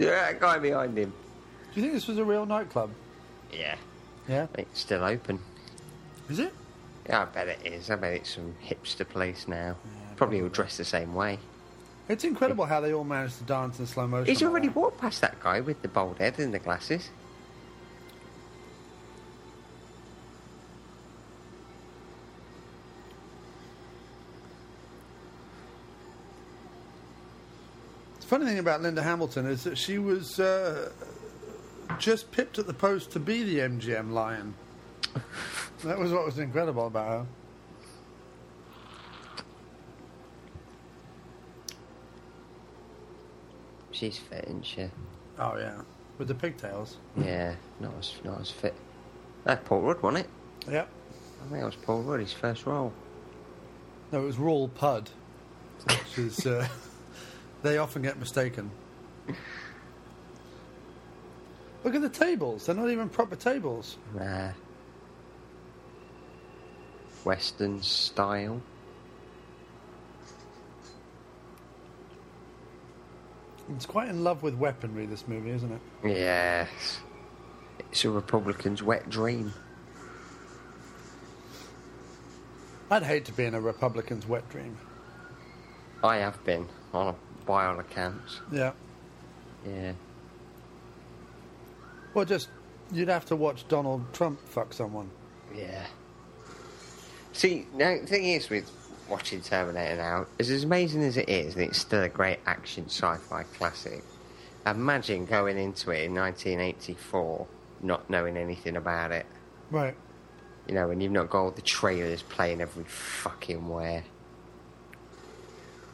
[0.00, 1.12] Yeah, that guy behind him.
[1.74, 2.90] Do you think this was a real nightclub?
[3.52, 3.76] Yeah,
[4.28, 4.46] Yeah.
[4.54, 5.38] it's still open.
[6.28, 6.52] Is it?
[7.08, 7.90] Yeah, I bet it is.
[7.90, 9.76] I bet it's some hipster place now.
[10.16, 11.38] Probably all dressed the same way.
[12.08, 14.26] It's incredible how they all managed to dance in slow motion.
[14.26, 17.10] He's already walked past that guy with the bald head and the glasses.
[28.30, 30.92] Funny thing about Linda Hamilton is that she was uh,
[31.98, 34.54] just pipped at the post to be the MGM Lion.
[35.82, 37.26] that was what was incredible about her.
[43.90, 44.88] She's fit, isn't she?
[45.40, 45.80] Oh yeah,
[46.18, 46.98] with the pigtails.
[47.16, 48.76] Yeah, not as not as fit.
[49.42, 50.70] That's Paul Rudd, wasn't it?
[50.70, 50.88] Yep.
[50.88, 52.92] I think it was Paul Rudd, his first role.
[54.12, 55.10] No, it was Rawl Pud.
[55.88, 56.68] which is uh,
[57.62, 58.70] they often get mistaken.
[61.84, 63.96] Look at the tables; they're not even proper tables.
[64.14, 64.50] Nah.
[67.24, 68.60] Western style.
[73.76, 75.06] It's quite in love with weaponry.
[75.06, 75.80] This movie, isn't it?
[76.04, 77.00] Yes.
[77.90, 79.52] It's a Republican's wet dream.
[82.90, 84.76] I'd hate to be in a Republican's wet dream.
[86.02, 87.14] I have been, on
[87.46, 88.40] by all accounts.
[88.52, 88.72] Yeah.
[89.66, 89.92] Yeah.
[92.14, 92.48] Well, just
[92.92, 95.10] you'd have to watch Donald Trump fuck someone.
[95.54, 95.86] Yeah.
[97.32, 98.70] See, now the thing is with
[99.08, 102.86] watching Terminator now, is as amazing as it is, and it's still a great action
[102.86, 104.02] sci-fi classic.
[104.66, 107.46] Imagine going into it in 1984,
[107.82, 109.26] not knowing anything about it.
[109.70, 109.96] Right.
[110.68, 114.04] You know, when you've not got all the trailers playing every fucking where.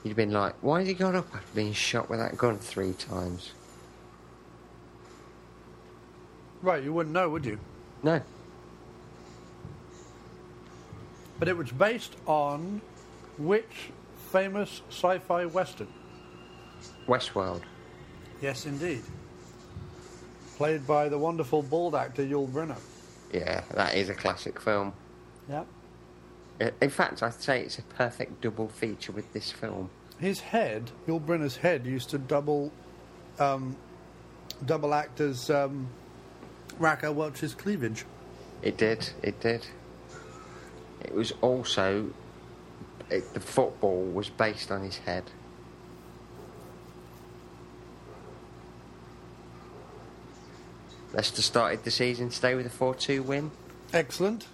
[0.07, 2.59] You'd have been like, why has he got up after being shot with that gun
[2.59, 3.51] three times?
[6.63, 7.59] Right, you wouldn't know, would you?
[8.05, 8.21] No.
[11.41, 12.81] But it was based on
[13.37, 13.91] which
[14.31, 15.89] famous sci-fi western?
[17.09, 17.63] Westworld.
[18.41, 19.03] Yes, indeed.
[20.57, 22.79] Played by the wonderful bald actor Yul Brynner.
[23.33, 24.93] Yeah, that is a classic film.
[25.51, 25.65] Yeah.
[26.61, 29.91] I- In fact, I'd say it's a perfect double feature with this film.
[30.19, 32.73] His head, Yul Brynner's head, used to double,
[33.39, 33.77] um,
[34.65, 35.89] double act as um,
[36.79, 38.05] Raquel Welch's cleavage.
[38.63, 39.67] It did, it did.
[41.03, 42.11] It was also.
[43.11, 45.25] It, the football was based on his head.
[51.13, 53.51] Leicester started the season today with a 4 2 win.
[53.93, 54.47] Excellent.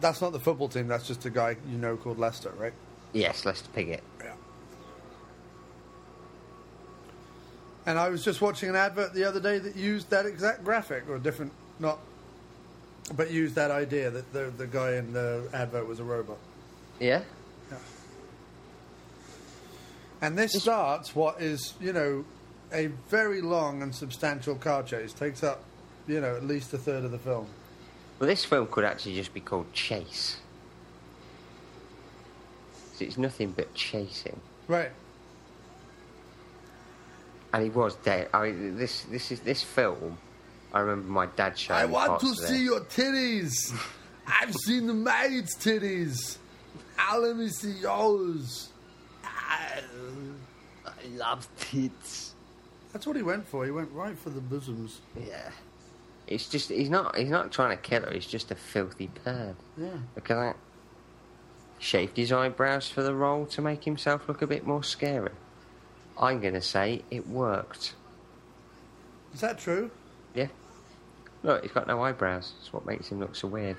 [0.00, 0.88] That's not the football team.
[0.88, 2.72] That's just a guy you know called Lester, right?
[3.12, 4.02] Yes, Lester Piggott.
[4.22, 4.34] Yeah.
[7.86, 11.08] And I was just watching an advert the other day that used that exact graphic,
[11.08, 11.98] or different, not,
[13.16, 16.38] but used that idea that the the guy in the advert was a robot.
[17.00, 17.22] Yeah?
[20.20, 22.24] And this starts what is, you know,
[22.72, 25.12] a very long and substantial car chase.
[25.12, 25.62] Takes up,
[26.08, 27.46] you know, at least a third of the film.
[28.18, 30.38] Well, this film could actually just be called Chase.
[32.92, 34.40] 'Cause It's nothing but chasing.
[34.66, 34.90] Right.
[37.52, 38.28] And he was dead.
[38.34, 40.18] I mean, this this is this film.
[40.72, 43.72] I remember my dad showing I want to see your titties.
[44.26, 46.36] I've seen the maid's titties.
[46.98, 48.68] Now let me see yours.
[49.24, 49.80] I
[51.14, 52.34] love tits.
[52.92, 53.64] That's what he went for.
[53.64, 55.00] He went right for the bosoms.
[55.18, 55.50] Yeah.
[56.28, 58.12] It's just he's not he's not trying to kill her.
[58.12, 59.54] He's just a filthy perv.
[59.76, 59.98] Yeah.
[60.14, 60.56] Look at that.
[61.78, 65.30] Shaved his eyebrows for the role to make himself look a bit more scary.
[66.18, 67.94] I'm gonna say it worked.
[69.32, 69.90] Is that true?
[70.34, 70.48] Yeah.
[71.42, 72.52] Look, he's got no eyebrows.
[72.58, 73.76] That's what makes him look so weird.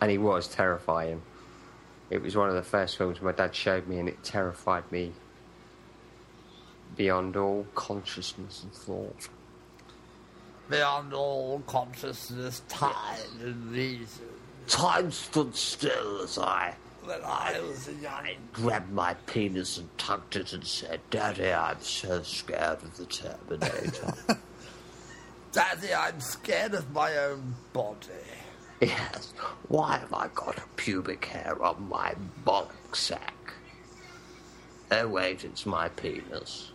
[0.00, 1.22] And he was terrifying.
[2.10, 5.12] It was one of the first films my dad showed me, and it terrified me
[6.96, 9.28] beyond all consciousness and thought.
[10.70, 14.26] Beyond all consciousness, time, and reason.
[14.66, 16.74] Time stood still as I
[17.04, 21.80] When I was a young grabbed my penis and tucked it and said, Daddy, I'm
[21.80, 24.14] so scared of the Terminator.
[25.52, 28.08] Daddy, I'm scared of my own body.
[28.80, 29.32] Yes,
[29.68, 32.14] why have I got pubic hair on my
[32.44, 33.34] bollock sack?
[34.90, 36.70] Oh, wait, it's my penis.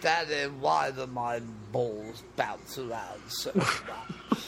[0.00, 1.40] Daddy, why do my
[1.72, 4.40] balls bounce around so much?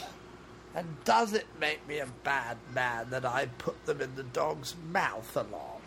[0.75, 4.75] and does it make me a bad man that I put them in the dog's
[4.91, 5.81] mouth a lot?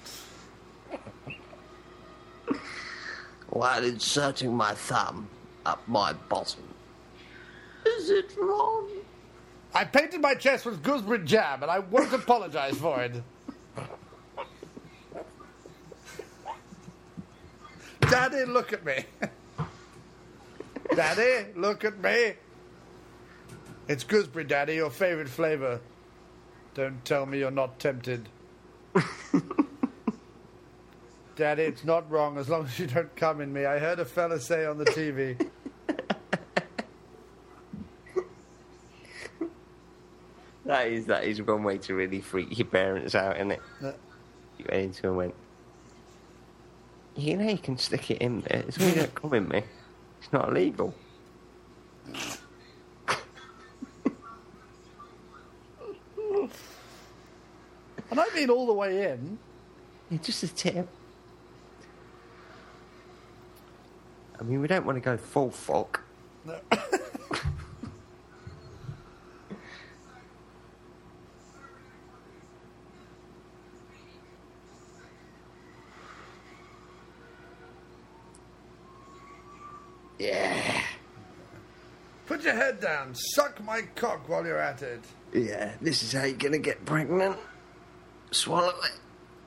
[3.50, 5.28] While inserting my thumb
[5.64, 6.64] up my bottom.
[7.86, 8.88] Is it wrong?
[9.74, 13.22] I painted my chest with gooseberry jam, and I won't apologize for it.
[18.00, 19.04] Daddy, look at me.
[20.94, 22.32] Daddy, look at me.
[23.86, 25.80] It's gooseberry, Daddy, your favorite flavor.
[26.74, 28.28] Don't tell me you're not tempted.
[31.36, 33.64] Daddy, it's not wrong as long as you don't come in me.
[33.64, 35.48] I heard a fella say on the TV.
[40.66, 43.60] That is that is one way to really freak your parents out, isn't it?
[44.58, 45.34] You went into and went,
[47.16, 48.64] you know, you can stick it in there.
[48.68, 49.62] It's only not come in me.
[50.20, 50.94] It's not illegal.
[58.12, 59.38] I don't mean all the way in.
[60.10, 60.88] Yeah, just a tip.
[64.38, 66.02] I mean, we don't want to go full fuck.
[66.44, 66.58] No.
[80.20, 80.82] Yeah.
[82.26, 83.14] Put your head down.
[83.14, 85.00] Suck my cock while you're at it.
[85.32, 87.36] Yeah, this is how you're gonna get pregnant.
[88.30, 88.98] Swallow it.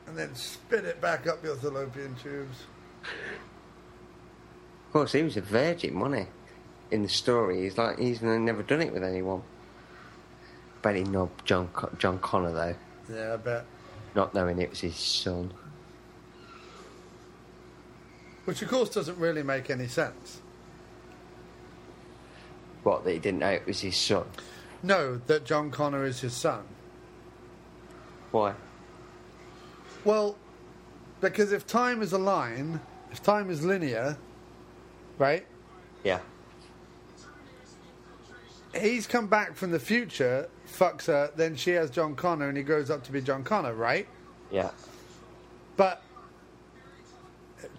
[0.08, 2.58] And then spit it back up your fallopian tubes.
[4.88, 6.96] Of course, he was a virgin, wasn't he?
[6.96, 9.42] In the story, he's like he's never done it with anyone.
[10.82, 12.76] Bet he knobbed John John Connor though,
[13.16, 13.66] Yeah, I bet.
[14.16, 15.54] not knowing it was his son.
[18.46, 20.42] Which, of course, doesn't really make any sense.
[22.84, 24.26] What that he didn't know it was his son.
[24.82, 26.64] No, that John Connor is his son.
[28.32, 28.54] Why?
[30.04, 30.36] Well,
[31.22, 32.82] because if time is a line,
[33.12, 34.18] if time is linear,
[35.18, 35.46] right?
[36.04, 36.20] Yeah.
[38.76, 42.64] He's come back from the future, fucks her, then she has John Connor, and he
[42.64, 44.08] grows up to be John Connor, right?
[44.52, 44.72] Yeah.
[45.78, 46.04] But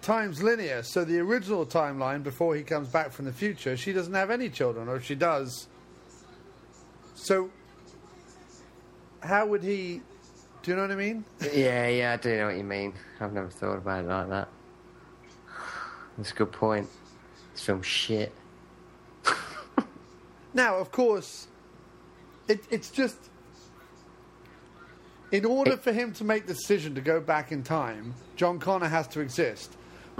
[0.01, 4.13] time's linear, so the original timeline before he comes back from the future, she doesn't
[4.13, 5.67] have any children, or if she does.
[7.15, 7.49] So,
[9.21, 10.01] how would he?
[10.63, 11.25] Do you know what I mean?
[11.53, 12.93] Yeah, yeah, I do know what you mean.
[13.19, 14.47] I've never thought about it like that.
[16.17, 16.87] That's a good point.
[17.53, 18.33] This film's shit.
[20.55, 21.47] Now, of course,
[22.47, 23.17] it, it's just.
[25.35, 28.87] In order for him to make the decision to go back in time, John Connor
[28.87, 29.75] has to exist.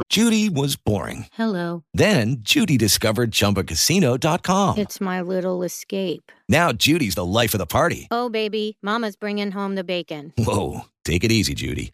[0.09, 1.27] Judy was boring.
[1.31, 1.85] Hello.
[1.93, 4.77] Then Judy discovered ChumbaCasino.com.
[4.77, 6.33] It's my little escape.
[6.49, 8.09] Now Judy's the life of the party.
[8.11, 10.33] Oh, baby, Mama's bringing home the bacon.
[10.37, 11.93] Whoa, take it easy, Judy.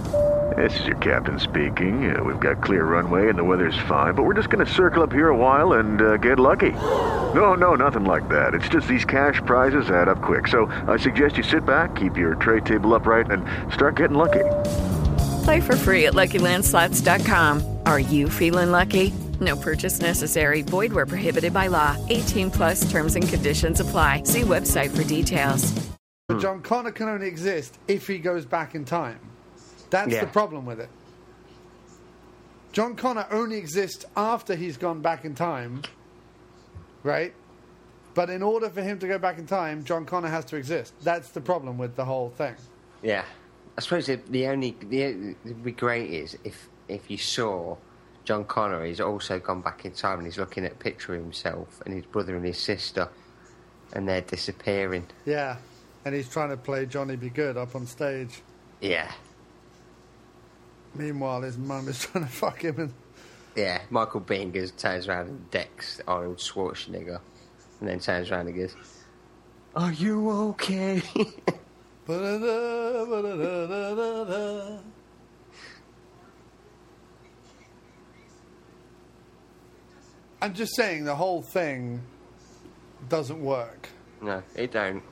[0.57, 2.13] This is your captain speaking.
[2.13, 5.01] Uh, we've got clear runway and the weather's fine, but we're just going to circle
[5.01, 6.71] up here a while and uh, get lucky.
[6.71, 8.53] No, no, nothing like that.
[8.53, 10.49] It's just these cash prizes add up quick.
[10.49, 14.43] So I suggest you sit back, keep your tray table upright, and start getting lucky.
[15.45, 17.77] Play for free at LuckyLandSlots.com.
[17.85, 19.13] Are you feeling lucky?
[19.39, 20.63] No purchase necessary.
[20.63, 21.95] Void where prohibited by law.
[22.09, 24.23] 18 plus terms and conditions apply.
[24.23, 25.71] See website for details.
[26.27, 29.30] But John Connor can only exist if he goes back in time.
[29.91, 30.21] That's Yeah.
[30.21, 30.89] the problem with it.
[32.71, 35.83] John Connor only exists after he's gone back in time,
[37.03, 37.33] right?
[38.13, 40.93] But in order for him to go back in time, John Connor has to exist.
[41.03, 42.55] That's the problem with the whole thing.
[43.01, 43.23] Yeah,
[43.77, 47.75] I suppose the, the only the be great is if if you saw
[48.23, 51.21] John Connor, he's also gone back in time and he's looking at a picture of
[51.21, 53.09] himself and his brother and his sister,
[53.93, 55.07] and they're disappearing.
[55.25, 55.57] Yeah.
[56.03, 58.41] And he's trying to play Johnny Be Good up on stage.
[58.81, 59.11] Yeah,
[60.95, 62.93] Meanwhile, his mum is trying to fuck him and
[63.55, 63.81] yeah.
[63.89, 67.19] Michael Biehn goes turns around and decks Arnold Schwarzenegger,
[67.79, 68.75] and then turns around and goes,
[69.75, 71.01] "Are you okay?"
[80.41, 82.01] I'm just saying the whole thing
[83.09, 83.89] doesn't work.
[84.21, 85.03] no, it don't.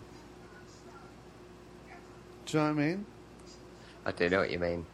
[2.46, 3.06] Do you know what I mean?
[4.06, 4.86] I do know what you mean.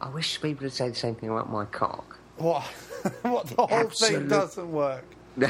[0.00, 2.18] I wish people would say the same thing about my cock.
[2.36, 2.62] What?
[3.22, 5.04] what the whole Absolute- thing doesn't work.
[5.36, 5.48] no,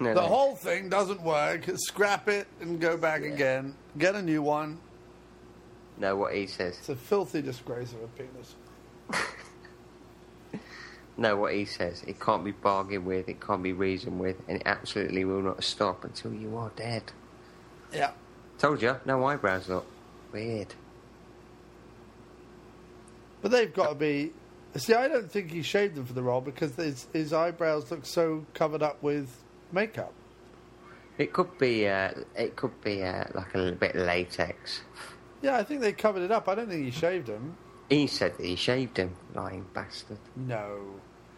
[0.00, 0.20] no, The no.
[0.22, 1.64] whole thing doesn't work.
[1.76, 3.74] Scrap it and go back again.
[3.98, 4.78] Get a new one.
[5.98, 6.78] No, what he says.
[6.78, 8.54] It's a filthy disgrace of a penis.
[11.20, 12.04] No, what he says.
[12.06, 15.64] It can't be bargained with, it can't be reasoned with, and it absolutely will not
[15.64, 17.02] stop until you are dead.
[17.92, 18.12] Yeah.
[18.58, 19.84] Told you, no eyebrows, look.
[20.32, 20.74] Weird.
[23.42, 24.32] But they've got to be.
[24.76, 28.04] See, I don't think he shaved them for the role because his, his eyebrows look
[28.04, 29.30] so covered up with
[29.72, 30.12] makeup.
[31.16, 34.82] It could be, uh, it could be uh, like a little bit of latex.
[35.42, 36.48] Yeah, I think they covered it up.
[36.48, 37.56] I don't think he shaved them.
[37.88, 40.18] He said that he shaved him, lying bastard.
[40.36, 40.80] No.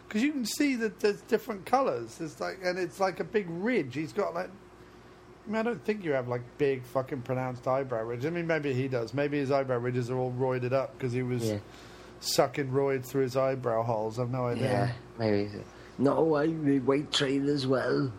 [0.07, 2.19] Because you can see that there's different colours.
[2.19, 3.95] It's like, and it's like a big ridge.
[3.95, 4.49] He's got like
[5.47, 8.25] I mean, I don't think you have like big fucking pronounced eyebrow ridges.
[8.25, 9.13] I mean, maybe he does.
[9.13, 11.57] Maybe his eyebrow ridges are all roided up because he was Yeah.
[12.21, 14.17] Sucking roids through his eyebrow holes.
[14.19, 14.63] I've no idea.
[14.63, 15.49] Yeah, maybe.
[15.97, 18.11] No, I'm a weight train as well.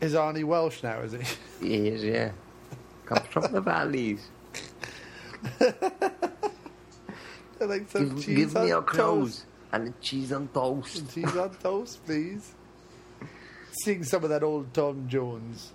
[0.00, 1.00] Is Arnie Welsh now?
[1.00, 1.18] Is he?
[1.66, 2.30] He is, yeah.
[3.04, 4.28] Comes from the valleys.
[7.60, 11.12] I like some Give, cheese give on me your clothes and a cheese on toast.
[11.12, 12.54] Cheese on toast, please.
[13.82, 15.72] Sing some of that old Tom Jones.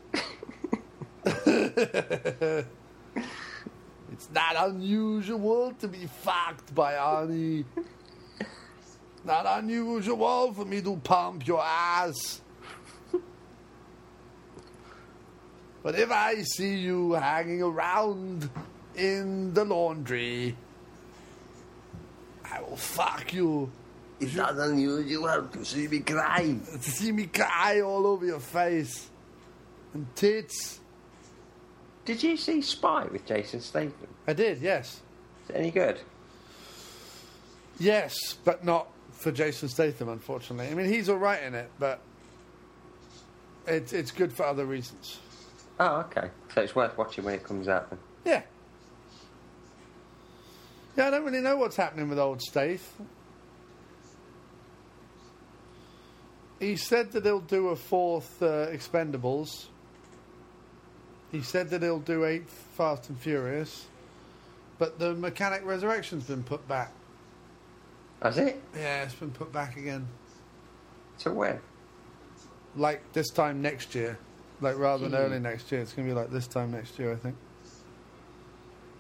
[4.24, 7.66] It's not unusual to be fucked by Arnie.
[9.26, 12.41] Not unusual for me to pump your ass.
[15.82, 18.50] But if I see you hanging around
[18.95, 20.56] in the laundry,
[22.50, 23.70] I will fuck you.
[24.22, 26.56] It's not unusual to see me cry.
[26.82, 29.10] To see me cry all over your face.
[29.94, 30.80] And tits.
[32.06, 34.12] Did you see Spy with Jason Statham?
[34.28, 35.02] I did, yes.
[35.45, 36.00] Is it any good?
[37.80, 40.72] Yes, but not for Jason Statham, unfortunately.
[40.72, 42.00] I mean, he's all right in it, but
[43.68, 45.20] it's it's good for other reasons.
[45.80, 46.30] Oh, okay.
[46.54, 48.00] So it's worth watching when it comes out then.
[48.26, 48.41] Yeah.
[50.95, 53.02] Yeah, I don't really know what's happening with old Stath.
[56.60, 59.66] He said that he'll do a fourth uh, Expendables.
[61.32, 63.88] He said that he'll do eight Fast and Furious.
[64.80, 66.91] But the Mechanic Resurrection's been put back.
[68.22, 68.62] Has it?
[68.76, 70.08] Yeah, it's been put back again.
[71.18, 71.60] So when?
[72.76, 74.18] Like this time next year.
[74.62, 75.18] Like rather than Gee.
[75.18, 75.82] early next year.
[75.82, 77.36] It's going to be like this time next year, I think.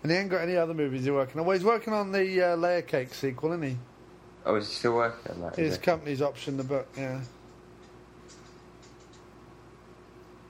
[0.03, 1.47] And he ain't got any other movies he's working on.
[1.47, 3.77] Well, he's working on the uh, Layer Cake sequel, isn't he?
[4.45, 5.57] Oh, is he still working on that?
[5.57, 7.21] is His company's optioned the book, yeah.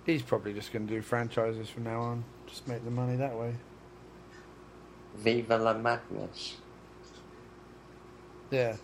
[0.05, 2.23] He's probably just going to do franchises from now on.
[2.47, 3.53] Just make the money that way.
[5.15, 6.57] Viva la Madness.
[8.51, 8.75] Yeah.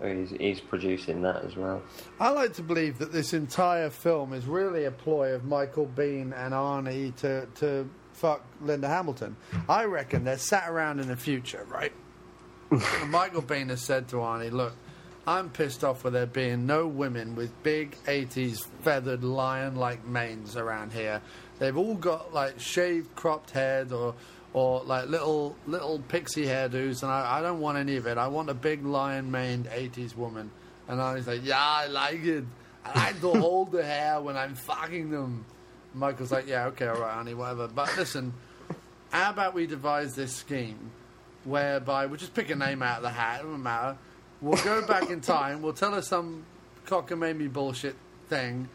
[0.00, 1.82] Oh, he's, he's producing that as well.
[2.18, 6.32] I like to believe that this entire film is really a ploy of Michael Biehn
[6.36, 9.36] and Arnie to, to fuck Linda Hamilton.
[9.68, 11.92] I reckon they're sat around in the future, right?
[13.06, 14.72] Michael Biehn has said to Arnie, look,
[15.24, 20.56] I'm pissed off with there being no women with big 80s feathered lion like manes
[20.56, 21.22] around here.
[21.62, 24.16] They've all got like shaved cropped head or
[24.52, 28.18] or like little little pixie hairdos and I, I don't want any of it.
[28.18, 30.50] I want a big lion maned 80s woman.
[30.88, 32.42] And Arnie's like, yeah, I like it.
[32.84, 35.44] I like to hold the hair when I'm fucking them.
[35.94, 37.68] Michael's like, yeah, okay, all right, Arnie, whatever.
[37.68, 38.34] But listen,
[39.12, 40.90] how about we devise this scheme
[41.44, 43.96] whereby we'll just pick a name out of the hat, it doesn't matter.
[44.40, 46.44] We'll go back in time, we'll tell her some
[46.86, 47.94] cockamamie bullshit
[48.28, 48.68] thing,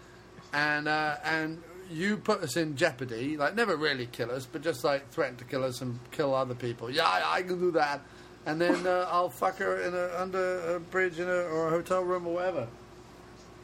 [0.54, 1.62] and uh, and
[1.92, 5.44] you put us in jeopardy, like never really kill us, but just like threaten to
[5.46, 6.90] kill us and kill other people.
[6.90, 8.02] Yeah, I, I can do that.
[8.46, 11.70] And then uh, I'll fuck her in a, under a bridge in a, or a
[11.70, 12.68] hotel room or whatever.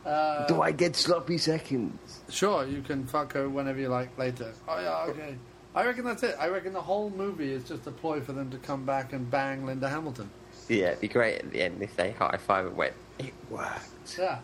[0.06, 2.22] Uh, Do I get sloppy seconds?
[2.30, 4.54] Sure, you can fuck her whenever you like later.
[4.68, 5.36] Oh yeah, okay.
[5.74, 6.36] I reckon that's it.
[6.40, 9.30] I reckon the whole movie is just a ploy for them to come back and
[9.32, 10.30] bang Linda Hamilton.
[10.68, 14.18] Yeah, it'd be great at the end if they high five and went, it worked.
[14.20, 14.40] Yeah.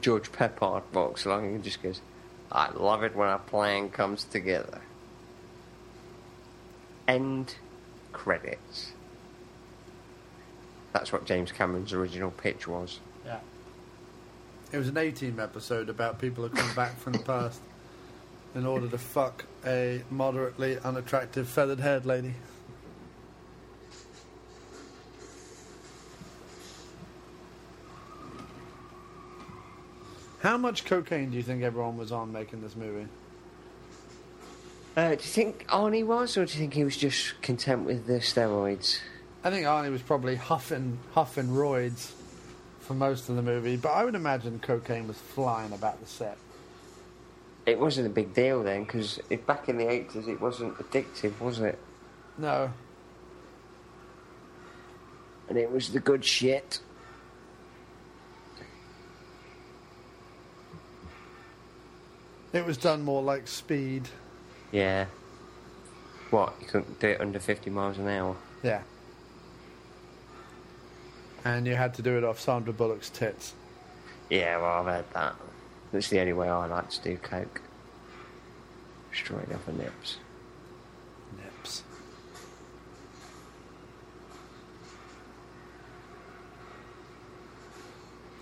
[0.00, 2.00] George Peppard walks along and just goes,
[2.52, 4.80] I love it when a plan comes together.
[7.08, 7.56] End
[8.12, 8.92] credits.
[10.92, 13.00] That's what James Cameron's original pitch was.
[13.24, 13.40] Yeah.
[14.72, 17.60] It was an A Team episode about people who come back from the past
[18.54, 22.34] in order to fuck a moderately unattractive feathered haired lady.
[30.40, 33.06] How much cocaine do you think everyone was on making this movie?
[34.96, 38.06] Uh, do you think Arnie was, or do you think he was just content with
[38.06, 39.00] the steroids?
[39.44, 42.12] I think Arnie was probably huffing huffing roids
[42.80, 46.38] for most of the movie, but I would imagine cocaine was flying about the set.
[47.66, 51.60] It wasn't a big deal then, because back in the 80s it wasn't addictive, was
[51.60, 51.78] it?
[52.38, 52.72] No.
[55.50, 56.80] And it was the good shit.
[62.52, 64.08] It was done more like speed.
[64.72, 65.06] Yeah.
[66.30, 66.54] What?
[66.60, 68.36] You couldn't do it under 50 miles an hour?
[68.62, 68.82] Yeah.
[71.44, 73.54] And you had to do it off Sandra Bullock's tits.
[74.28, 75.34] Yeah, well, I've heard that.
[75.92, 77.60] That's the only way I like to do coke.
[79.12, 79.82] Straight off the nips.
[79.82, 80.16] Nips.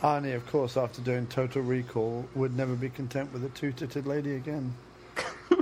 [0.03, 4.37] Arnie, of course, after doing Total Recall, would never be content with a two-titted lady
[4.37, 4.75] again.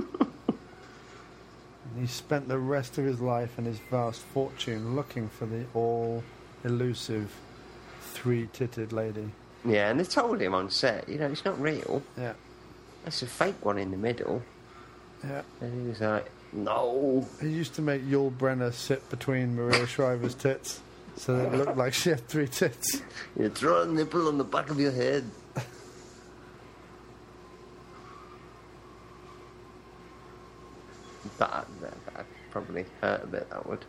[1.99, 7.33] he spent the rest of his life and his vast fortune looking for the all-elusive
[8.01, 9.31] three-titted lady.
[9.65, 12.03] Yeah, and they told him on set, you know, it's not real.
[12.15, 12.33] Yeah.
[13.03, 14.43] That's a fake one in the middle.
[15.23, 15.41] Yeah.
[15.61, 17.27] And he was like, no.
[17.41, 20.81] He used to make Yul Brynner sit between Maria Shriver's tits
[21.17, 23.01] so that it looked like she had three tits.
[23.37, 25.29] You throw a nipple on the back of your head.
[31.37, 33.85] that, that, that probably hurt a bit, that would.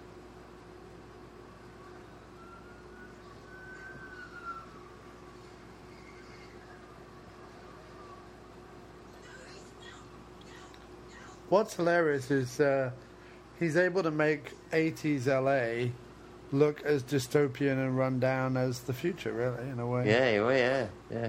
[11.49, 12.91] What's hilarious is uh,
[13.59, 15.91] he's able to make 80s LA
[16.53, 20.09] look as dystopian and run down as the future, really, in a way.
[20.09, 21.29] Yeah, well, yeah, yeah.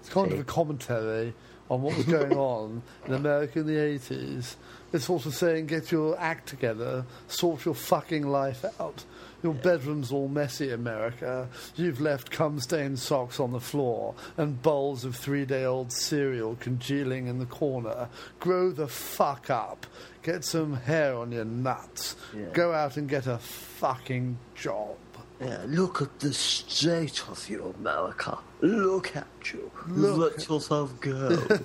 [0.00, 1.34] It's kind of a commentary
[1.70, 4.56] on what was going on in America in the 80s.
[4.92, 9.04] It's also saying, get your act together, sort your fucking life out.
[9.42, 11.48] Your bedroom's all messy, America.
[11.76, 16.56] You've left cum stained socks on the floor and bowls of three day old cereal
[16.58, 18.08] congealing in the corner.
[18.40, 19.86] Grow the fuck up.
[20.22, 22.16] Get some hair on your nuts.
[22.36, 22.46] Yeah.
[22.52, 24.96] Go out and get a fucking job.
[25.40, 28.38] Yeah, look at the state of you, America.
[28.60, 29.70] Look at you.
[29.86, 30.36] Look.
[30.36, 31.38] Let yourself go.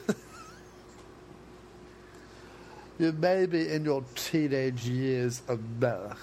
[2.99, 6.15] You may be in your teenage years, America,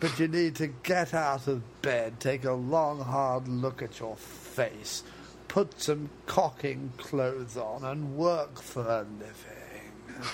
[0.00, 4.16] but you need to get out of bed, take a long, hard look at your
[4.16, 5.02] face,
[5.48, 10.30] put some cocking clothes on, and work for a living.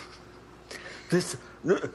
[1.11, 1.37] this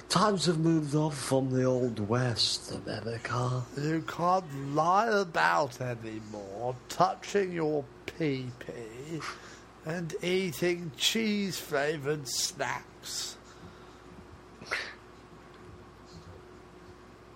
[0.09, 3.63] times have moved on from the old west, America.
[3.77, 9.19] You can't lie about anymore, touching your pee pee
[9.85, 13.34] and eating cheese flavoured snacks.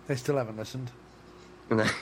[0.09, 0.89] They still haven't listened.
[1.69, 1.85] No.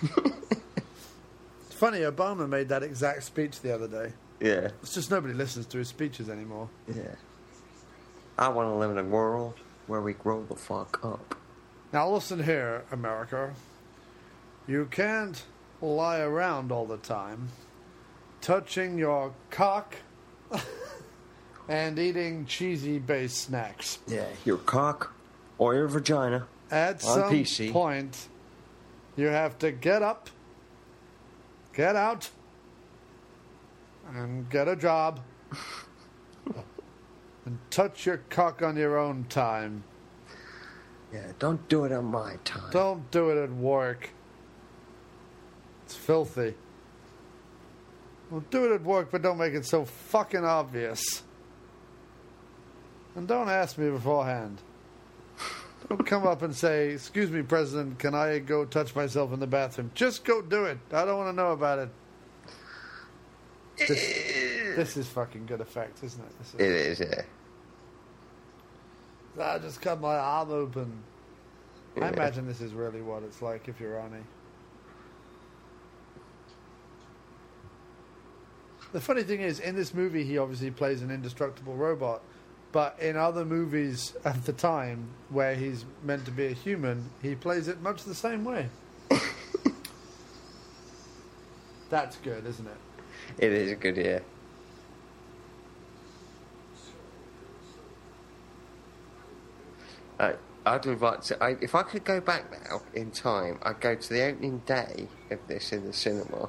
[1.69, 4.11] It's funny, Obama made that exact speech the other day.
[4.39, 6.69] yeah, It's just nobody listens to his speeches anymore.
[6.87, 7.03] yeah.
[8.39, 9.53] I want to live in a world
[9.85, 11.35] where we grow the fuck up.
[11.93, 13.53] Now listen here, America.
[14.67, 15.43] You can't
[15.81, 17.49] lie around all the time,
[18.41, 19.97] touching your cock
[21.69, 23.99] and eating cheesy based snacks.
[24.07, 25.13] Yeah, your cock
[25.59, 26.47] or your vagina.
[26.69, 27.71] At some PC.
[27.71, 28.27] point,
[29.15, 30.29] you have to get up,
[31.73, 32.29] get out,
[34.13, 35.21] and get a job,
[37.45, 39.83] and touch your cock on your own time.
[41.13, 42.69] Yeah, don't do it on my time.
[42.71, 44.09] Don't do it at work.
[45.85, 46.53] It's filthy.
[48.29, 51.23] Well, do it at work, but don't make it so fucking obvious.
[53.15, 54.61] And don't ask me beforehand.
[55.87, 59.47] Don't come up and say, Excuse me, President, can I go touch myself in the
[59.47, 59.91] bathroom?
[59.93, 60.79] Just go do it.
[60.91, 61.89] I don't want to know about it.
[63.77, 63.89] This,
[64.75, 66.39] this is fucking good effect, isn't it?
[66.39, 67.21] This is, It is, yeah.
[69.39, 70.91] I just cut my arm open.
[72.01, 74.23] I imagine this is really what it's like if you're Arnie.
[78.93, 82.21] The funny thing is, in this movie, he obviously plays an indestructible robot,
[82.77, 87.33] but in other movies at the time where he's meant to be a human, he
[87.33, 88.69] plays it much the same way.
[91.89, 92.77] That's good, isn't it?
[93.39, 94.21] It is a good year.
[100.19, 100.33] Uh,
[100.63, 101.43] I'd liked to.
[101.43, 105.07] I, if I could go back now in time, I'd go to the opening day
[105.31, 106.47] of this in the cinema,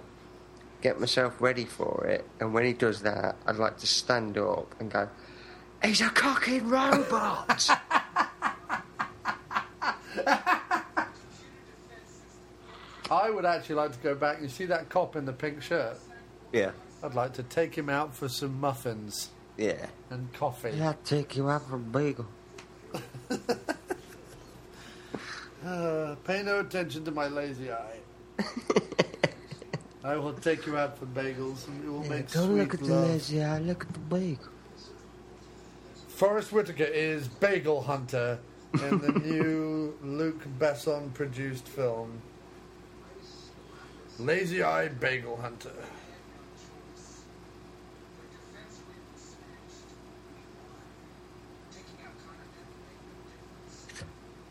[0.83, 4.75] get myself ready for it, and when he does that, I'd like to stand up
[4.79, 5.09] and go,
[5.83, 7.69] "He's a cocking robot."
[13.11, 14.43] I would actually like to go back.
[14.43, 15.99] You see that cop in the pink shirt?
[16.53, 16.73] yeah,
[17.03, 19.87] I'd like to take him out for some muffins yeah.
[20.11, 20.73] and coffee.
[20.75, 22.27] Yeah, take you out for a bagel.
[25.67, 27.99] Uh, pay no attention to my lazy eye.
[30.05, 32.81] I will take you out for bagels and we will make Don't sweet look at
[32.81, 33.09] the love.
[33.09, 34.49] lazy eye, look at the bagel.
[36.19, 38.41] Forest Whitaker is Bagel Hunter
[38.83, 42.21] in the new Luc Besson produced film
[44.19, 45.71] Lazy Eye Bagel Hunter.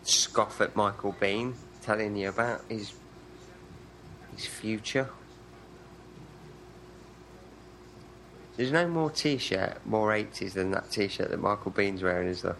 [0.03, 2.93] Scoff at Michael Biehn, telling you about his
[4.33, 5.09] his future.
[8.57, 12.55] There's no more T-shirt, more 80s than that T-shirt that Michael Biehn's wearing, is there?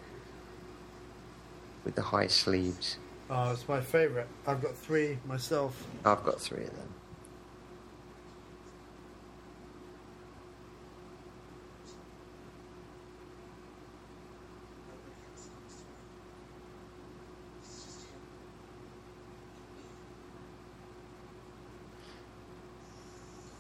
[1.84, 3.00] With the high sleeves.
[3.32, 4.28] Oh, it's my favourite.
[4.46, 5.86] I've got three myself.
[6.06, 6.94] I've got three of them.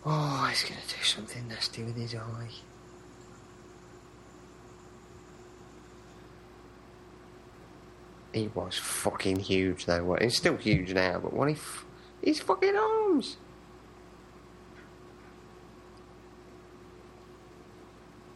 [0.05, 2.49] Oh, he's going to do something nasty with his eye.
[8.33, 10.03] He was fucking huge though.
[10.03, 10.21] What?
[10.21, 11.85] He's still huge now, but what if
[12.21, 13.37] his fucking arms?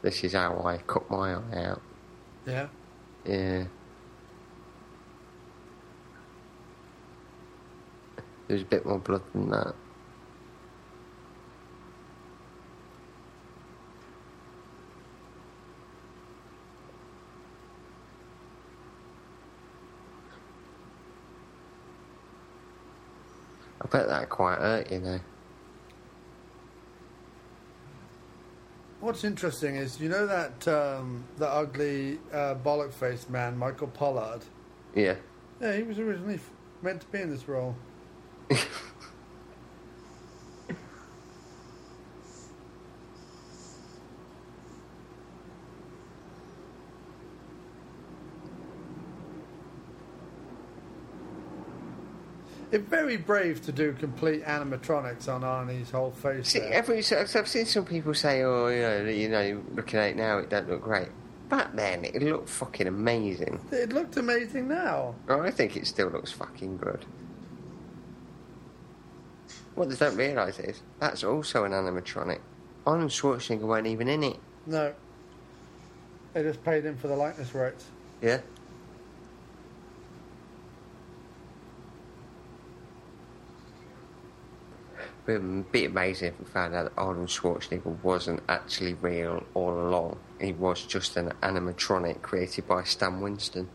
[0.01, 1.81] This is how I cut my eye out.
[2.47, 2.67] Yeah.
[3.25, 3.65] Yeah.
[8.47, 9.75] There's a bit more blood than that.
[23.91, 25.19] I bet that quite hurt, you know.
[29.01, 34.41] What's interesting is, you know that um, the ugly uh, bollock faced man, Michael Pollard.
[34.95, 35.15] Yeah.
[35.59, 36.39] Yeah, he was originally
[36.81, 37.75] meant to be in this role.
[52.71, 56.49] It's very brave to do complete animatronics on Arnie's whole face.
[56.49, 56.71] See, there.
[56.73, 60.09] every, so- so I've seen some people say, "Oh, you know, you know, looking at
[60.11, 61.09] it now, it don't look great."
[61.49, 63.59] Back then, it looked fucking amazing.
[63.73, 65.15] It looked amazing now.
[65.27, 67.03] Oh, I think it still looks fucking good.
[69.75, 72.39] What they don't realise is that's also an animatronic.
[72.85, 74.37] Arnold Schwarzenegger weren't even in it.
[74.65, 74.93] No.
[76.33, 77.85] They just paid him for the likeness rights.
[78.21, 78.39] Yeah.
[85.25, 89.73] But it'd be amazing if we found out that Arnold Schwarzenegger wasn't actually real all
[89.73, 90.19] along.
[90.39, 93.69] He was just an animatronic created by Stan Winston.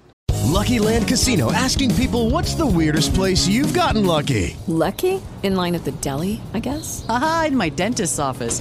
[0.45, 4.57] Lucky Land Casino asking people what's the weirdest place you've gotten lucky?
[4.67, 5.21] Lucky?
[5.43, 7.05] In line at the deli, I guess?
[7.09, 8.61] Aha, in my dentist's office.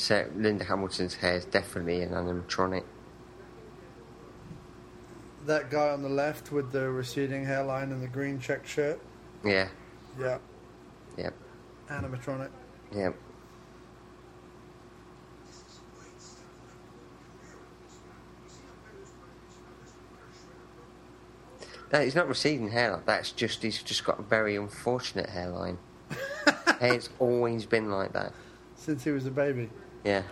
[0.00, 2.84] So Linda Hamilton's hair is definitely an animatronic.
[5.44, 8.98] That guy on the left with the receding hairline and the green check shirt.
[9.44, 9.68] Yeah.
[10.18, 10.38] Yeah.
[11.18, 11.34] Yep.
[11.90, 12.48] Animatronic.
[12.96, 13.14] Yep.
[21.92, 25.76] No, he's not receding hair That's just he's just got a very unfortunate hairline.
[26.80, 28.32] Hair's always been like that.
[28.76, 29.68] Since he was a baby.
[30.04, 30.22] Yeah.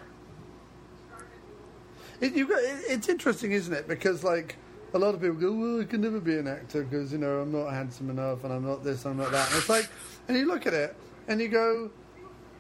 [2.20, 3.86] It, you got, it, it's interesting, isn't it?
[3.86, 4.56] Because like
[4.94, 7.40] a lot of people go, "Well, I can never be an actor because you know
[7.40, 9.88] I'm not handsome enough, and I'm not this, and I'm not that." And it's like,
[10.26, 10.96] and you look at it
[11.28, 11.90] and you go,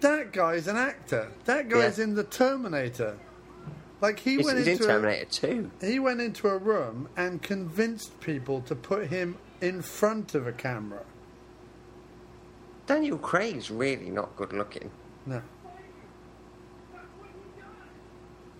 [0.00, 1.28] "That guy's an actor.
[1.46, 2.04] That guy's Yeah.
[2.04, 3.18] in the Terminator."
[4.00, 5.70] Like he He's- went he's in into Terminator a, 2.
[5.80, 10.52] He went into a room and convinced people to put him in front of a
[10.52, 11.02] camera.
[12.86, 14.92] Daniel Craig's really not good looking.
[15.26, 15.42] No.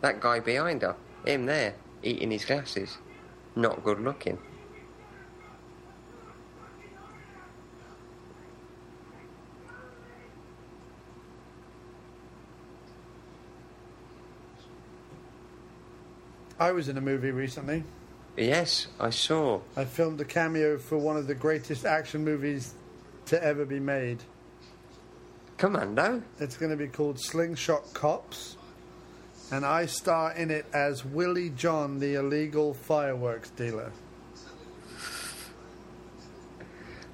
[0.01, 2.99] That guy behind her, him there, eating his glasses,
[3.57, 4.39] not good looking.
[16.61, 17.85] I was in a movie recently.
[18.37, 19.61] Yes, I saw.
[19.77, 22.75] I filmed a cameo for one of the greatest action movies
[23.27, 24.23] to ever be made.
[25.57, 26.23] Commando?
[26.39, 28.58] It's going to be called Slingshot Cops.
[29.51, 33.91] And I star in it as Willie John, the illegal fireworks dealer.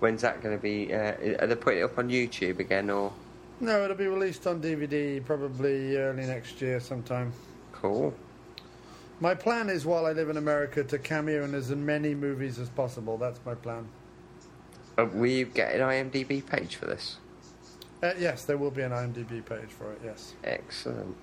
[0.01, 0.93] When's that going to be?
[0.93, 3.13] Uh, are they putting it up on YouTube again, or
[3.61, 7.33] No, it'll be released on DVD probably early next year sometime.
[7.73, 8.13] cool?
[9.21, 12.69] My plan is while I live in America to cameo in as many movies as
[12.69, 13.17] possible.
[13.17, 13.87] That's my plan.
[14.99, 17.17] Uh, will you get an IMDb page for this?
[18.03, 20.35] Uh, yes, there will be an IMDb page for it, yes.
[20.43, 21.17] Excellent.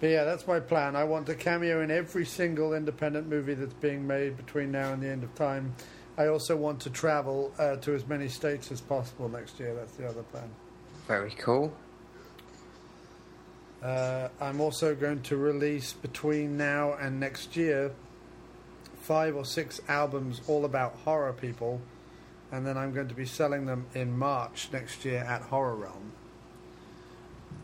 [0.00, 0.94] But yeah, that's my plan.
[0.94, 5.02] I want to cameo in every single independent movie that's being made between now and
[5.02, 5.74] the end of time.
[6.18, 9.74] I also want to travel uh, to as many states as possible next year.
[9.74, 10.50] That's the other plan.
[11.06, 11.74] Very cool.
[13.82, 17.92] Uh, I'm also going to release between now and next year
[19.06, 21.80] five or six albums all about horror people,
[22.50, 26.12] and then I'm going to be selling them in March next year at Horror Realm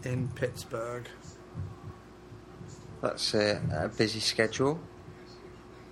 [0.05, 1.09] in Pittsburgh.
[3.03, 4.81] That's a, a busy schedule.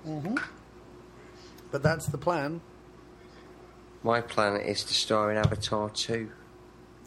[0.06, 0.36] Mm-hmm.
[1.72, 2.60] But that's the plan.
[4.02, 6.30] My plan is to star in Avatar 2.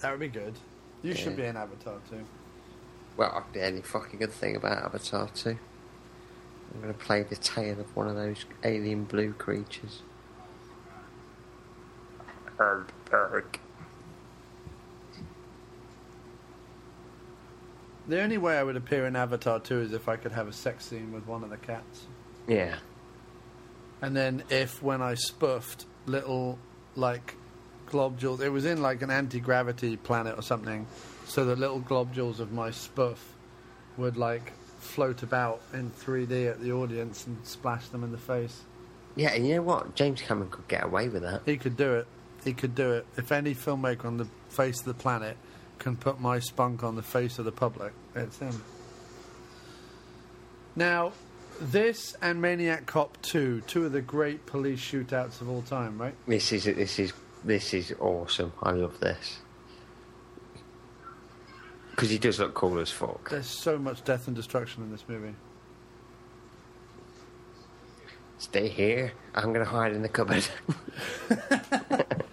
[0.01, 0.53] That would be good.
[1.01, 1.15] You Yeah.
[1.15, 2.17] should be in Avatar 2.
[3.17, 5.49] Well, I'd be any fucking good thing about Avatar 2.
[5.49, 10.01] I'm going to play the tail of one of those alien blue creatures.
[12.59, 13.59] Erg,
[18.07, 20.53] The only way I would appear in Avatar 2 is if I could have a
[20.53, 22.05] sex scene with one of the cats.
[22.47, 22.75] Yeah.
[24.01, 26.59] And then if when I spoofed little
[26.95, 27.35] like
[27.85, 30.85] globules, it was in like an anti gravity planet or something,
[31.25, 33.35] so the little globules of my spoof
[33.95, 38.63] would like float about in 3D at the audience and splash them in the face.
[39.15, 39.95] Yeah, and you know what?
[39.95, 41.43] James Cameron could get away with that.
[41.45, 42.07] He could do it.
[42.43, 43.05] He could do it.
[43.15, 45.37] If any filmmaker on the face of the planet
[45.83, 48.63] can put my spunk on the face of the public, it's him.
[50.75, 51.11] Now,
[51.59, 56.15] this and Maniac Cop 2, two of the great police shootouts of all time, right?
[56.25, 58.53] This is this is this is awesome.
[58.63, 59.39] I love this
[61.91, 63.29] because he does look cool as fuck.
[63.29, 65.35] There's so much death and destruction in this movie.
[68.39, 69.13] Stay here.
[69.35, 70.45] I'm going to hide in the cupboard.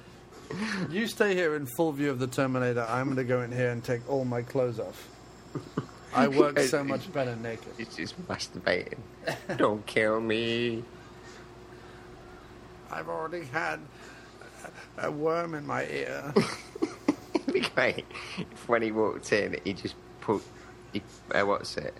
[0.91, 2.87] You stay here in full view of the Terminator.
[2.89, 5.09] I'm going to go in here and take all my clothes off.
[6.15, 7.73] I work so much better naked.
[7.79, 8.99] He's just masturbating.
[9.57, 10.83] Don't kill me.
[12.91, 13.79] I've already had
[14.99, 16.33] a a worm in my ear.
[17.35, 18.05] It'd be great
[18.39, 20.43] if when he walked in, he just put,
[20.93, 21.95] he, uh, what's it?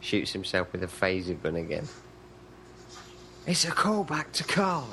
[0.00, 1.88] Shoots himself with a phaser gun again.
[3.46, 4.88] It's a callback to Carl.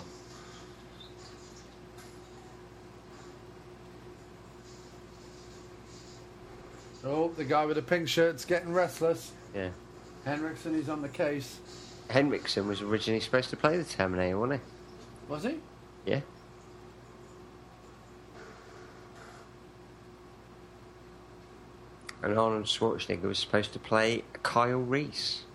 [7.06, 9.32] Oh, the guy with the pink shirt's getting restless.
[9.56, 9.70] Yeah.
[10.26, 11.60] Henriksen, he's on the case.
[12.10, 15.32] Henriksen was originally supposed to play the Terminator, wasn't he?
[15.32, 15.50] Was he?
[15.50, 15.58] he?
[16.06, 16.22] Yeah.
[22.22, 25.44] And Arnold Schwarzenegger was supposed to play Kyle Reese.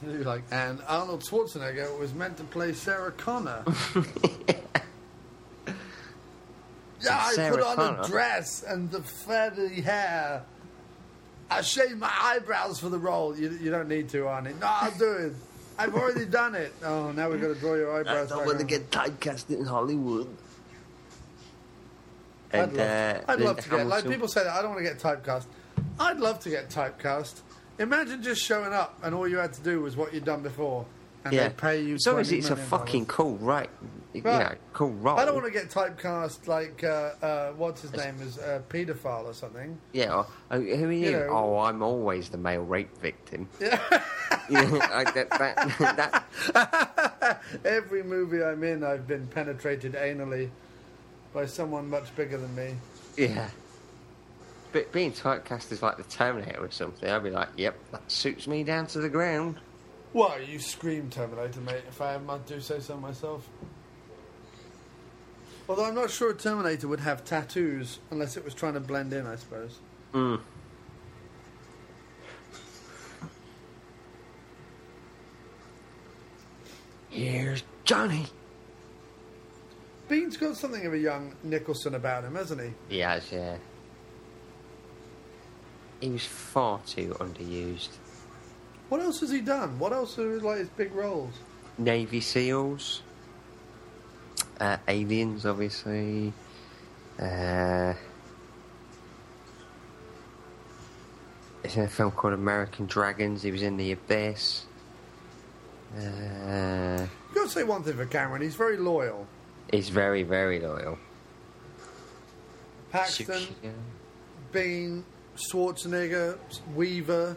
[0.00, 3.64] Like, and Arnold Schwarzenegger was meant to play Sarah Connor.
[4.46, 4.54] yeah,
[7.10, 8.02] I Sarah put on Connor?
[8.02, 10.42] a dress and the feathery hair.
[11.50, 13.36] I shaved my eyebrows for the role.
[13.36, 14.58] You, you don't need to, Arnie.
[14.58, 15.32] No, I'll do it.
[15.78, 16.72] I've already done it.
[16.82, 18.46] Oh, now we've got to draw your eyebrows back on.
[18.58, 20.28] typecast in Hollywood.
[22.52, 23.86] I'd And, love, uh, I'd love to get.
[23.86, 25.44] Like people say that I don't want to get typecast.
[26.00, 27.40] I'd love to get typecast.
[27.78, 30.84] Imagine just showing up and all you had to do was what you'd done before,
[31.28, 31.48] and yeah.
[31.48, 31.94] they pay you.
[31.94, 33.70] As long as it's a fucking cool right,
[34.14, 34.58] Right.
[34.72, 35.18] cool role.
[35.18, 39.26] I don't want to get typecast like uh, uh, what's his name is a paedophile
[39.26, 39.78] or something.
[39.92, 40.24] Yeah.
[40.50, 41.10] oh, who are you?
[41.10, 43.48] You know- oh, I'm always the male rape victim.
[44.50, 44.60] Yeah.
[44.90, 46.24] I, that,
[46.56, 50.48] that, Every movie I'm in, I've been penetrated anally
[51.34, 52.74] by someone much bigger than me.
[53.18, 53.50] yeah.
[54.72, 58.46] But being typecast is like the Terminator or something, I'd be like, yep, that suits
[58.46, 59.56] me down to the ground.
[60.18, 61.84] Well, you scream Terminator, mate.
[61.86, 63.48] If I might do say so myself.
[65.68, 69.12] Although I'm not sure a Terminator would have tattoos unless it was trying to blend
[69.12, 69.78] in, I suppose.
[70.12, 70.40] Mm.
[77.10, 78.26] Here's Johnny.
[80.08, 82.72] Biehn's got something of a young Nicholson about him, hasn't he?
[82.88, 83.58] He has, yeah.
[86.00, 87.90] He was far too underused.
[88.88, 89.78] What else has he done?
[89.78, 91.34] What else are like his big roles?
[91.76, 93.02] Navy SEALs,
[94.60, 96.32] uh, Aliens, obviously.
[97.20, 97.92] Uh,
[101.62, 103.42] he's in a film called American Dragons.
[103.42, 104.64] He was in The Abyss.
[105.96, 108.42] Uh, You've got to say one thing for Cameron.
[108.42, 109.26] He's very loyal.
[109.70, 110.98] he's very, very loyal.
[112.90, 113.42] Paxton,
[114.52, 115.02] Biehn,
[115.36, 116.38] Schwarzenegger,
[116.74, 117.36] Weaver.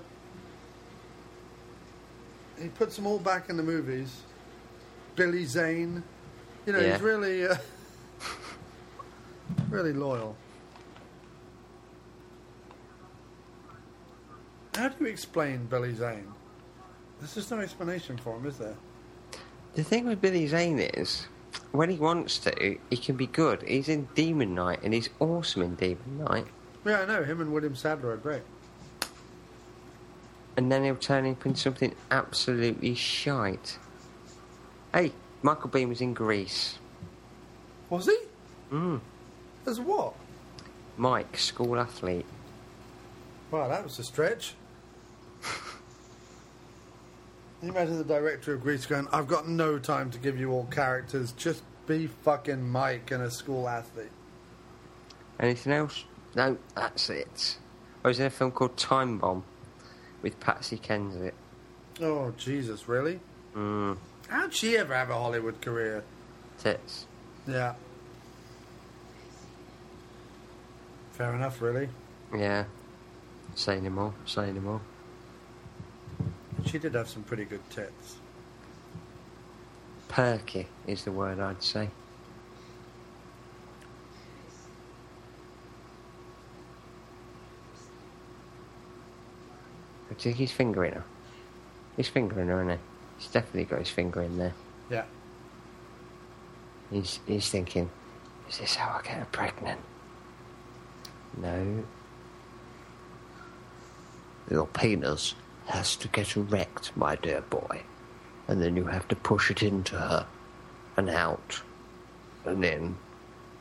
[2.61, 4.21] He puts them all back in the movies.
[5.15, 6.03] Billy Zane.
[6.65, 6.93] You know, Yeah.
[6.93, 7.55] he's really, uh,
[9.69, 10.35] really loyal.
[14.75, 16.27] How do you explain Billy Zane?
[17.19, 18.75] There's just no explanation for him, is there?
[19.75, 21.27] The thing with Billy Zane is,
[21.71, 23.61] when he wants to, he can be good.
[23.63, 26.47] He's in Demon Knight, and he's awesome in Demon Knight.
[26.85, 27.23] Yeah, I know.
[27.23, 28.41] Him and William Sadler are great.
[30.61, 33.79] And then he'll turn up in something absolutely shite.
[34.93, 35.11] Hey,
[35.41, 36.77] Michael Biehn was in Grease.
[37.89, 38.15] Was he?
[38.71, 39.01] Mm.
[39.65, 40.13] As what?
[40.97, 42.27] Mike, school athlete.
[43.49, 44.53] Wow, that was a stretch.
[45.41, 45.49] Can
[47.63, 50.65] you imagine the director of Grease going, I've got no time to give you all
[50.65, 54.11] characters, just be fucking Mike and a school athlete.
[55.39, 56.05] Anything else?
[56.35, 57.57] No, that's it.
[58.05, 59.43] I was in a film called Time Bomb
[60.21, 61.33] with Patsy Kensit.
[62.01, 63.19] Oh, Jesus, really?
[63.55, 63.97] Mm.
[64.27, 66.03] How'd she ever have a Hollywood career?
[66.59, 67.05] Tits.
[67.47, 67.73] Yeah.
[71.11, 71.89] Fair enough, really.
[72.35, 72.65] Yeah.
[73.55, 74.81] Say no more, say no more.
[76.65, 78.15] She did have some pretty good tits.
[80.07, 81.89] Perky is the word I'd say.
[90.11, 91.03] Do you think he's fingering her?
[91.95, 92.83] He's fingering her, isn't he?
[93.17, 94.53] He's definitely got his finger in there.
[94.89, 95.05] Yeah.
[96.91, 97.89] He's he's thinking,
[98.49, 99.79] is this how I get her pregnant?
[101.37, 101.83] No.
[104.49, 105.35] Your penis
[105.67, 107.81] has to get erect, my dear boy.
[108.47, 110.25] And then you have to push it into her.
[110.97, 111.61] And out.
[112.45, 112.97] And in.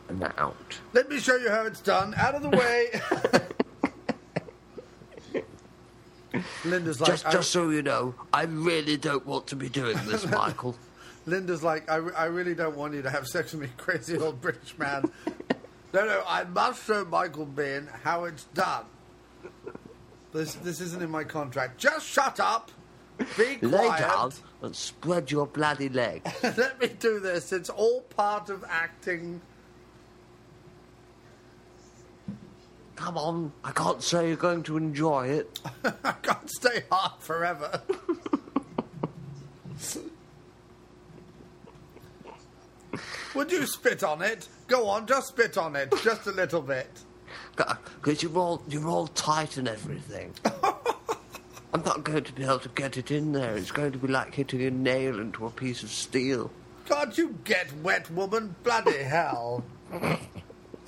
[0.08, 0.80] And out.
[0.92, 2.14] Let me show you how it's done.
[2.16, 3.00] Out of the way.
[6.64, 9.96] Linda's like, just, I- just so you know, I really don't want to be doing
[10.06, 10.76] this, Michael.
[11.26, 14.40] Linda's like, I, I really don't want you to have sex with me, crazy old
[14.40, 15.10] British man.
[15.92, 18.84] no, no, I must show Michael Biehn how it's done.
[20.32, 21.78] This, this isn't in my contract.
[21.78, 22.70] Just shut up.
[23.36, 24.00] Be Lay quiet.
[24.00, 24.32] down
[24.62, 26.30] and spread your bloody legs.
[26.42, 27.52] Let me do this.
[27.52, 29.40] It's all part of acting.
[33.00, 35.58] Come on, I can't say you're going to enjoy it.
[36.04, 37.80] I can't stay hard forever.
[43.34, 44.48] Would you spit on it?
[44.66, 46.90] Go on, just spit on it, just a little bit.
[47.56, 50.34] Because you're all, you're all tight and everything.
[51.72, 53.56] I'm not going to be able to get it in there.
[53.56, 56.50] It's going to be like hitting a nail into a piece of steel.
[56.84, 58.56] Can't you get wet, woman?
[58.62, 59.64] Bloody hell.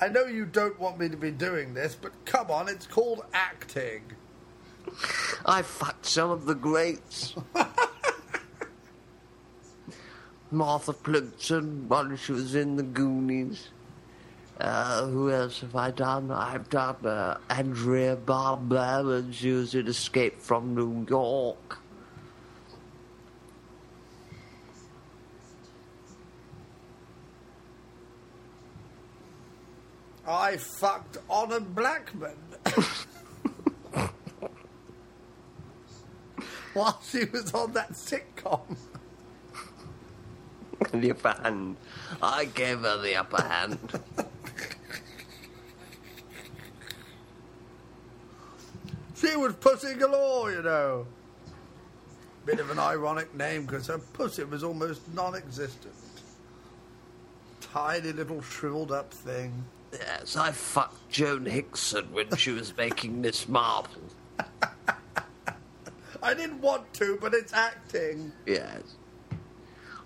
[0.03, 3.24] I know you don't want me to be doing this, but come on, it's called
[3.33, 4.03] acting.
[5.47, 7.37] I fucked some of the greats.
[10.51, 13.69] Martha Plimpton, when she was in the Goonies.
[14.61, 16.33] Uh, who else have I done?
[16.33, 21.79] I've done uh, Adrienne Barbeau when she was in Escape from New York.
[30.27, 32.36] I fucked Honor Blackman.
[36.74, 38.77] While she was on that sitcom.
[40.93, 41.77] the upper hand.
[42.23, 43.78] I gave her the upper hand.
[49.23, 51.07] She was Pussy Galore, you know.
[52.44, 55.94] Bit of an ironic name because her pussy was almost non existent.
[57.61, 59.65] Tiny little shriveled up thing.
[59.93, 64.02] Yes, I fucked Joan Hickson when she was making Miss Marple.
[66.23, 68.32] I didn't want to, but it's acting.
[68.47, 68.97] Yes.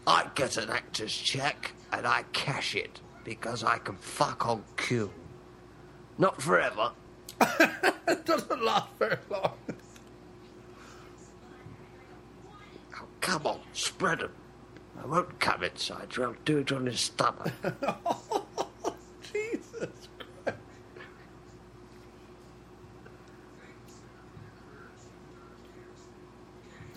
[0.07, 5.11] I get an actor's check and I cash it because I can fuck on cue.
[6.19, 6.93] Not forever.
[8.09, 9.53] it doesn't last very long.
[12.95, 14.33] Oh, come on, spread 'em.
[15.03, 16.25] I won't come inside you.
[16.25, 17.53] I'll do it on his stomach.
[19.33, 20.09] Jesus
[20.45, 20.59] Christ.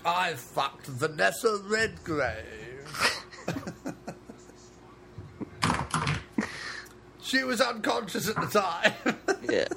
[0.10, 3.14] I fucked Vanessa Redgrave.
[7.22, 8.94] she was unconscious at the time.
[9.48, 9.68] yeah.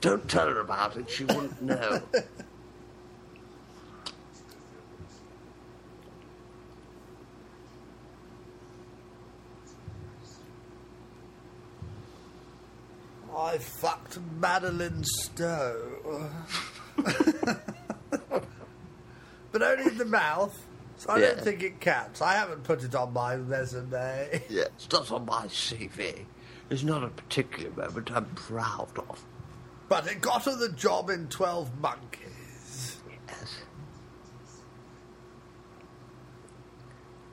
[0.00, 1.10] Don't tell her about it.
[1.10, 2.02] She wouldn't know.
[13.36, 16.30] I fucked Madeleine Stowe.
[19.58, 20.66] but only in the mouth.
[20.96, 21.26] So I yeah.
[21.28, 22.22] don't think it counts.
[22.22, 24.42] I haven't put it on my resume.
[24.48, 26.24] Yeah, it's not on my CV.
[26.70, 29.24] It's not a particular moment I'm proud of.
[29.88, 33.00] But it got her the job in 12 Monkeys.
[33.26, 33.58] Yes.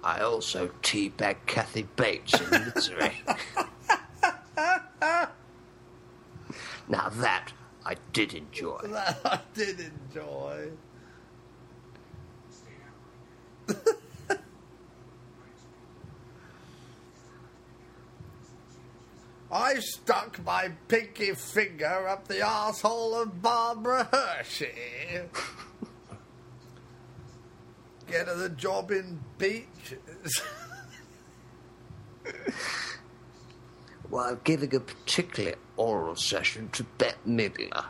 [0.04, 3.22] I also teabagged Kathy Bates in Misery.
[6.88, 7.52] now that
[7.86, 8.80] I did enjoy.
[8.84, 10.70] That I did enjoy.
[20.46, 24.68] My pinky finger up the asshole of Barbara Hershey.
[28.08, 30.42] Get her the job in beaches.
[34.10, 37.86] While giving a particular oral session to Bette Midler.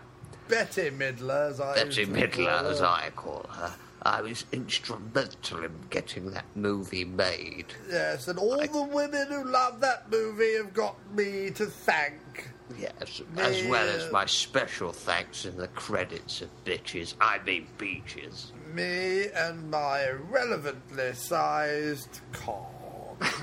[0.48, 2.82] Betty Midler, as I Betty Midler, as.
[2.82, 3.74] I call her.
[4.06, 7.74] I was instrumental in getting that movie made.
[7.90, 12.52] Yes, and all the women who love that movie have got me to thank.
[12.78, 18.52] Yes, as well as my special thanks in the credits of Bitches, I mean Beaches.
[18.74, 22.72] Me and my irrelevantly sized cock.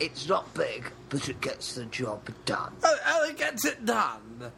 [0.00, 2.72] It's not big, but it gets the job done.
[2.84, 4.52] Oh, oh, it gets it done.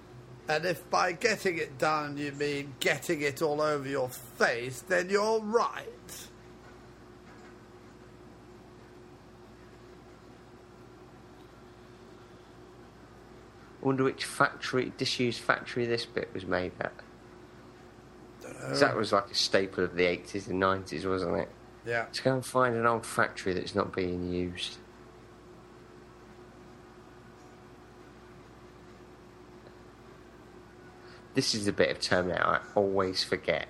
[0.51, 5.09] And if by getting it done you mean getting it all over your face, then
[5.09, 5.87] you're right.
[13.83, 16.93] I wonder which factory, disused factory this bit was made at.
[18.45, 21.49] Uh, 'Cause that was like a staple of the 80s and 90s, wasn't it?
[21.87, 22.03] Yeah.
[22.03, 24.79] Let's go and find an old factory that's not being used.
[31.35, 33.69] This is the bit of Terminator I always forget.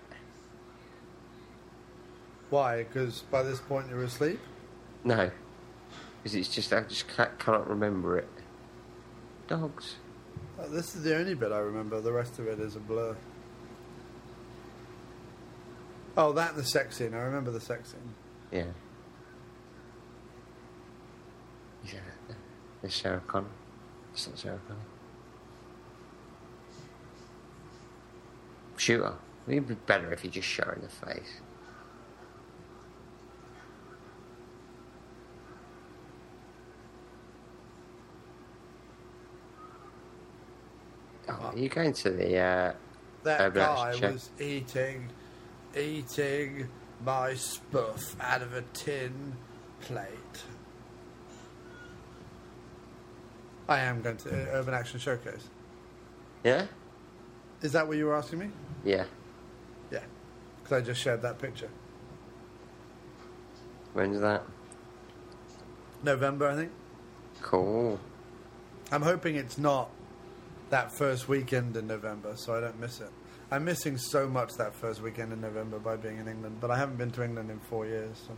[2.48, 2.82] Why?
[2.82, 4.40] Because by this point you're asleep?
[5.04, 5.30] No.
[6.22, 8.28] Because it's just, I just ca- cannot remember it.
[9.46, 9.96] Dogs.
[10.58, 12.00] Uh, this is the only bit I remember.
[12.00, 13.16] The rest of it is a blur.
[16.16, 17.14] Oh, that and the sex scene.
[17.14, 18.14] I remember the sex scene.
[18.50, 18.64] Yeah.
[21.86, 22.00] Yeah.
[22.82, 23.46] It's Sarah Connor.
[24.12, 24.80] It's not Sarah Connor.
[28.80, 29.14] Shoot her.
[29.46, 31.42] It'd be better if you just shot her in the face.
[41.28, 42.72] Oh, are you going to the uh,
[43.24, 45.10] That guy Action was eating,
[45.76, 46.66] eating
[47.04, 49.36] my spuff out of a tin
[49.80, 50.08] plate.
[53.68, 55.50] I am going to uh, Urban Action Showcase.
[56.44, 56.64] Yeah?
[57.62, 58.50] Is that what you were asking me?
[58.84, 59.04] Yeah.
[59.90, 60.02] Yeah,
[60.62, 61.68] because I just shared that picture.
[63.92, 64.42] When's that?
[66.02, 66.70] November, I think.
[67.42, 67.98] Cool.
[68.92, 69.90] I'm hoping it's not
[70.70, 73.10] that first weekend in November, so I don't miss it.
[73.50, 76.78] I'm missing so much that first weekend in November by being in England, but I
[76.78, 78.16] haven't been to England in four years.
[78.26, 78.32] So.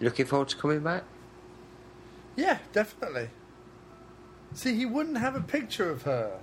[0.00, 1.04] Looking forward to coming back?
[2.36, 3.30] Yeah, definitely.
[4.52, 6.38] See, he wouldn't have a picture of her.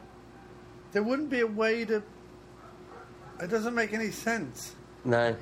[0.92, 2.04] There wouldn't be a way to.
[3.42, 4.76] It doesn't make any sense.
[5.06, 5.36] No.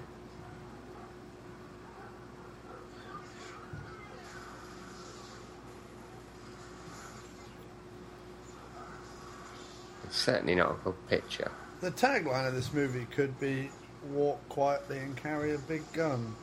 [10.06, 11.52] It's certainly not a good picture.
[11.82, 13.70] The tagline of this movie could be
[14.12, 16.36] "Walk quietly and carry a big gun."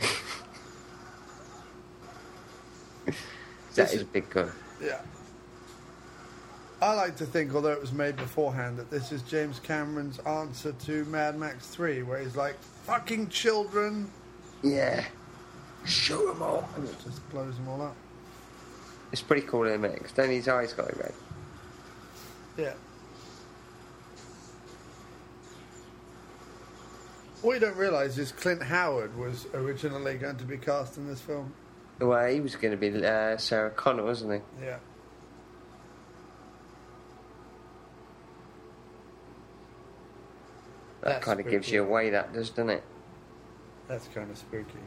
[3.76, 4.50] That is a big gun.
[4.82, 5.00] Yeah.
[6.86, 10.70] I like to think, although it was made beforehand, that this is James Cameron's answer
[10.84, 14.08] to Mad Max 3, where he's like, fucking children.
[14.62, 15.04] Yeah.
[15.84, 16.68] Show them all.
[16.76, 17.96] And it just blows them all up.
[19.10, 21.12] It's pretty cool in a minute, 'cause then his eyes got red.
[22.56, 22.74] Yeah.
[27.42, 31.20] What you don't realise is Clint Howard was originally going to be cast in this
[31.20, 31.52] film.
[31.98, 34.64] Well, he was going to be uh, Sarah Connor, wasn't he?
[34.66, 34.78] Yeah.
[41.06, 41.88] That That's kind of gives you spooky.
[41.88, 42.82] away, that does, doesn't it?
[43.86, 44.80] That's kind of spooky.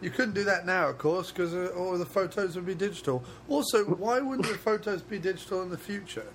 [0.00, 3.24] You couldn't do that now, of course, because uh, all the photos would be digital.
[3.48, 6.26] Also, why wouldn't the photos be digital in the future?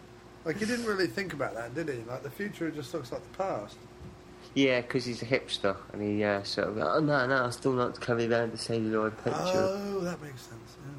[0.43, 2.03] Like, he didn't really think about that, did he?
[2.05, 3.77] Like, the future just looks like the past.
[4.55, 7.71] Yeah, because he's a hipster, and he uh, sort of, oh no, no, I still
[7.71, 9.39] not to carry around the celluloid picture.
[9.39, 10.75] Oh, that makes sense.
[10.85, 10.91] Yeah.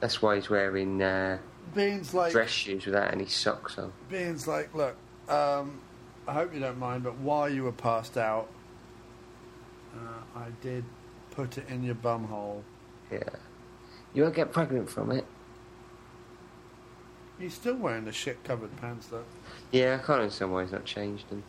[0.00, 1.38] That's why he's wearing uh,
[1.74, 3.92] Biehn's like, dress shoes without any socks on.
[4.10, 4.96] Biehn's like, look,
[5.28, 5.80] um,
[6.26, 8.48] I hope you don't mind, but while you were passed out,
[9.94, 10.84] uh, I did
[11.30, 12.62] put it in your bum hole.
[13.10, 13.22] Yeah.
[14.14, 15.24] You won't get pregnant from it.
[17.38, 19.24] He's still wearing the shit covered pants though.
[19.70, 21.44] Yeah, I can't understand why he's not changed them.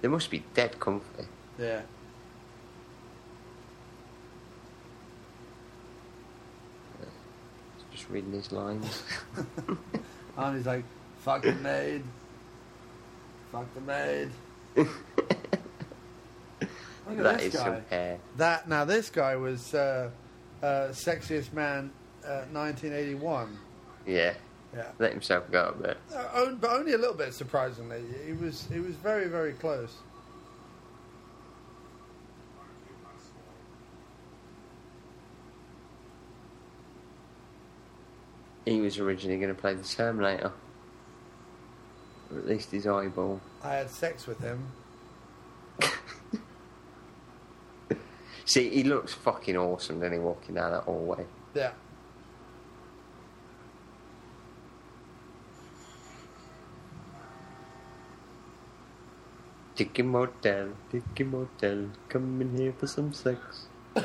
[0.00, 1.24] They must be dead comfy.
[1.58, 1.82] Yeah.
[7.92, 9.02] Just reading his lines.
[10.36, 10.84] And he's like,
[11.18, 12.04] fuck the maid.
[13.50, 14.30] Fuck the maid.
[14.76, 14.88] Look
[17.08, 18.18] at That this is some hair.
[18.36, 20.10] That now this guy was uh,
[20.62, 21.90] uh, sexiest man,
[22.24, 23.58] uh, 1981.
[24.06, 24.34] Yeah.
[24.76, 24.84] Yeah.
[25.00, 25.96] Let himself go a bit.
[26.14, 28.02] Uh, on- but only a little bit, surprisingly.
[28.26, 29.94] He was he was very very close.
[38.68, 40.52] He was originally going to play the Terminator.
[42.30, 43.40] Or at least his eyeball.
[43.62, 44.66] I had sex with him.
[48.44, 51.24] See, he looks fucking awesome, doesn't he, walking down that hallway?
[51.54, 51.72] Yeah.
[59.74, 63.68] Tiki Motel, Tiki Motel, come in here for some sex.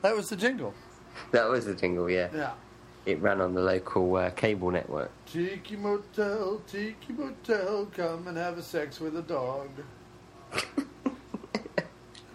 [0.00, 0.74] That was the jingle.
[1.30, 2.28] That was the jingle, yeah.
[2.34, 2.52] Yeah.
[3.06, 5.10] It ran on the local uh, cable network.
[5.26, 9.68] Tiki Motel, Tiki Motel, come and have a sex with a dog.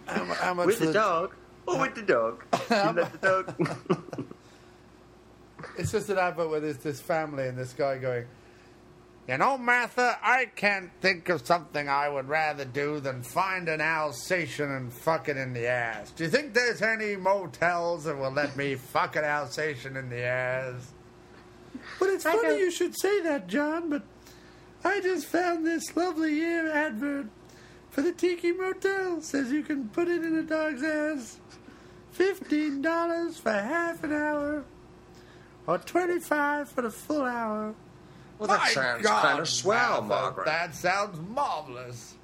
[0.06, 1.34] how, how much With for the dog?
[1.66, 2.44] Or with the dog?
[2.70, 4.26] You the dog...
[5.78, 8.26] It's just an advert where there's this family and this guy going,
[9.26, 13.80] You know, Martha, I can't think of something I would rather do than find an
[13.80, 16.10] Alsatian and fuck it in the ass.
[16.10, 20.24] Do you think there's any motels that will let me fuck an Alsatian in the
[20.24, 20.92] ass?
[21.98, 24.02] But it's funny you should say that, John, but
[24.84, 27.26] I just found this lovely year advert
[27.90, 29.22] for the Tiki Motel.
[29.22, 31.40] Says you can put it in a dog's ass.
[32.12, 34.64] Fifteen dollars for half an hour,
[35.66, 37.74] or twenty-five for the full hour.
[38.44, 40.44] Well, that My sounds God, kinda swell, Martha, Margaret.
[40.44, 42.14] That sounds marvelous.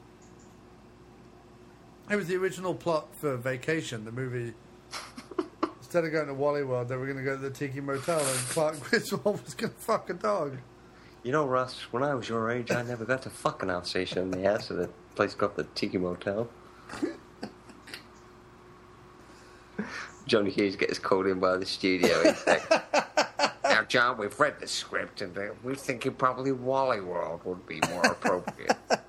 [2.10, 4.52] It was the original plot for Vacation, the movie.
[5.78, 8.18] Instead of going to Wally World, they were going to go to the Tiki Motel,
[8.18, 10.58] and Clark Griswold was going to fuck a dog.
[11.22, 14.18] You know, Russ, when I was your age, I never got to fuck an Alsatian
[14.18, 16.50] in the ass at a place called the Tiki Motel.
[20.26, 22.22] Johnny Hughes gets called in by the studio.
[22.24, 23.49] He's like, now,
[23.90, 28.76] John, we've read the script and we're thinking probably Wally World would be more appropriate.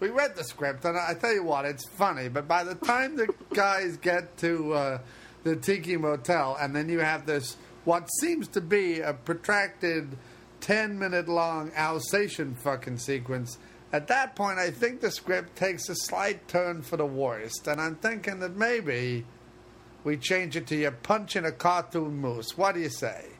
[0.00, 2.28] We read the script, and I tell you what, it's funny.
[2.28, 4.98] But by the time the guys get to uh,
[5.44, 10.18] the Tiki Motel, and then you have this what seems to be a protracted
[10.60, 13.56] ten-minute-long Alsatian fucking sequence.
[13.94, 17.80] At that point, I think the script takes a slight turn for the worst, and
[17.80, 19.24] I'm thinking that maybe
[20.02, 22.58] we change it to you punching a cartoon moose.
[22.58, 23.33] What do you say?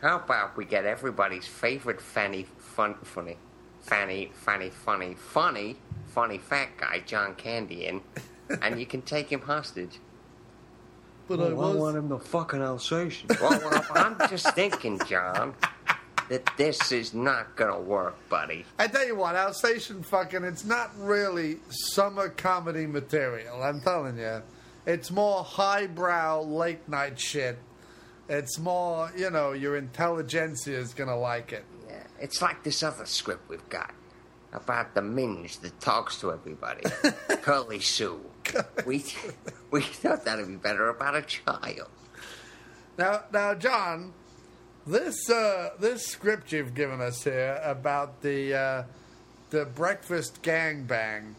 [0.00, 3.36] How about we get everybody's favorite fanny, fun, funny,
[3.80, 5.76] fanny, fanny, funny, funny,
[6.06, 8.00] funny fat guy, John Candy, in,
[8.62, 9.98] and you can take him hostage.
[11.26, 13.28] But Oh, I was- want him to fucking Alsatian.
[13.40, 15.54] well, well, I'm just thinking, John,
[16.28, 18.64] that this is not gonna work, buddy.
[18.78, 23.62] I tell you what, Alsatian fucking, it's not really summer comedy material.
[23.62, 24.42] I'm telling you.
[24.86, 27.58] It's more highbrow late night shit.
[28.28, 31.64] It's more, you know, your intelligentsia is going to like it.
[31.88, 33.94] Yeah, it's like this other script we've got
[34.52, 36.82] about the minge that talks to everybody,
[37.42, 38.20] Curly Sue.
[38.86, 39.04] we
[39.70, 41.88] we thought that'd be better about a child.
[42.98, 44.12] Now, now, John,
[44.86, 48.82] this uh, this script you've given us here about the uh,
[49.50, 51.34] the breakfast gangbang,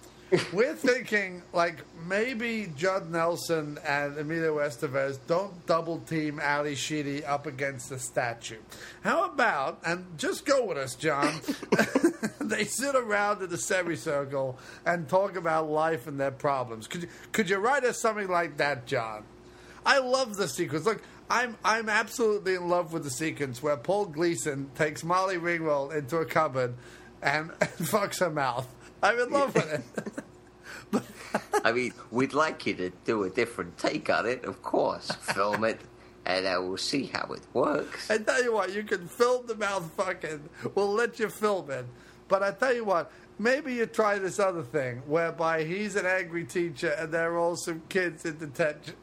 [0.54, 7.48] we're thinking like maybe Judd Nelson and Emilio Estevez don't double team Ally Sheedy up
[7.48, 8.60] against the statue.
[9.04, 11.40] How about and just go with us, John?
[12.42, 16.88] they sit around in a semicircle and talk about life and their problems.
[16.88, 19.24] Could you, could you write us something like that, John?
[19.86, 20.86] I love the sequence.
[20.86, 25.96] Look, I'm I'm absolutely in love with the sequence where Paul Gleason takes Molly Ringwald
[25.96, 26.76] into a cupboard
[27.22, 28.68] and, and fucks her mouth.
[29.02, 29.74] I'm in love with
[30.94, 31.04] it.
[31.66, 35.12] I mean, we'd like you to do a different take on it, of course.
[35.12, 35.80] Film it,
[36.26, 38.10] and uh, we'll see how it works.
[38.10, 40.50] I tell you what, you can film the mouth fucking.
[40.76, 41.86] We'll let you film it.
[42.28, 46.46] But I tell you what, maybe you try this other thing whereby he's an angry
[46.46, 48.96] teacher and there are all some kids in detention.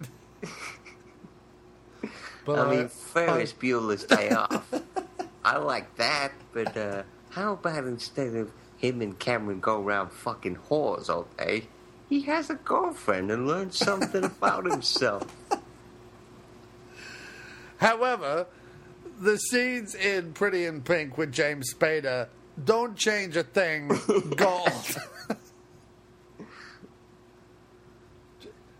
[2.44, 4.72] But I mean, I- Ferris Bueller's Day Off.
[5.44, 10.56] I like that, but uh, how about instead of him and Cameron go around fucking
[10.68, 11.68] whores all day,
[12.08, 15.24] he has a girlfriend and learns something about himself.
[17.78, 18.46] However,
[19.20, 22.28] the scenes in Pretty in Pink with James Spader
[22.64, 23.88] don't change a thing.
[24.36, 24.98] Gold.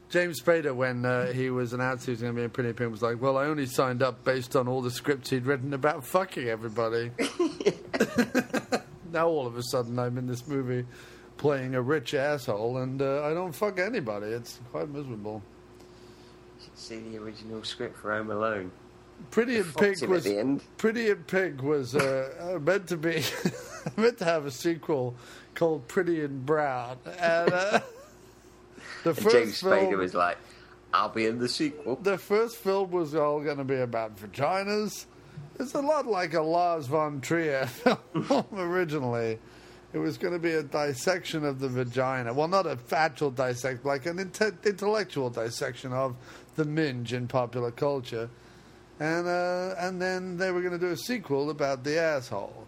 [0.08, 2.74] James Spader, when uh, he was announced he was going to be in Pretty in
[2.74, 5.74] Pink, was like, "Well, I only signed up based on all the scripts he'd written
[5.74, 7.10] about fucking everybody."
[9.16, 10.84] Now all of a sudden, I'm in this movie
[11.38, 14.26] playing a rich asshole, and uh, I don't fuck anybody.
[14.26, 15.42] It's quite miserable.
[16.74, 18.70] See the original script for Home Alone.
[19.30, 20.62] Pretty in Pink was at the end.
[20.76, 23.22] Pretty in Pink was uh, uh, meant to be
[23.96, 25.14] meant to have a sequel
[25.54, 27.80] called Pretty in Brown, and uh,
[29.04, 30.36] the And first James film, Spader was like,
[30.92, 35.06] "I'll be in the sequel." the first film was all going to be about vaginas.
[35.58, 39.38] It's a lot like a Lars von Trier film originally.
[39.92, 42.34] It was going to be a dissection of the vagina.
[42.34, 46.16] Well, not a factual dissection, like an inte- intellectual dissection of
[46.56, 48.28] the minge in popular culture.
[49.00, 52.66] And uh, and then they were going to do a sequel about the asshole.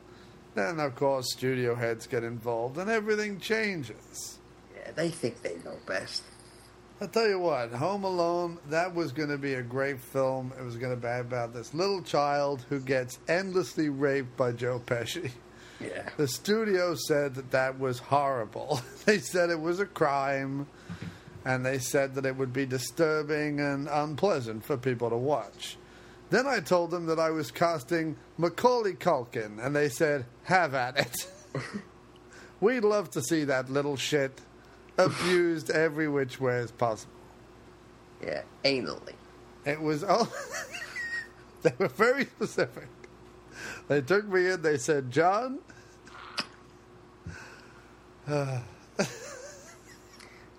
[0.54, 4.38] Then, of course, studio heads get involved and everything changes.
[4.74, 6.22] Yeah, they think they know best.
[7.00, 10.52] I'll tell you what, Home Alone, that was going to be a great film.
[10.58, 14.82] It was going to be about this little child who gets endlessly raped by Joe
[14.84, 15.30] Pesci.
[15.80, 16.08] Yeah.
[16.16, 18.80] The studio said that that was horrible.
[19.04, 20.66] They said it was a crime,
[21.44, 25.78] and they said that it would be disturbing and unpleasant for people to watch.
[26.28, 30.98] Then I told them that I was casting Macaulay Culkin, and they said, have at
[30.98, 31.26] it.
[32.60, 34.40] We'd love to see that little shit
[34.98, 37.12] abused every which way as possible.
[38.22, 39.14] Yeah, anally.
[39.64, 40.32] It was oh,
[41.62, 42.88] they were very specific.
[43.88, 44.62] They took me in.
[44.62, 45.60] They said, "John,
[48.28, 48.60] uh,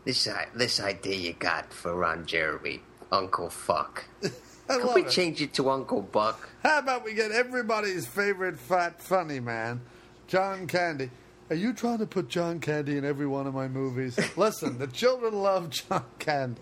[0.06, 4.06] This this idea you got for Ron Jeremy, Uncle Fuck.
[4.68, 5.10] Can we it.
[5.10, 6.50] change it to Uncle Buck?
[6.64, 9.82] How about we get everybody's favorite fat funny man,
[10.28, 11.12] John Candy?
[11.50, 14.20] Are you trying to put John Candy in every one of my movies?
[14.38, 16.62] Listen, the children love John Candy.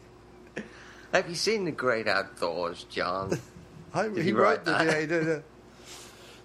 [1.11, 3.37] Have you seen The Great Outdoors, John?
[3.93, 5.43] I, he wrote the, yeah, did.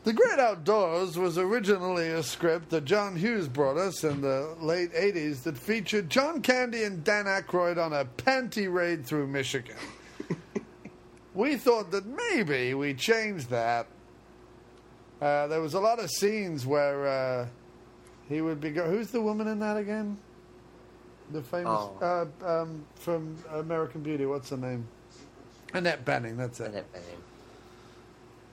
[0.05, 4.93] The Great Outdoors was originally a script that John Hughes brought us in the late
[4.93, 9.77] 80s that featured John Candy and Dan Aykroyd on a panty raid through Michigan.
[11.35, 13.86] we thought that maybe we changed that.
[15.20, 17.47] Uh, there was a lot of scenes where uh,
[18.32, 18.70] he would be.
[18.70, 20.16] Go- Who's the woman in that again?
[21.32, 21.66] The famous
[22.00, 22.28] Oh.
[22.44, 24.26] uh, um, from American Beauty.
[24.26, 24.86] What's her name?
[25.74, 26.36] Annette Bening.
[26.36, 26.66] That's it.
[26.68, 26.86] Annette.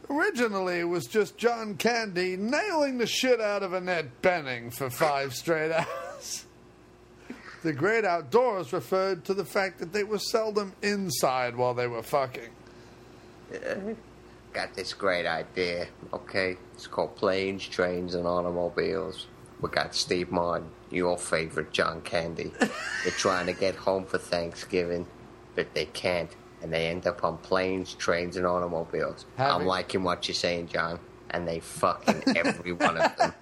[0.09, 5.33] Originally, it was just John Candy nailing the shit out of Annette Bening for five
[5.35, 6.45] straight hours.
[7.61, 12.01] The great outdoors referred to the fact that they were seldom inside while they were
[12.01, 12.49] fucking.
[14.53, 15.87] Got this great idea.
[16.13, 19.27] Okay, it's called Planes, Trains, and Automobiles.
[19.61, 22.51] We got Steve Martin, your favorite John Candy.
[22.59, 25.05] They're trying to get home for Thanksgiving,
[25.55, 29.25] but they can't, and they end up on planes, trains, and automobiles.
[29.35, 30.99] Having- I'm liking what you're saying, John,
[31.31, 33.33] and they fucking every one of them.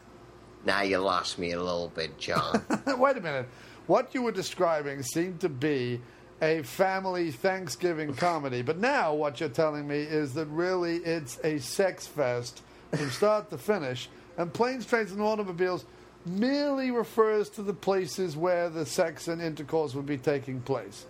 [0.65, 2.65] Now you lost me a little bit, John.
[2.97, 3.47] Wait a minute.
[3.85, 6.01] What you were describing seemed to be
[6.41, 11.59] a family Thanksgiving comedy, but now what you're telling me is that really it's a
[11.59, 12.61] sex fest
[12.91, 15.85] from start to finish, and Planes, Trains, and Automobiles
[16.27, 21.05] merely refers to the places where the sex and intercourse would be taking place.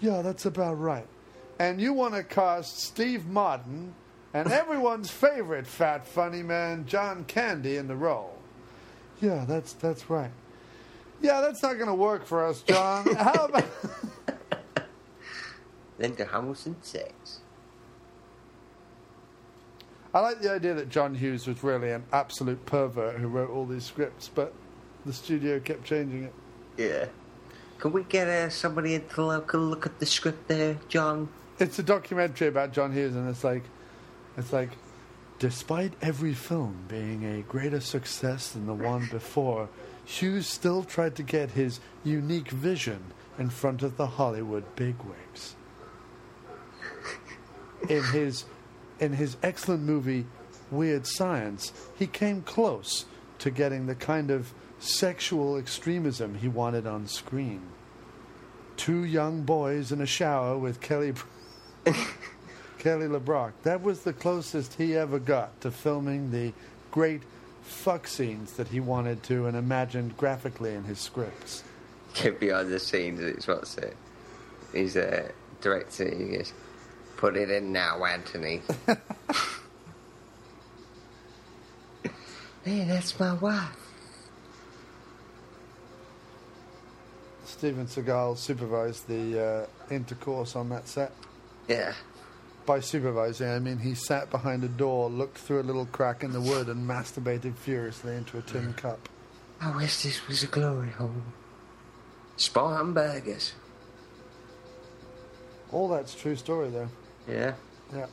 [0.00, 1.06] Yeah, that's about right.
[1.58, 3.94] And you want to cast Steve Martin
[4.34, 8.36] and everyone's favorite fat funny man, John Candy, in the role.
[9.20, 10.30] Yeah, that's that's right.
[11.22, 13.14] Yeah, that's not going to work for us, John.
[13.14, 13.64] How about
[15.98, 17.40] then to and sex.
[20.16, 23.66] I like the idea that John Hughes was really an absolute pervert who wrote all
[23.66, 24.54] these scripts, but
[25.04, 26.32] the studio kept changing it.
[26.78, 27.04] Yeah.
[27.78, 31.28] Can we get uh, somebody in to look, look at the script there, John?
[31.58, 33.64] It's a documentary about John Hughes, and it's like,
[34.38, 34.70] it's like,
[35.38, 39.68] despite every film being a greater success than the one before,
[40.06, 43.04] Hughes still tried to get his unique vision
[43.38, 45.56] in front of the Hollywood bigwigs.
[47.90, 48.46] In his,
[49.00, 50.26] in his excellent movie
[50.70, 53.04] Weird Science, he came close
[53.38, 57.62] to getting the kind of sexual extremism he wanted on screen.
[58.76, 61.14] Two young boys in a shower with Kelly.
[62.78, 63.52] Kelly LeBrock.
[63.62, 66.52] That was the closest he ever got to filming the
[66.90, 67.22] great
[67.62, 71.64] fuck scenes that he wanted to and imagined graphically in his scripts.
[72.38, 73.96] Behind the scenes, it's what's it.
[74.72, 76.52] He's uh, a director, he goes,
[77.16, 78.62] put it in now, Anthony.
[82.66, 83.76] Hey, that's my wife.
[87.44, 91.12] Steven Seagal supervised the uh, intercourse on that set.
[91.68, 91.94] Yeah.
[92.66, 96.32] By supervising, I mean he sat behind a door, looked through a little crack in
[96.32, 99.08] the wood, and masturbated furiously into a tin cup.
[99.60, 101.22] I wish this was a glory hole.
[102.36, 103.52] Spartan burgers.
[105.70, 106.88] All that's true story, though.
[107.28, 107.54] Yeah.
[107.94, 108.06] Yeah.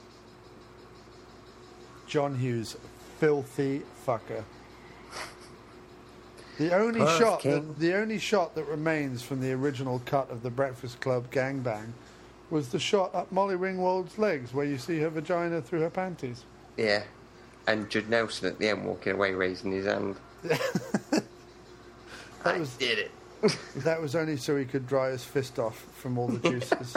[2.07, 2.77] John Hughes,
[3.19, 4.43] filthy fucker.
[6.57, 10.43] The only Perth shot, that, the only shot that remains from the original cut of
[10.43, 11.93] the Breakfast Club gangbang,
[12.51, 16.43] was the shot up Molly Ringwald's legs, where you see her vagina through her panties.
[16.77, 17.03] Yeah.
[17.65, 20.15] And Judd Nelson at the end walking away raising his hand.
[22.43, 23.11] That was, did it.
[23.77, 26.95] that was only so he could dry his fist off from all the juices.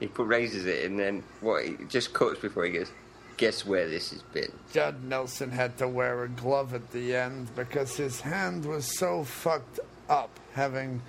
[0.00, 1.64] He put raises it and then what?
[1.64, 2.90] He just cuts before he goes.
[3.36, 4.52] Guess where this has been?
[4.72, 9.22] Judd Nelson had to wear a glove at the end because his hand was so
[9.24, 11.00] fucked up, having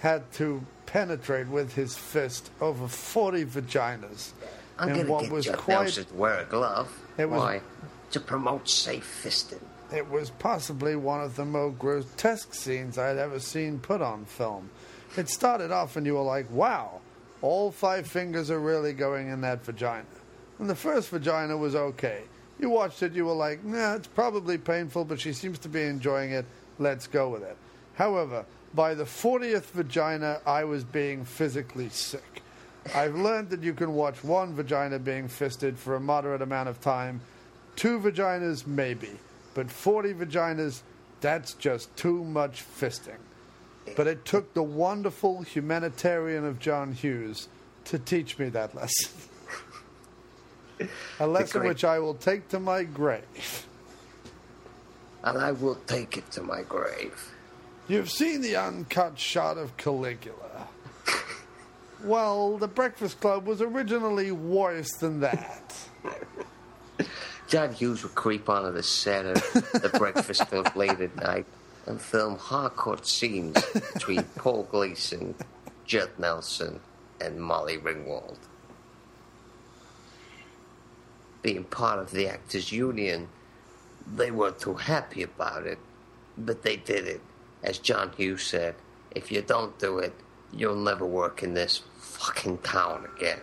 [0.00, 4.32] had to penetrate with his fist over 40 vaginas.
[4.78, 6.90] I'm gonna what get was Judd quite Nelson to wear a glove.
[7.16, 7.60] It was- Why?
[8.12, 9.60] To promote safe fisting.
[9.94, 14.70] It was possibly one of the most grotesque scenes I'd ever seen put on film.
[15.16, 17.00] It started off and you were like, wow,
[17.42, 20.04] all five fingers are really going in that vagina.
[20.58, 22.22] And the first vagina was okay.
[22.58, 25.82] You watched it, you were like, nah, it's probably painful, but she seems to be
[25.82, 26.44] enjoying it.
[26.78, 27.56] Let's go with it.
[27.94, 28.44] However,
[28.74, 32.42] by the 40th vagina, I was being physically sick.
[32.94, 36.80] I've learned that you can watch one vagina being fisted for a moderate amount of
[36.80, 37.20] time.
[37.76, 39.10] Two vaginas, maybe.
[39.54, 40.82] But 40 vaginas,
[41.20, 43.18] that's just too much fisting.
[43.96, 47.48] But it took the wonderful humanitarian of John Hughes
[47.86, 49.10] to teach me that lesson.
[51.18, 53.66] A lesson which I will take to my grave.
[55.22, 57.34] And I will take it to my grave.
[57.88, 60.68] You've seen the uncut shot of Caligula.
[62.02, 65.74] Well, the Breakfast Club was originally worse than that.
[67.46, 71.44] John Hughes would creep onto the set of the Breakfast Club late at night
[71.86, 73.62] and film hardcore scenes
[73.92, 75.34] between Paul Gleason,
[75.84, 76.80] Judd Nelson,
[77.20, 78.38] and Molly Ringwald.
[81.42, 83.28] Being part of the Actors Union,
[84.14, 85.78] they weren't too happy about it,
[86.36, 87.20] but they did it.
[87.62, 88.74] As John Hughes said,
[89.10, 90.14] if you don't do it,
[90.52, 93.40] you'll never work in this fucking town again.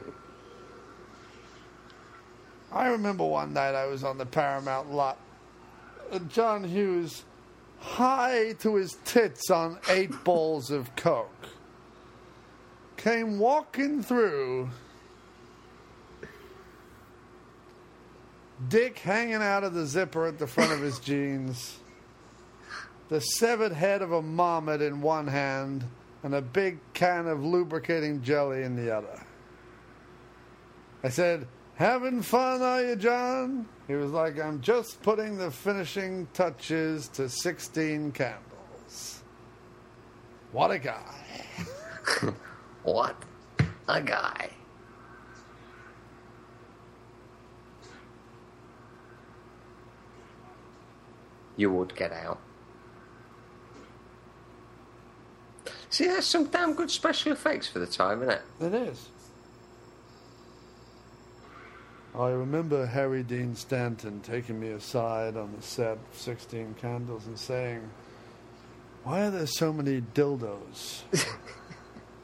[2.72, 5.18] I remember one night I was on the Paramount lot.
[6.12, 7.24] and John Hughes,
[7.80, 11.48] high to his tits on eight balls of coke,
[12.95, 14.70] came walking through,
[18.70, 21.80] dick hanging out of the zipper at the front of his jeans,
[23.10, 25.84] the severed head of a marmot in one hand,
[26.24, 29.24] and a big can of lubricating jelly in the other.
[31.04, 31.48] I said,
[31.78, 33.68] Having fun, are you, John?
[33.88, 39.22] He was like, I'm just putting the finishing touches to 16 candles.
[40.52, 41.14] What a guy.
[42.84, 43.22] What
[43.90, 44.49] a guy.
[51.58, 52.40] You would get out.
[55.90, 58.41] See, that's some damn good special effects for the time, isn't it?
[58.62, 59.10] It is.
[62.18, 67.38] I remember Harry Dean Stanton taking me aside on the set of 16 Candles and
[67.38, 67.88] saying,
[69.03, 71.03] Why are there so many dildos?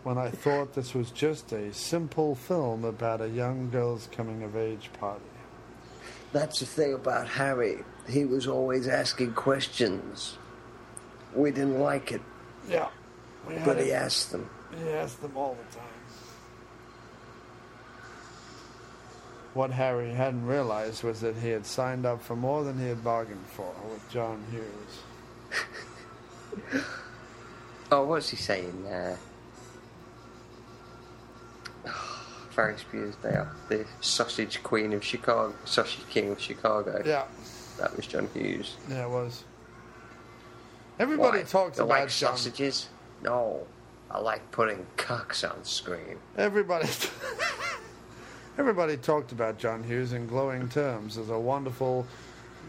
[0.03, 4.55] when I thought this was just a simple film about a young girl's coming of
[4.55, 5.23] age party.
[6.31, 7.83] That's the thing about Harry.
[8.09, 10.37] He was always asking questions.
[11.35, 12.21] We didn't like it,
[12.67, 12.89] Yeah.
[13.65, 14.49] But he asked them.
[14.75, 15.92] He asked them all the time.
[19.53, 23.03] What Harry hadn't realized was that he had signed up for more than he had
[23.03, 24.99] bargained for with John Hughes.
[27.91, 28.88] Oh, what's he saying?
[28.88, 29.15] Uh,
[32.49, 37.03] Ferris Bueller's Day Off, the Sausage Queen of Chicago, Sausage King of Chicago.
[37.05, 37.25] Yeah.
[37.80, 38.77] That was John Hughes.
[38.89, 39.43] Yeah, it was.
[40.99, 41.43] Everybody Why?
[41.43, 42.38] talks about like John.
[42.38, 42.89] sausages?
[43.21, 43.65] No,
[44.09, 46.17] I like putting cocks on screen.
[46.38, 46.88] Everybody,
[48.57, 52.05] everybody talked about John Hughes in glowing terms as a wonderful,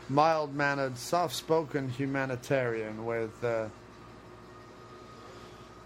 [0.08, 3.66] mild-mannered, soft-spoken humanitarian with uh,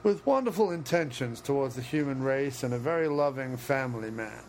[0.04, 4.42] with wonderful intentions towards the human race and a very loving family man.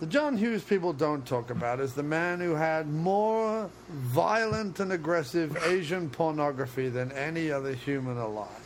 [0.00, 4.92] The John Hughes people don't talk about is the man who had more violent and
[4.92, 8.61] aggressive Asian pornography than any other human alive.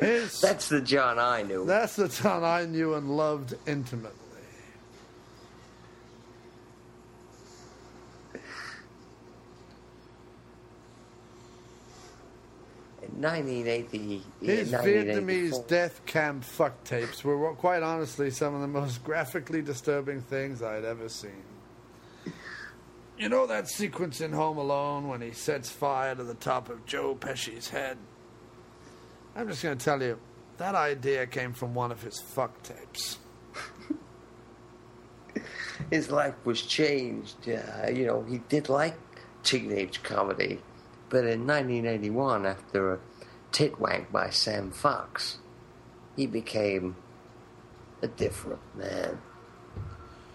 [0.00, 1.64] That's the John I knew.
[1.64, 4.18] that's the John I knew and loved intimately.
[13.02, 14.82] In 1980, yeah, His 1984.
[15.62, 20.62] Vietnamese death camp fuck tapes were quite honestly some of the most graphically disturbing things
[20.62, 21.42] I'd ever seen.
[23.18, 26.86] You know that sequence in Home Alone when he sets fire to the top of
[26.86, 27.98] Joe Pesci's head?
[29.34, 30.18] I'm just going to tell you,
[30.58, 33.18] that idea came from one of his fuck tapes.
[35.90, 37.48] his life was changed.
[37.48, 38.96] Uh, you know, he did like
[39.42, 40.60] teenage comedy,
[41.08, 42.98] but in 1981, after a
[43.50, 45.38] tit wank by Sam Fox,
[46.16, 46.96] he became
[48.02, 49.18] a different man,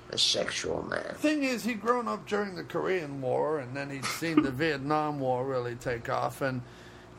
[0.09, 1.15] a sexual man.
[1.15, 5.19] Thing is, he'd grown up during the Korean War, and then he'd seen the Vietnam
[5.19, 6.61] War really take off, and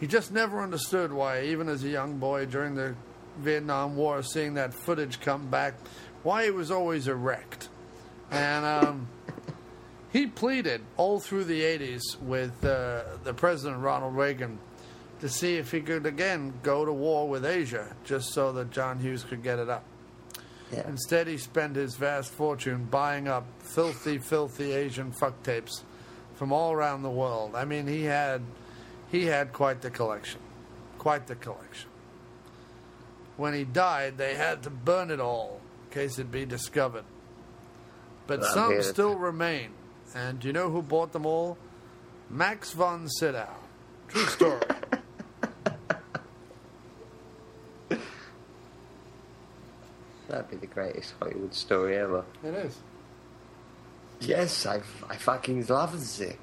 [0.00, 2.94] he just never understood why, even as a young boy during the
[3.38, 5.74] Vietnam War, seeing that footage come back,
[6.22, 7.68] why he was always erect.
[8.30, 9.08] And um,
[10.12, 14.58] he pleaded all through the 80s with uh, the President Ronald Reagan
[15.20, 18.98] to see if he could again go to war with Asia, just so that John
[18.98, 19.84] Hughes could get it up.
[20.70, 25.82] Instead, he spent his vast fortune buying up filthy, filthy Asian fuck tapes
[26.34, 27.54] from all around the world.
[27.54, 28.42] I mean, he had
[29.10, 30.40] he had quite the collection,
[30.98, 31.88] quite the collection.
[33.36, 37.04] When he died, they had to burn it all in case it be discovered.
[38.26, 39.70] But I'm some still remain.
[40.14, 41.56] And do you know who bought them all?
[42.28, 43.48] Max von Sydow.
[44.08, 44.60] True story.
[50.28, 52.24] That'd be the greatest Hollywood story ever.
[52.44, 52.76] it is.
[54.20, 56.34] Yes, I, I fucking love the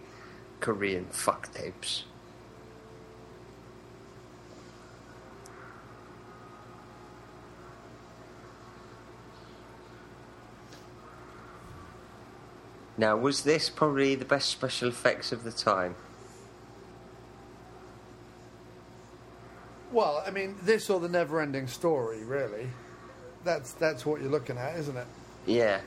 [0.59, 2.05] Korean fuck tapes.
[12.97, 15.95] Now, was this probably the best special effects of the time?
[19.91, 22.67] Well, I mean, this or the never-ending story, really.
[23.43, 25.07] That's that's what you're looking at, isn't it?
[25.45, 25.81] Yeah,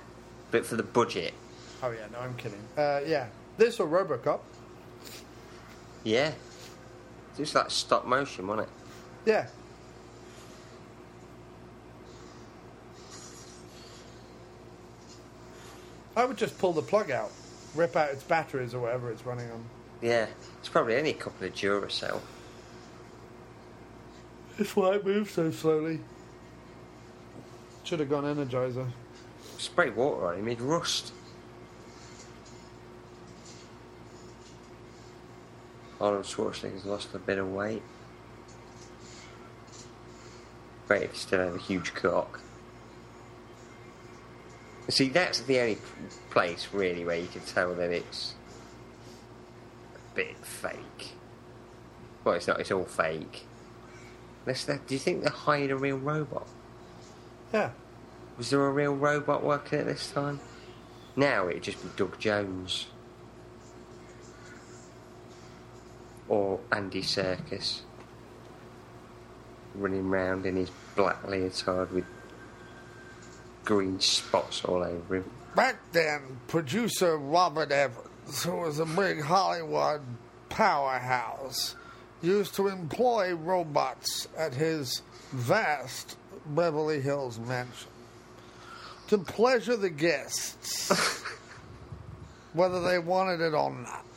[0.50, 1.34] but for the budget.
[1.82, 2.62] Oh yeah, no, I'm kidding.
[2.76, 4.40] Uh, yeah, this or RoboCop.
[6.04, 6.32] Yeah.
[7.36, 8.74] Just like stop motion, wasn't it?
[9.30, 9.46] Yeah.
[16.18, 17.30] I would just pull the plug out,
[17.76, 19.64] rip out its batteries or whatever it's running on.
[20.02, 20.26] Yeah.
[20.58, 22.20] It's probably only a couple of Duracell.
[24.56, 26.00] That's why it moves so slowly.
[27.84, 28.88] Should have gone Energizer.
[29.58, 31.12] Spray water on him, he'd rust.
[36.00, 37.82] Arnold Schwarzenegger's lost a bit of weight.
[40.88, 42.40] Great if he still had a huge cock.
[44.88, 45.78] See, that's the only
[46.30, 48.34] place really where you can tell that it's
[49.94, 51.12] a bit fake.
[52.24, 52.58] Well, it's not.
[52.60, 53.44] It's all fake.
[54.46, 56.48] Unless they, do you think they hired a real robot?
[57.52, 57.70] Yeah.
[58.38, 60.40] Was there a real robot working at this time?
[61.16, 62.86] Now it'd just be Doug Jones.
[66.28, 67.80] Or Andy Serkis
[69.74, 72.04] Running round in his black leotard with
[73.68, 75.30] green spots all over him.
[75.54, 80.00] Back then, producer Robert Evans, who was a big Hollywood
[80.48, 81.76] powerhouse,
[82.22, 86.16] used to employ robots at his vast
[86.46, 87.90] Beverly Hills mansion
[89.08, 90.90] to pleasure the guests,
[92.54, 94.07] whether they wanted it or not.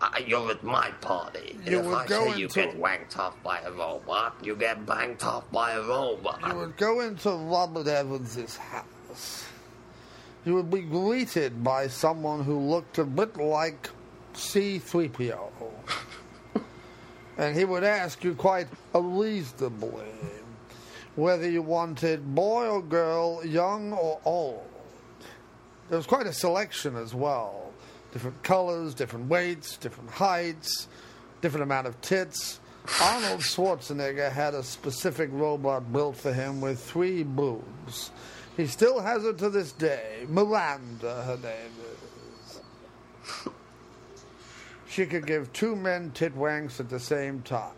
[0.00, 1.56] Uh, you're at my party.
[1.58, 4.86] and You if I go say you get wanked off by a robot, you get
[4.86, 6.40] banged off by a robot.
[6.46, 9.46] You would go into Robert Evans's house.
[10.44, 13.90] You would be greeted by someone who looked a bit like
[14.34, 15.50] C3PO.
[17.38, 20.06] and he would ask you quite reasonably
[21.16, 24.64] whether you wanted boy or girl, young or old.
[25.88, 27.67] There was quite a selection as well.
[28.18, 30.88] Different colors, different weights, different heights,
[31.40, 32.58] different amount of tits.
[33.00, 38.10] Arnold Schwarzenegger had a specific robot built for him with three boobs.
[38.56, 40.26] He still has it to this day.
[40.28, 42.60] Miranda, her name is.
[44.88, 47.70] She could give two men tit wanks at the same time.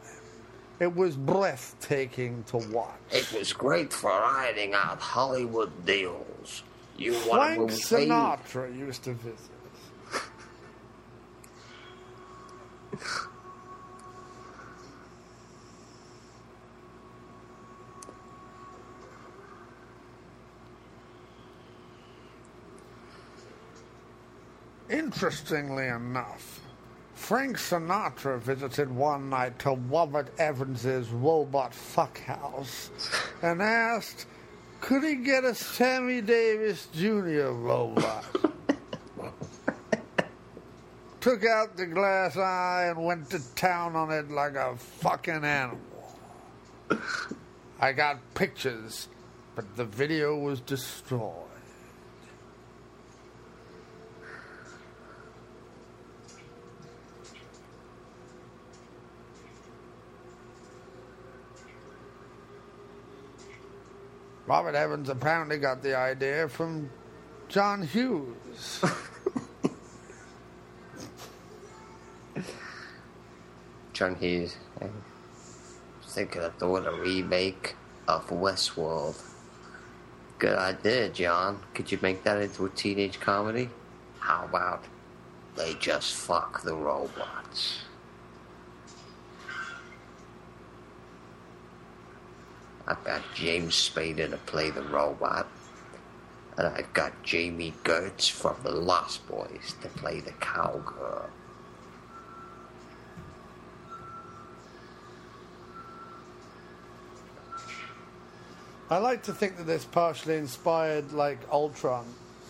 [0.79, 2.95] It was breathtaking to watch.
[3.11, 6.63] It was great for ironing out Hollywood deals.
[6.97, 9.60] You want Frank Sinatra used to visit.
[25.13, 26.61] Interestingly enough,
[27.15, 32.91] Frank Sinatra visited one night to Robert Evans's robot fuckhouse
[33.43, 34.27] and asked,
[34.81, 37.49] could he get a Sammy Davis Jr.
[37.49, 38.25] robot?
[41.21, 45.81] Took out the glass eye and went to town on it like a fucking animal.
[47.81, 49.09] I got pictures,
[49.57, 51.50] but the video was destroyed.
[64.51, 66.91] Robert Evans apparently got the idea from
[67.47, 68.83] John Hughes.
[73.93, 74.57] John Hughes.
[74.81, 77.77] I was thinking of doing a remake
[78.09, 79.23] of Westworld.
[80.41, 81.63] Good idea, John.
[81.73, 83.71] Could you make that into a teenage comedy?
[84.19, 84.83] How about
[85.55, 87.85] they just fuck the robots?
[92.91, 95.47] I've got James Spader to play the robot.
[96.59, 101.31] And I've got Jami Gertz from The Lost Boys to play the cowgirl.
[108.91, 112.05] I like to think that this partially inspired like Ultron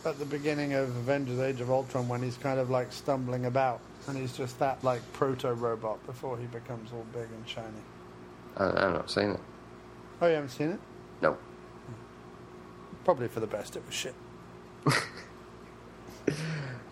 [0.06, 3.80] at the beginning of Avengers Age of Ultron when he's kind of like stumbling about
[4.08, 7.66] and he's just that like proto robot before he becomes all big and shiny.
[8.56, 9.40] I, I've not seen it.
[10.20, 10.80] Oh, you haven't seen it?
[11.22, 11.36] No.
[13.04, 13.76] Probably for the best.
[13.76, 14.14] It was shit.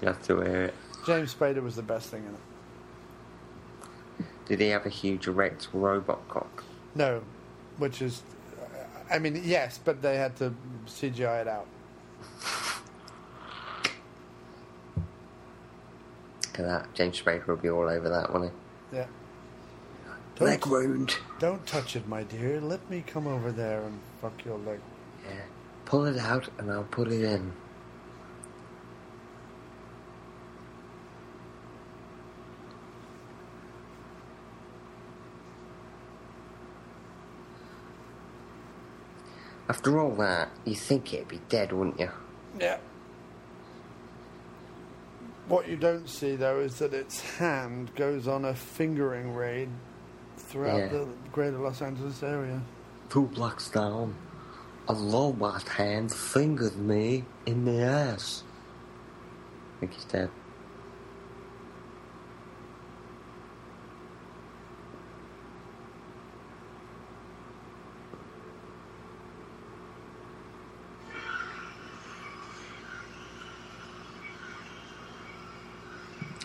[0.00, 0.74] You have to wear it.
[1.06, 2.40] James Spader was the best thing in it.
[4.46, 6.62] Did he have a huge erect robot cock?
[6.94, 7.22] No,
[7.78, 8.22] which is,
[9.10, 10.54] I mean, yes, but they had to
[10.86, 11.66] CGI it out.
[16.46, 16.94] Look at that.
[16.94, 18.96] James Spader will be all over that, won't he?
[18.98, 19.06] Yeah.
[20.38, 20.44] He?
[20.44, 21.16] Leg wound.
[21.38, 22.60] Don't touch it, my dear.
[22.60, 24.80] Let me come over there and fuck your leg.
[25.24, 25.40] Yeah.
[25.84, 27.52] Pull it out and I'll put it in.
[39.68, 42.10] After all that, you think it'd be dead, wouldn't you?
[42.58, 42.78] Yeah.
[45.46, 49.68] What you don't see, though, is that its hand goes on a fingering raid
[50.48, 50.88] throughout Yeah.
[50.88, 52.60] the greater Los Angeles area.
[53.10, 54.14] Two blocks down,
[54.88, 58.42] a robot hand fingered me in the ass.
[59.76, 60.30] I think he's dead.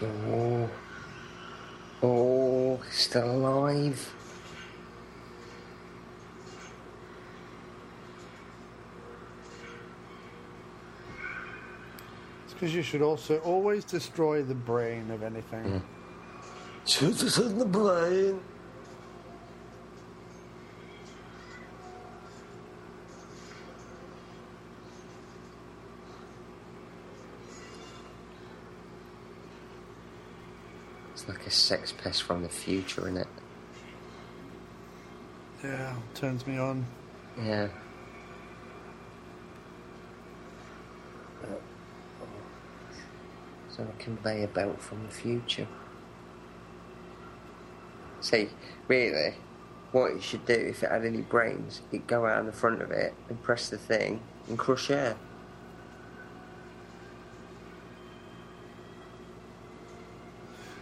[0.01, 0.69] Oh.
[2.05, 4.13] Oh, still alive.
[12.43, 15.63] It's because you should also always destroy the brain of anything.
[15.63, 15.77] Hmm.
[16.85, 18.41] Shoot us in the brain.
[31.23, 33.27] It's like a sex pest from the future, isn't it?
[35.63, 36.85] Yeah, turns me on.
[37.41, 37.69] Yeah.
[43.69, 45.65] So a conveyor belt from the future.
[48.19, 48.49] See,
[48.89, 49.35] really,
[49.93, 52.81] what it should do if it had any brains, it'd go out in the front
[52.81, 54.19] of it and press the thing
[54.49, 55.15] and crush air.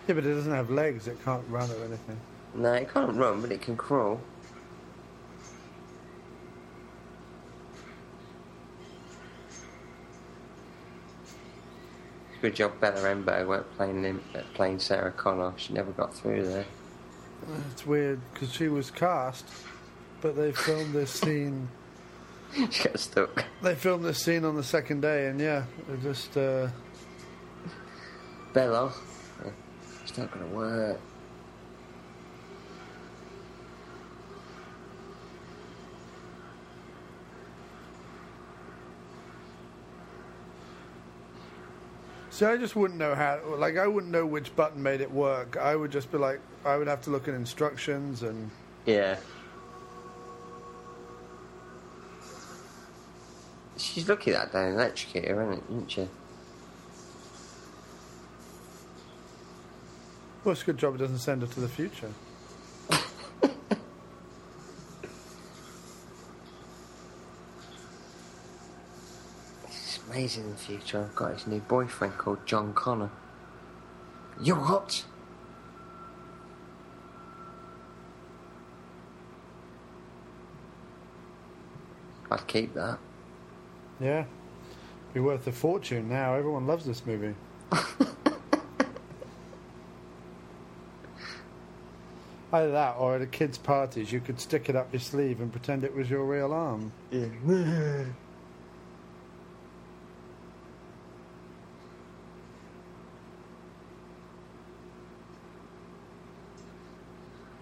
[0.08, 1.08] Yeah, but it doesn't have legs.
[1.08, 2.20] It can't run or anything.
[2.56, 4.20] No, it can't run, but it can crawl.
[12.42, 15.54] Good job, Bella Emberg went playing him, uh, playing Sarah Connor.
[15.58, 16.66] She never got through there.
[17.72, 19.46] It's weird because she was cast,
[20.22, 21.70] but they filmed this scene.
[22.72, 23.46] she got stuck.
[23.62, 26.36] They filmed this scene on the second day, and yeah, it just.
[26.36, 26.70] Uh,
[28.54, 28.92] Bella,
[30.12, 31.00] it's not gonna work.
[42.30, 43.40] See, I just wouldn't know how.
[43.56, 45.56] Like, I wouldn't know which button made it work.
[45.56, 48.52] I would just be like, I would have to look at instructions and.
[48.86, 49.16] Yeah.
[53.78, 56.10] She's lucky that day electrocuted her, isn't she?
[60.44, 62.10] Well, it's a good job it doesn't send her to the future.
[69.68, 71.02] It's amazing in the future.
[71.02, 73.12] I've got his new boyfriend called John Connor.
[74.42, 75.06] You what?
[82.32, 82.98] I'd keep that.
[84.00, 84.26] Yeah.
[85.14, 86.34] Be worth a fortune now.
[86.34, 87.36] Everyone loves this movie.
[92.54, 95.52] Either that or at a kids' parties, you could stick it up your sleeve and
[95.52, 96.92] pretend it was your real arm.
[97.10, 98.06] Yeah.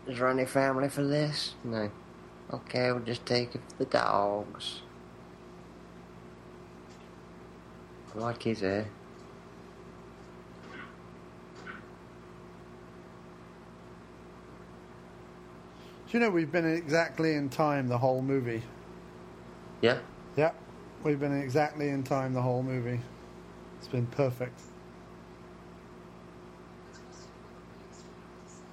[0.07, 1.53] Is there any family for this?
[1.63, 1.91] No.
[2.51, 4.81] Okay, we'll just take it for the dogs.
[8.15, 8.87] I like his hair.
[16.09, 18.63] Do you know we've been exactly in time the whole movie?
[19.79, 19.99] Yeah?
[20.35, 20.53] Yeah,
[21.03, 22.99] we've been exactly in time the whole movie.
[23.77, 24.59] It's been perfect.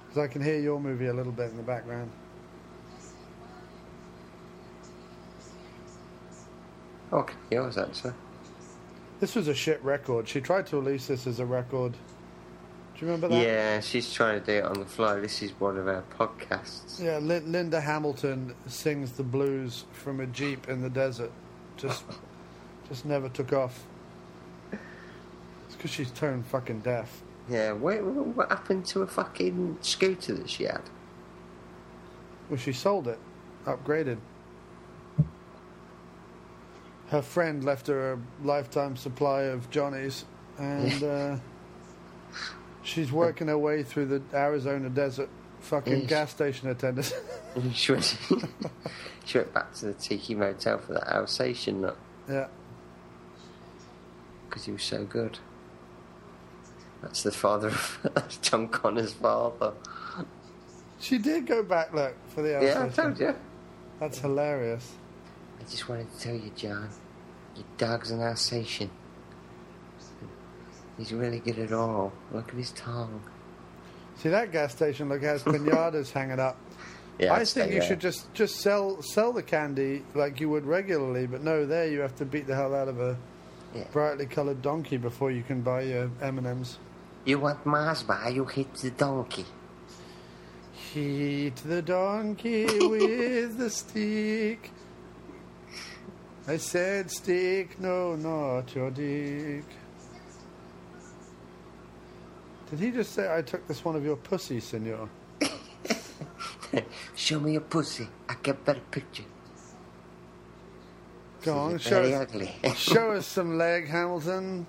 [0.07, 2.09] Because I can hear your movie a little bit in the background.
[7.13, 8.13] Okay, yours actually.
[9.19, 10.27] This was a shit record.
[10.27, 11.93] She tried to release this as a record.
[12.97, 13.45] Do you remember that?
[13.45, 15.19] Yeah, she's trying to do it on the fly.
[15.19, 16.99] This is one of our podcasts.
[16.99, 21.31] Yeah, Lin- Linda Hamilton sings the blues from a jeep in the desert.
[21.75, 22.03] Just,
[22.89, 23.85] just never took off.
[24.71, 27.21] It's because she's turned fucking deaf.
[27.47, 30.81] Yeah, wait, what happened to a fucking scooter that she had?
[32.49, 33.19] Well, she sold it,
[33.65, 34.17] upgraded.
[37.09, 40.25] Her friend left her a lifetime supply of Johnnies,
[40.57, 41.37] and uh,
[42.87, 45.29] she's working her way through the Arizona desert.
[45.59, 46.09] Fucking Yes.
[46.09, 47.13] gas station attendant.
[47.73, 48.17] she, went,
[49.25, 51.97] she went back to the Tiki Motel for that Alsatian nut
[52.29, 52.47] yeah.
[54.47, 55.39] because he was so good.
[57.01, 59.73] That's the father of that's John Connor's father.
[60.99, 63.35] She did go back, look, for the Yeah, I told you.
[63.99, 64.93] That's hilarious.
[65.59, 66.89] I just wanted to tell you, John,
[67.55, 68.89] your dog's an Alsatian.
[70.97, 72.11] He's really good at all.
[72.31, 73.21] Look at his tongue.
[74.17, 76.57] See that gas station look has pinatas hanging up.
[77.19, 80.65] Yeah, I think you uh, should just just sell sell the candy like you would
[80.65, 83.17] regularly, but no, there you have to beat the hell out of a
[83.91, 86.77] brightly coloured donkey before you can buy your M and M's.
[87.25, 89.45] You want Mars bar, you hit the donkey.
[90.93, 94.71] Hit the donkey with the stick.
[96.47, 99.65] I said stick, no, not your dick.
[102.69, 105.09] Did he just say I took this one of your pussies, senor?
[107.15, 108.07] Show me your pussy.
[108.27, 109.23] I get better picture.
[111.43, 112.55] Go on, show very us, ugly.
[112.75, 114.67] show us some leg, Hamilton.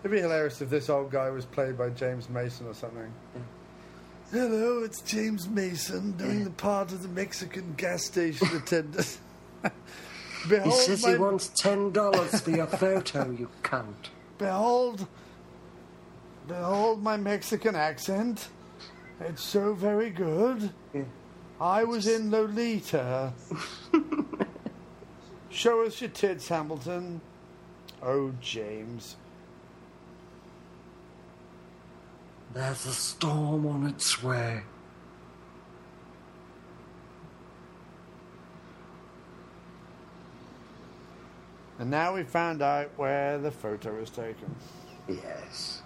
[0.00, 3.10] It'd be hilarious if this old guy was played by James Mason or something.
[4.30, 9.18] Hello, it's James Mason doing the part of the Mexican gas station attendant.
[10.48, 14.10] Behold he says my, he wants ten dollars for your photo, you cunt.
[14.36, 15.06] behold,
[16.46, 18.48] behold my Mexican accent.
[19.20, 20.70] It's so very good.
[21.60, 23.32] I was in Lolita.
[25.50, 27.20] Show us your tits, Hamilton.
[28.02, 29.16] Oh, James.
[32.52, 34.62] There's a storm on its way.
[41.78, 44.54] And now we found out where the photo was taken.
[45.08, 45.82] Yes.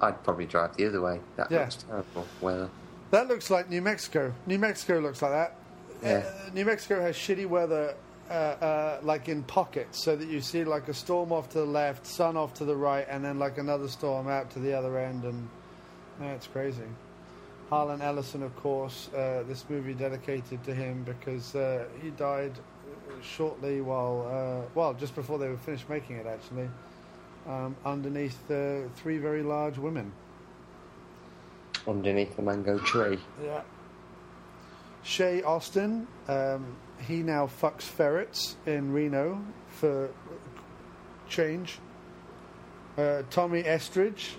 [0.00, 1.20] I'd probably drive the other way.
[1.36, 1.60] That Yeah.
[1.60, 2.68] looks terrible weather.
[3.10, 4.32] That looks like New Mexico.
[4.46, 5.56] New Mexico looks like that.
[6.02, 6.24] Yeah.
[6.26, 7.94] Uh, New Mexico has shitty weather,
[8.28, 11.64] uh, uh, like in pockets, so that you see like a storm off to the
[11.64, 14.98] left, sun off to the right, and then like another storm out to the other
[14.98, 15.48] end, and
[16.20, 16.82] yeah, it's crazy.
[17.70, 22.52] Harlan Ellison, of course, uh, this movie dedicated to him because uh, he died
[23.22, 24.26] shortly while,
[24.66, 26.68] uh, well, just before they were finished making it, actually,
[27.46, 30.12] um, underneath uh, three very large women.
[31.86, 33.18] Underneath the mango tree.
[33.42, 33.62] Yeah.
[35.02, 40.10] Shay Austin, um, he now fucks ferrets in Reno for
[41.28, 41.78] change.
[42.96, 44.36] Uh, Tommy Estridge.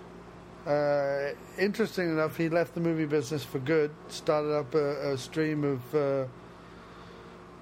[0.65, 3.91] Uh, interesting enough, he left the movie business for good.
[4.07, 6.25] Started up a, a stream of uh,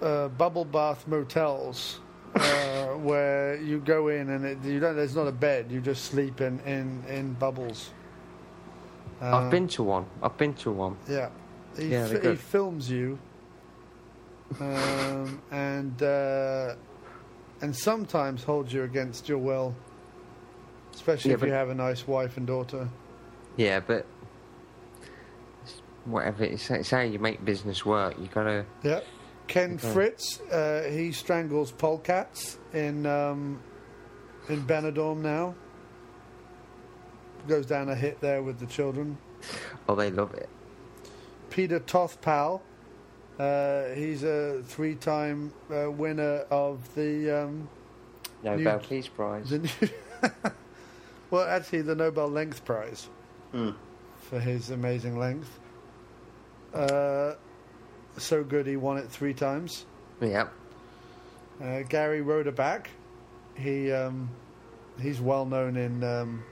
[0.01, 1.99] uh, bubble bath motels
[2.35, 4.95] uh, where you go in and it, you don't.
[4.95, 5.71] There's not a bed.
[5.71, 7.91] You just sleep in in, in bubbles.
[9.21, 10.05] Uh, I've been to one.
[10.21, 10.97] I've been to one.
[11.07, 11.29] Yeah,
[11.77, 13.17] he, Yeah, they're he films you,
[14.59, 16.75] um, and uh,
[17.61, 19.75] and sometimes holds you against your will,
[20.93, 22.89] especially Yeah, if you have a nice wife and daughter.
[23.55, 24.05] Yeah, but
[26.05, 26.43] whatever.
[26.43, 28.15] It's, it's how you make business work.
[28.19, 28.65] You gotta.
[28.83, 29.05] Yep.
[29.53, 29.93] Ken Okay.
[29.93, 33.61] Fritz, uh, he strangles polecats in um,
[34.49, 35.53] in Benidorm now.
[37.47, 39.15] Goes down a hit there with the children.
[39.87, 40.49] Oh, they love it.
[41.51, 42.61] Peter Tothpal,
[43.37, 47.69] uh, he's a three-time uh, winner of the um,
[48.43, 49.51] Nobel New- Peace Prize.
[49.51, 49.69] the new
[51.29, 53.07] well, actually, the Nobel Length Prize
[53.51, 53.71] Hmm.
[54.17, 55.59] for his amazing length.
[56.73, 57.33] Uh,
[58.17, 59.85] so good, he won it three times.
[60.21, 60.47] Yeah.
[61.61, 62.87] Uh, Gary Rodeback,
[63.55, 64.29] he um,
[65.01, 66.43] he's well known in um,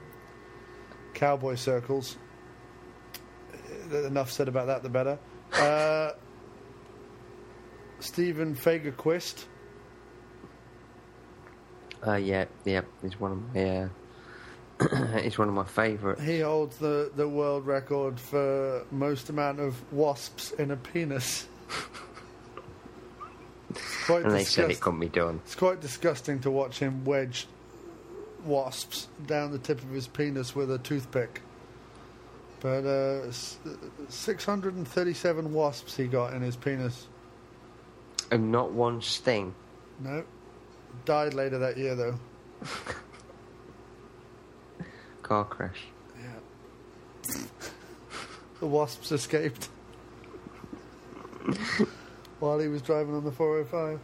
[1.13, 2.17] cowboy circles.
[3.91, 5.17] Uh, Enough said about that, the better.
[5.53, 6.11] Uh,
[7.99, 9.45] Stephen Fagerquist,
[12.05, 12.81] Uh, yeah, yeah.
[13.03, 13.69] He's one of my.
[13.69, 16.23] Uh, he's one of my favourites.
[16.23, 21.47] he holds the, the world record for most amount of wasps in a penis.
[24.09, 25.39] And they said it couldn't be done.
[25.45, 27.47] It's quite disgusting to watch him wedge
[28.43, 31.41] wasps down the tip of his penis with a toothpick.
[32.59, 37.07] But uh, 637 wasps he got in his penis.
[38.29, 39.55] And not one sting.
[39.99, 40.23] No.
[41.05, 42.19] Died later that year, though.
[45.23, 45.85] Car crash.
[46.19, 47.33] Yeah.
[48.59, 49.69] the wasps escaped
[52.39, 53.99] while he was driving on the 405.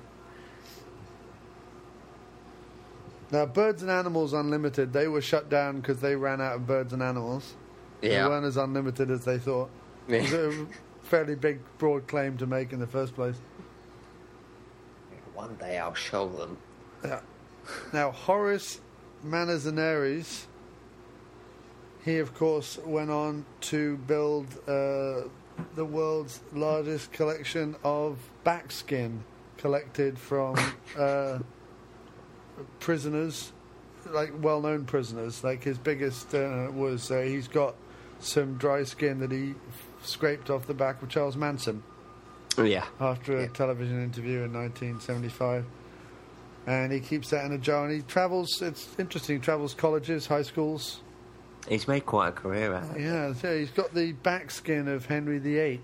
[3.31, 6.93] Now, Birds and Animals Unlimited, they were shut down because they ran out of birds
[6.93, 7.55] and animals.
[8.01, 8.27] They Yeah.
[8.27, 9.69] weren't as unlimited as they thought.
[10.07, 10.17] Yeah.
[10.17, 10.67] It was a
[11.03, 13.35] fairly big, broad claim to make in the first place.
[15.33, 16.57] One day I'll show them.
[17.03, 17.19] Yeah.
[17.91, 18.79] Now, Horace
[19.23, 20.47] Manzanares,
[22.05, 25.27] he, of course, went on to build uh,
[25.75, 29.23] the world's largest collection of back skin
[29.57, 30.55] collected from
[30.97, 31.39] uh,
[32.79, 33.51] prisoners,
[34.07, 35.43] like well known prisoners.
[35.43, 37.75] Like his biggest uh, was uh, he's got
[38.19, 39.53] some dry skin that he
[40.03, 41.83] scraped off the back of Charles Manson
[42.57, 42.85] Yeah.
[42.99, 45.65] after a television interview in 1975.
[46.65, 50.27] And he keeps that in a jar and he travels, it's interesting, he travels colleges,
[50.27, 51.01] high schools.
[51.67, 53.01] He's made quite a career out of it.
[53.01, 55.81] Yeah, so he's got the backskin of Henry VIII,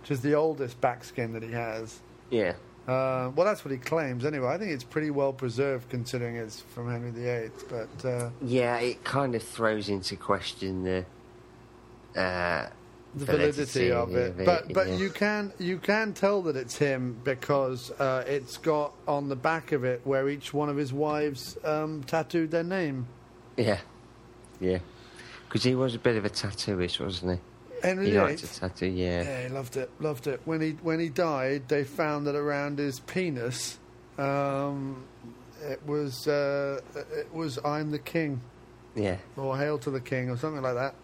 [0.00, 2.00] which is the oldest backskin that he has.
[2.30, 2.54] Yeah.
[2.86, 4.48] Uh, well, that's what he claims anyway.
[4.48, 7.50] I think it's pretty well preserved considering it's from Henry VIII.
[7.68, 12.20] But uh, Yeah, it kind of throws into question the.
[12.20, 12.68] Uh,
[13.14, 14.36] the validity of it.
[14.44, 14.96] But but yeah.
[14.96, 19.72] you can you can tell that it's him because uh, it's got on the back
[19.72, 23.06] of it where each one of his wives um, tattooed their name.
[23.56, 23.80] Yeah.
[24.62, 24.78] Yeah.
[25.48, 27.38] Because he was a bit of a tattooist, wasn't he?
[27.86, 29.22] Henry he liked to tattoo, yeah.
[29.22, 30.40] Yeah, he loved it, loved it.
[30.44, 33.78] When he when he died, they found that around his penis,
[34.18, 35.04] um,
[35.62, 38.40] it was uh, it was "I'm the King"
[38.94, 39.16] Yeah.
[39.36, 40.94] or "Hail to the King" or something like that.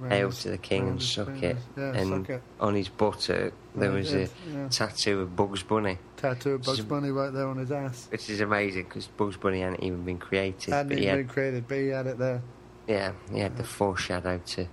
[0.00, 1.56] Around Hail his- to the king and suck it.
[1.74, 2.42] Yeah, and suck it.
[2.60, 4.68] on his buttock, there was a yeah.
[4.68, 5.96] tattoo of Bugs Bunny.
[6.18, 8.08] Tattoo of Bugs Bunny right there on his ass.
[8.10, 10.74] Which is amazing because Bugs Bunny hadn't even been created.
[10.74, 12.42] Hadn't even had, been created, but he had it there.
[12.86, 14.66] Yeah, he had the foreshadow to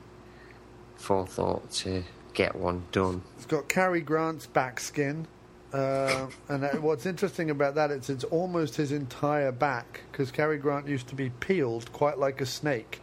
[0.96, 3.22] forethought to get one done.
[3.38, 5.28] It's got Cary Grant's back skin.
[5.74, 10.58] Uh, and that, what's interesting about that is it's almost his entire back because Cary
[10.58, 13.02] Grant used to be peeled quite like a snake,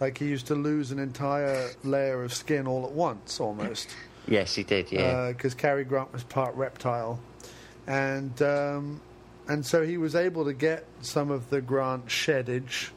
[0.00, 3.94] like he used to lose an entire layer of skin all at once, almost.
[4.28, 4.90] Yes, he did.
[4.90, 5.28] Yeah.
[5.28, 7.20] Because Cary Grant was part reptile,
[7.86, 9.00] and um,
[9.46, 12.88] and so he was able to get some of the Grant sheddage,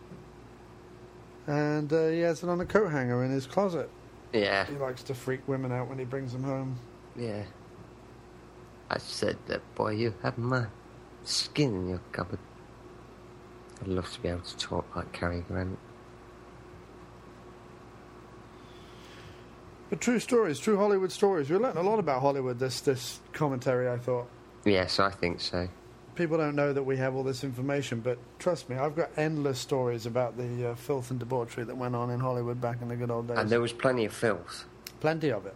[1.49, 3.89] and uh, he has it on a coat hanger in his closet.
[4.33, 4.67] yeah.
[4.67, 6.77] He likes to freak women out when he brings them home.
[7.15, 7.43] Yeah.
[8.91, 10.67] I said that, boy, you have my
[11.23, 12.37] skin in your cupboard.
[13.81, 15.79] I'd love to be able to talk like Cary Grant.
[19.89, 21.49] But true stories, true Hollywood stories.
[21.49, 23.89] We learned a lot about Hollywood this this commentary.
[23.89, 24.27] I thought.
[24.65, 25.67] Yes, I think so.
[26.15, 29.59] People don't know that we have all this information, but trust me, I've got endless
[29.59, 32.95] stories about the uh, filth and debauchery that went on in Hollywood back in the
[32.95, 33.37] good old days.
[33.37, 34.65] And there was plenty of filth.
[34.99, 35.55] Plenty of it.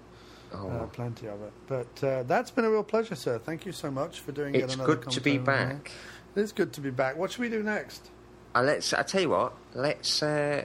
[0.54, 0.70] Oh.
[0.70, 1.52] Uh, plenty of it.
[1.68, 3.40] But uh, that's been a real pleasure, sir.
[3.40, 5.92] Thank you so much for doing It's another good to be back.
[6.36, 7.18] It is good to be back.
[7.18, 8.10] What should we do next?
[8.56, 8.94] Uh, let's.
[8.94, 9.54] I tell you what.
[9.74, 10.22] Let's.
[10.22, 10.64] Uh,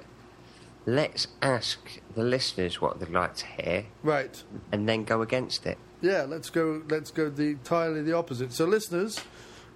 [0.86, 4.42] let's ask the listeners what they'd like to hear, Right.
[4.72, 5.78] and then go against it.
[6.00, 6.82] Yeah, let's go.
[6.88, 8.52] Let's go the entirely the opposite.
[8.52, 9.20] So, listeners,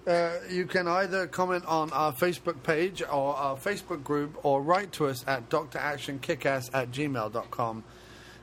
[0.05, 4.91] uh, you can either comment on our Facebook page or our Facebook group, or write
[4.93, 7.83] to us at dractionkickass at gmail.com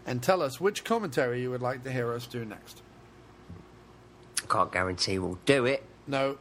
[0.06, 2.82] and tell us which commentary you would like to hear us do next.
[4.48, 5.84] Can't guarantee we'll do it.
[6.06, 6.38] No.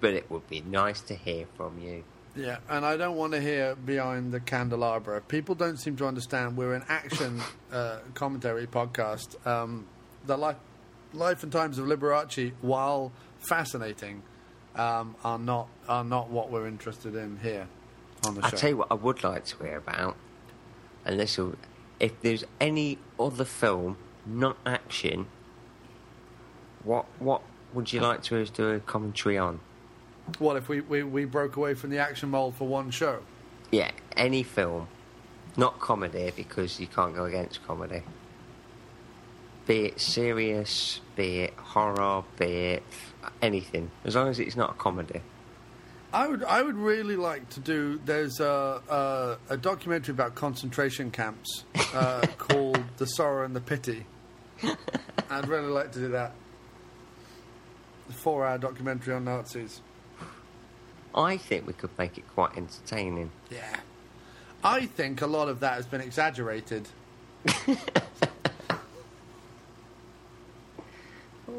[0.00, 2.04] But it would be nice to hear from you.
[2.36, 5.20] Yeah, and I don't want to hear behind the candelabra.
[5.20, 7.40] People don't seem to understand we're an action
[7.72, 9.44] uh, commentary podcast.
[9.46, 9.86] Um,
[10.26, 10.56] the life,
[11.12, 14.22] life and times of Liberace, while fascinating,
[14.76, 17.66] um, are not are not what we're interested in here
[18.26, 18.56] on the I'll show.
[18.56, 20.16] tell you what I would like to hear about,
[21.04, 21.56] and this will,
[21.98, 25.26] if there's any other film, not action,
[26.84, 27.42] what what
[27.72, 29.60] would you like to do a commentary on?
[30.38, 33.20] What if we, we, we broke away from the action mold for one show?
[33.72, 34.86] Yeah, any film,
[35.56, 38.02] not comedy because you can't go against comedy.
[39.66, 42.82] Be it serious, be it horror, be it
[43.42, 45.20] anything, as long as it's not a comedy.
[46.12, 48.00] I would I would really like to do.
[48.04, 54.06] There's a a, a documentary about concentration camps uh, called "The Sorrow and the Pity."
[55.30, 56.32] I'd really like to do that.
[58.08, 59.80] A four-hour documentary on Nazis.
[61.14, 63.30] I think we could make it quite entertaining.
[63.50, 63.76] Yeah.
[64.62, 66.88] I think a lot of that has been exaggerated.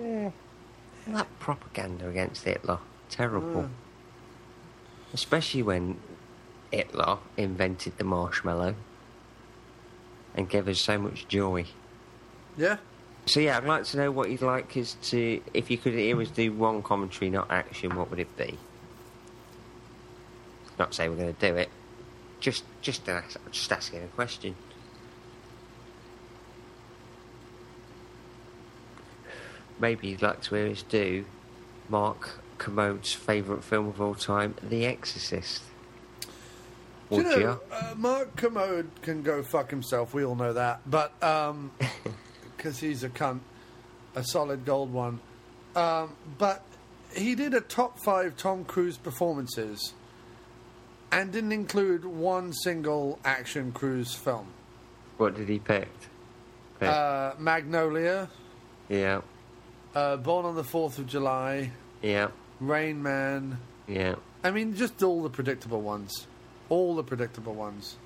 [0.01, 0.31] Yeah.
[1.07, 3.63] That propaganda against Hitler, terrible.
[3.63, 3.69] Mm.
[5.13, 5.99] Especially when
[6.71, 8.75] Hitler invented the marshmallow
[10.35, 11.65] and gave us so much joy.
[12.57, 12.77] Yeah.
[13.25, 15.41] So yeah, I'd like to know what you'd like us to.
[15.53, 18.57] If you could hear us do one commentary, not action, what would it be?
[20.79, 21.69] Not say we're going to do it.
[22.39, 24.55] Just, just, ask, just asking a question.
[29.81, 31.25] Maybe you'd like to hear us do
[31.89, 35.63] Mark Kermode's favourite film of all time, The Exorcist.
[37.09, 40.13] Do you Would know, uh, Mark Kermode can go fuck himself.
[40.13, 41.11] We all know that, but
[42.55, 43.39] because he's a cunt,
[44.15, 45.19] a solid gold one.
[45.75, 46.63] Um, but
[47.15, 49.93] he did a top five Tom Cruise performances,
[51.11, 54.47] and didn't include one single action cruise film.
[55.17, 55.89] What did he pick?
[56.79, 56.87] Pick.
[56.87, 58.29] Uh, Magnolia,
[58.87, 59.21] yeah,
[59.95, 61.71] uh, Born on the Fourth of July,
[62.01, 62.29] yeah,
[62.59, 63.59] Rain Man.
[63.87, 64.15] yeah.
[64.43, 66.25] I mean, just all the predictable ones.
[66.69, 67.97] All the predictable ones.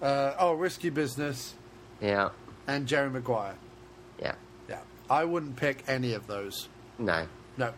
[0.00, 1.54] Uh, oh, Risky Business
[2.00, 2.30] Yeah,
[2.66, 3.56] and Jerry Maguire.
[4.20, 4.34] yeah.
[4.68, 4.80] Yeah.
[5.10, 6.68] I wouldn't pick any of those.
[6.98, 7.26] No.
[7.58, 7.72] No.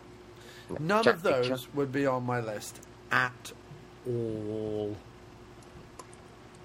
[0.79, 1.67] None Jack of those Reacher.
[1.75, 2.79] would be on my list
[3.11, 3.51] at
[4.05, 4.95] all.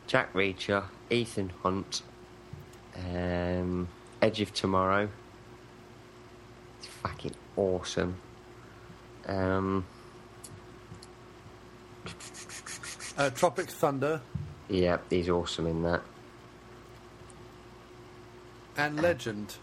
[0.07, 2.03] Jack Reacher, Ethan Hunt,
[2.97, 3.89] um,
[4.21, 5.09] Edge of Tomorrow.
[7.03, 8.17] Fucking awesome.
[9.27, 9.85] Um,
[13.19, 14.21] Uh, Tropic Thunder
[14.69, 16.01] yeah, he's awesome in that.
[18.79, 19.55] and Legend.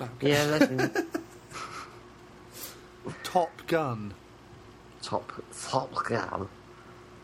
[0.00, 0.32] Okay.
[0.32, 1.06] Yeah, Legend.
[3.24, 4.12] Top Gun.
[5.02, 5.32] Top
[5.66, 6.48] Top Gun.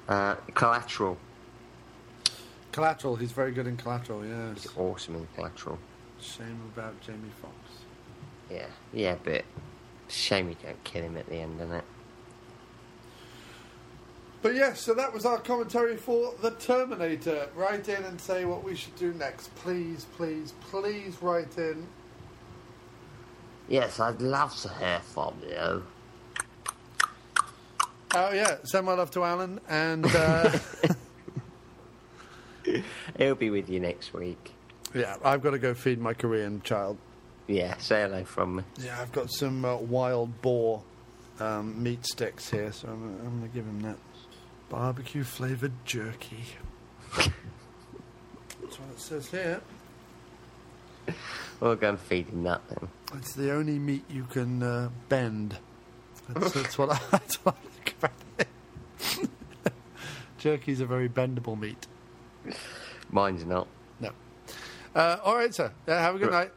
[0.09, 1.19] Uh, Collateral.
[2.73, 3.17] Collateral.
[3.17, 4.63] He's very good in Collateral, yes.
[4.63, 5.79] He's awesome in Collateral.
[6.21, 7.55] Shame about Jamie Foxx.
[8.53, 9.45] Yeah, yeah, but
[10.09, 11.85] shame you don't kill him at the end, isn't it?
[14.43, 17.49] But yes, so that was our commentary for The Terminator.
[17.55, 19.55] Write in and say what we should do next.
[19.55, 21.87] Please, please, please write in.
[23.69, 25.85] Yes, I'd love to hear from you.
[28.15, 30.05] Oh, yeah, send my love to Alan and.
[30.07, 30.59] Uh,
[33.17, 34.53] He'll be with you next week.
[34.93, 36.99] yeah, I've got to go feed my Korean child.
[37.47, 38.63] Yeah, say hello from me.
[38.81, 40.83] Yeah, I've got some uh, wild boar
[41.41, 43.97] um, meat sticks here, so I'm, I'm going to give him that.
[44.69, 46.45] Barbecue flavoured jerky.
[47.17, 47.29] That's
[48.79, 49.61] what it says here.
[51.61, 52.89] We'll go and feed him that then.
[53.15, 55.59] It's the only meat you can uh, bend.
[56.29, 59.29] That's, that's, what I, that's what I think about it.
[60.39, 61.87] Jerky's a very bendable meat.
[63.11, 63.67] Mine's not.
[64.01, 64.11] No.
[64.95, 65.73] Uh, all right, sir.
[65.87, 66.51] Uh, have a good night.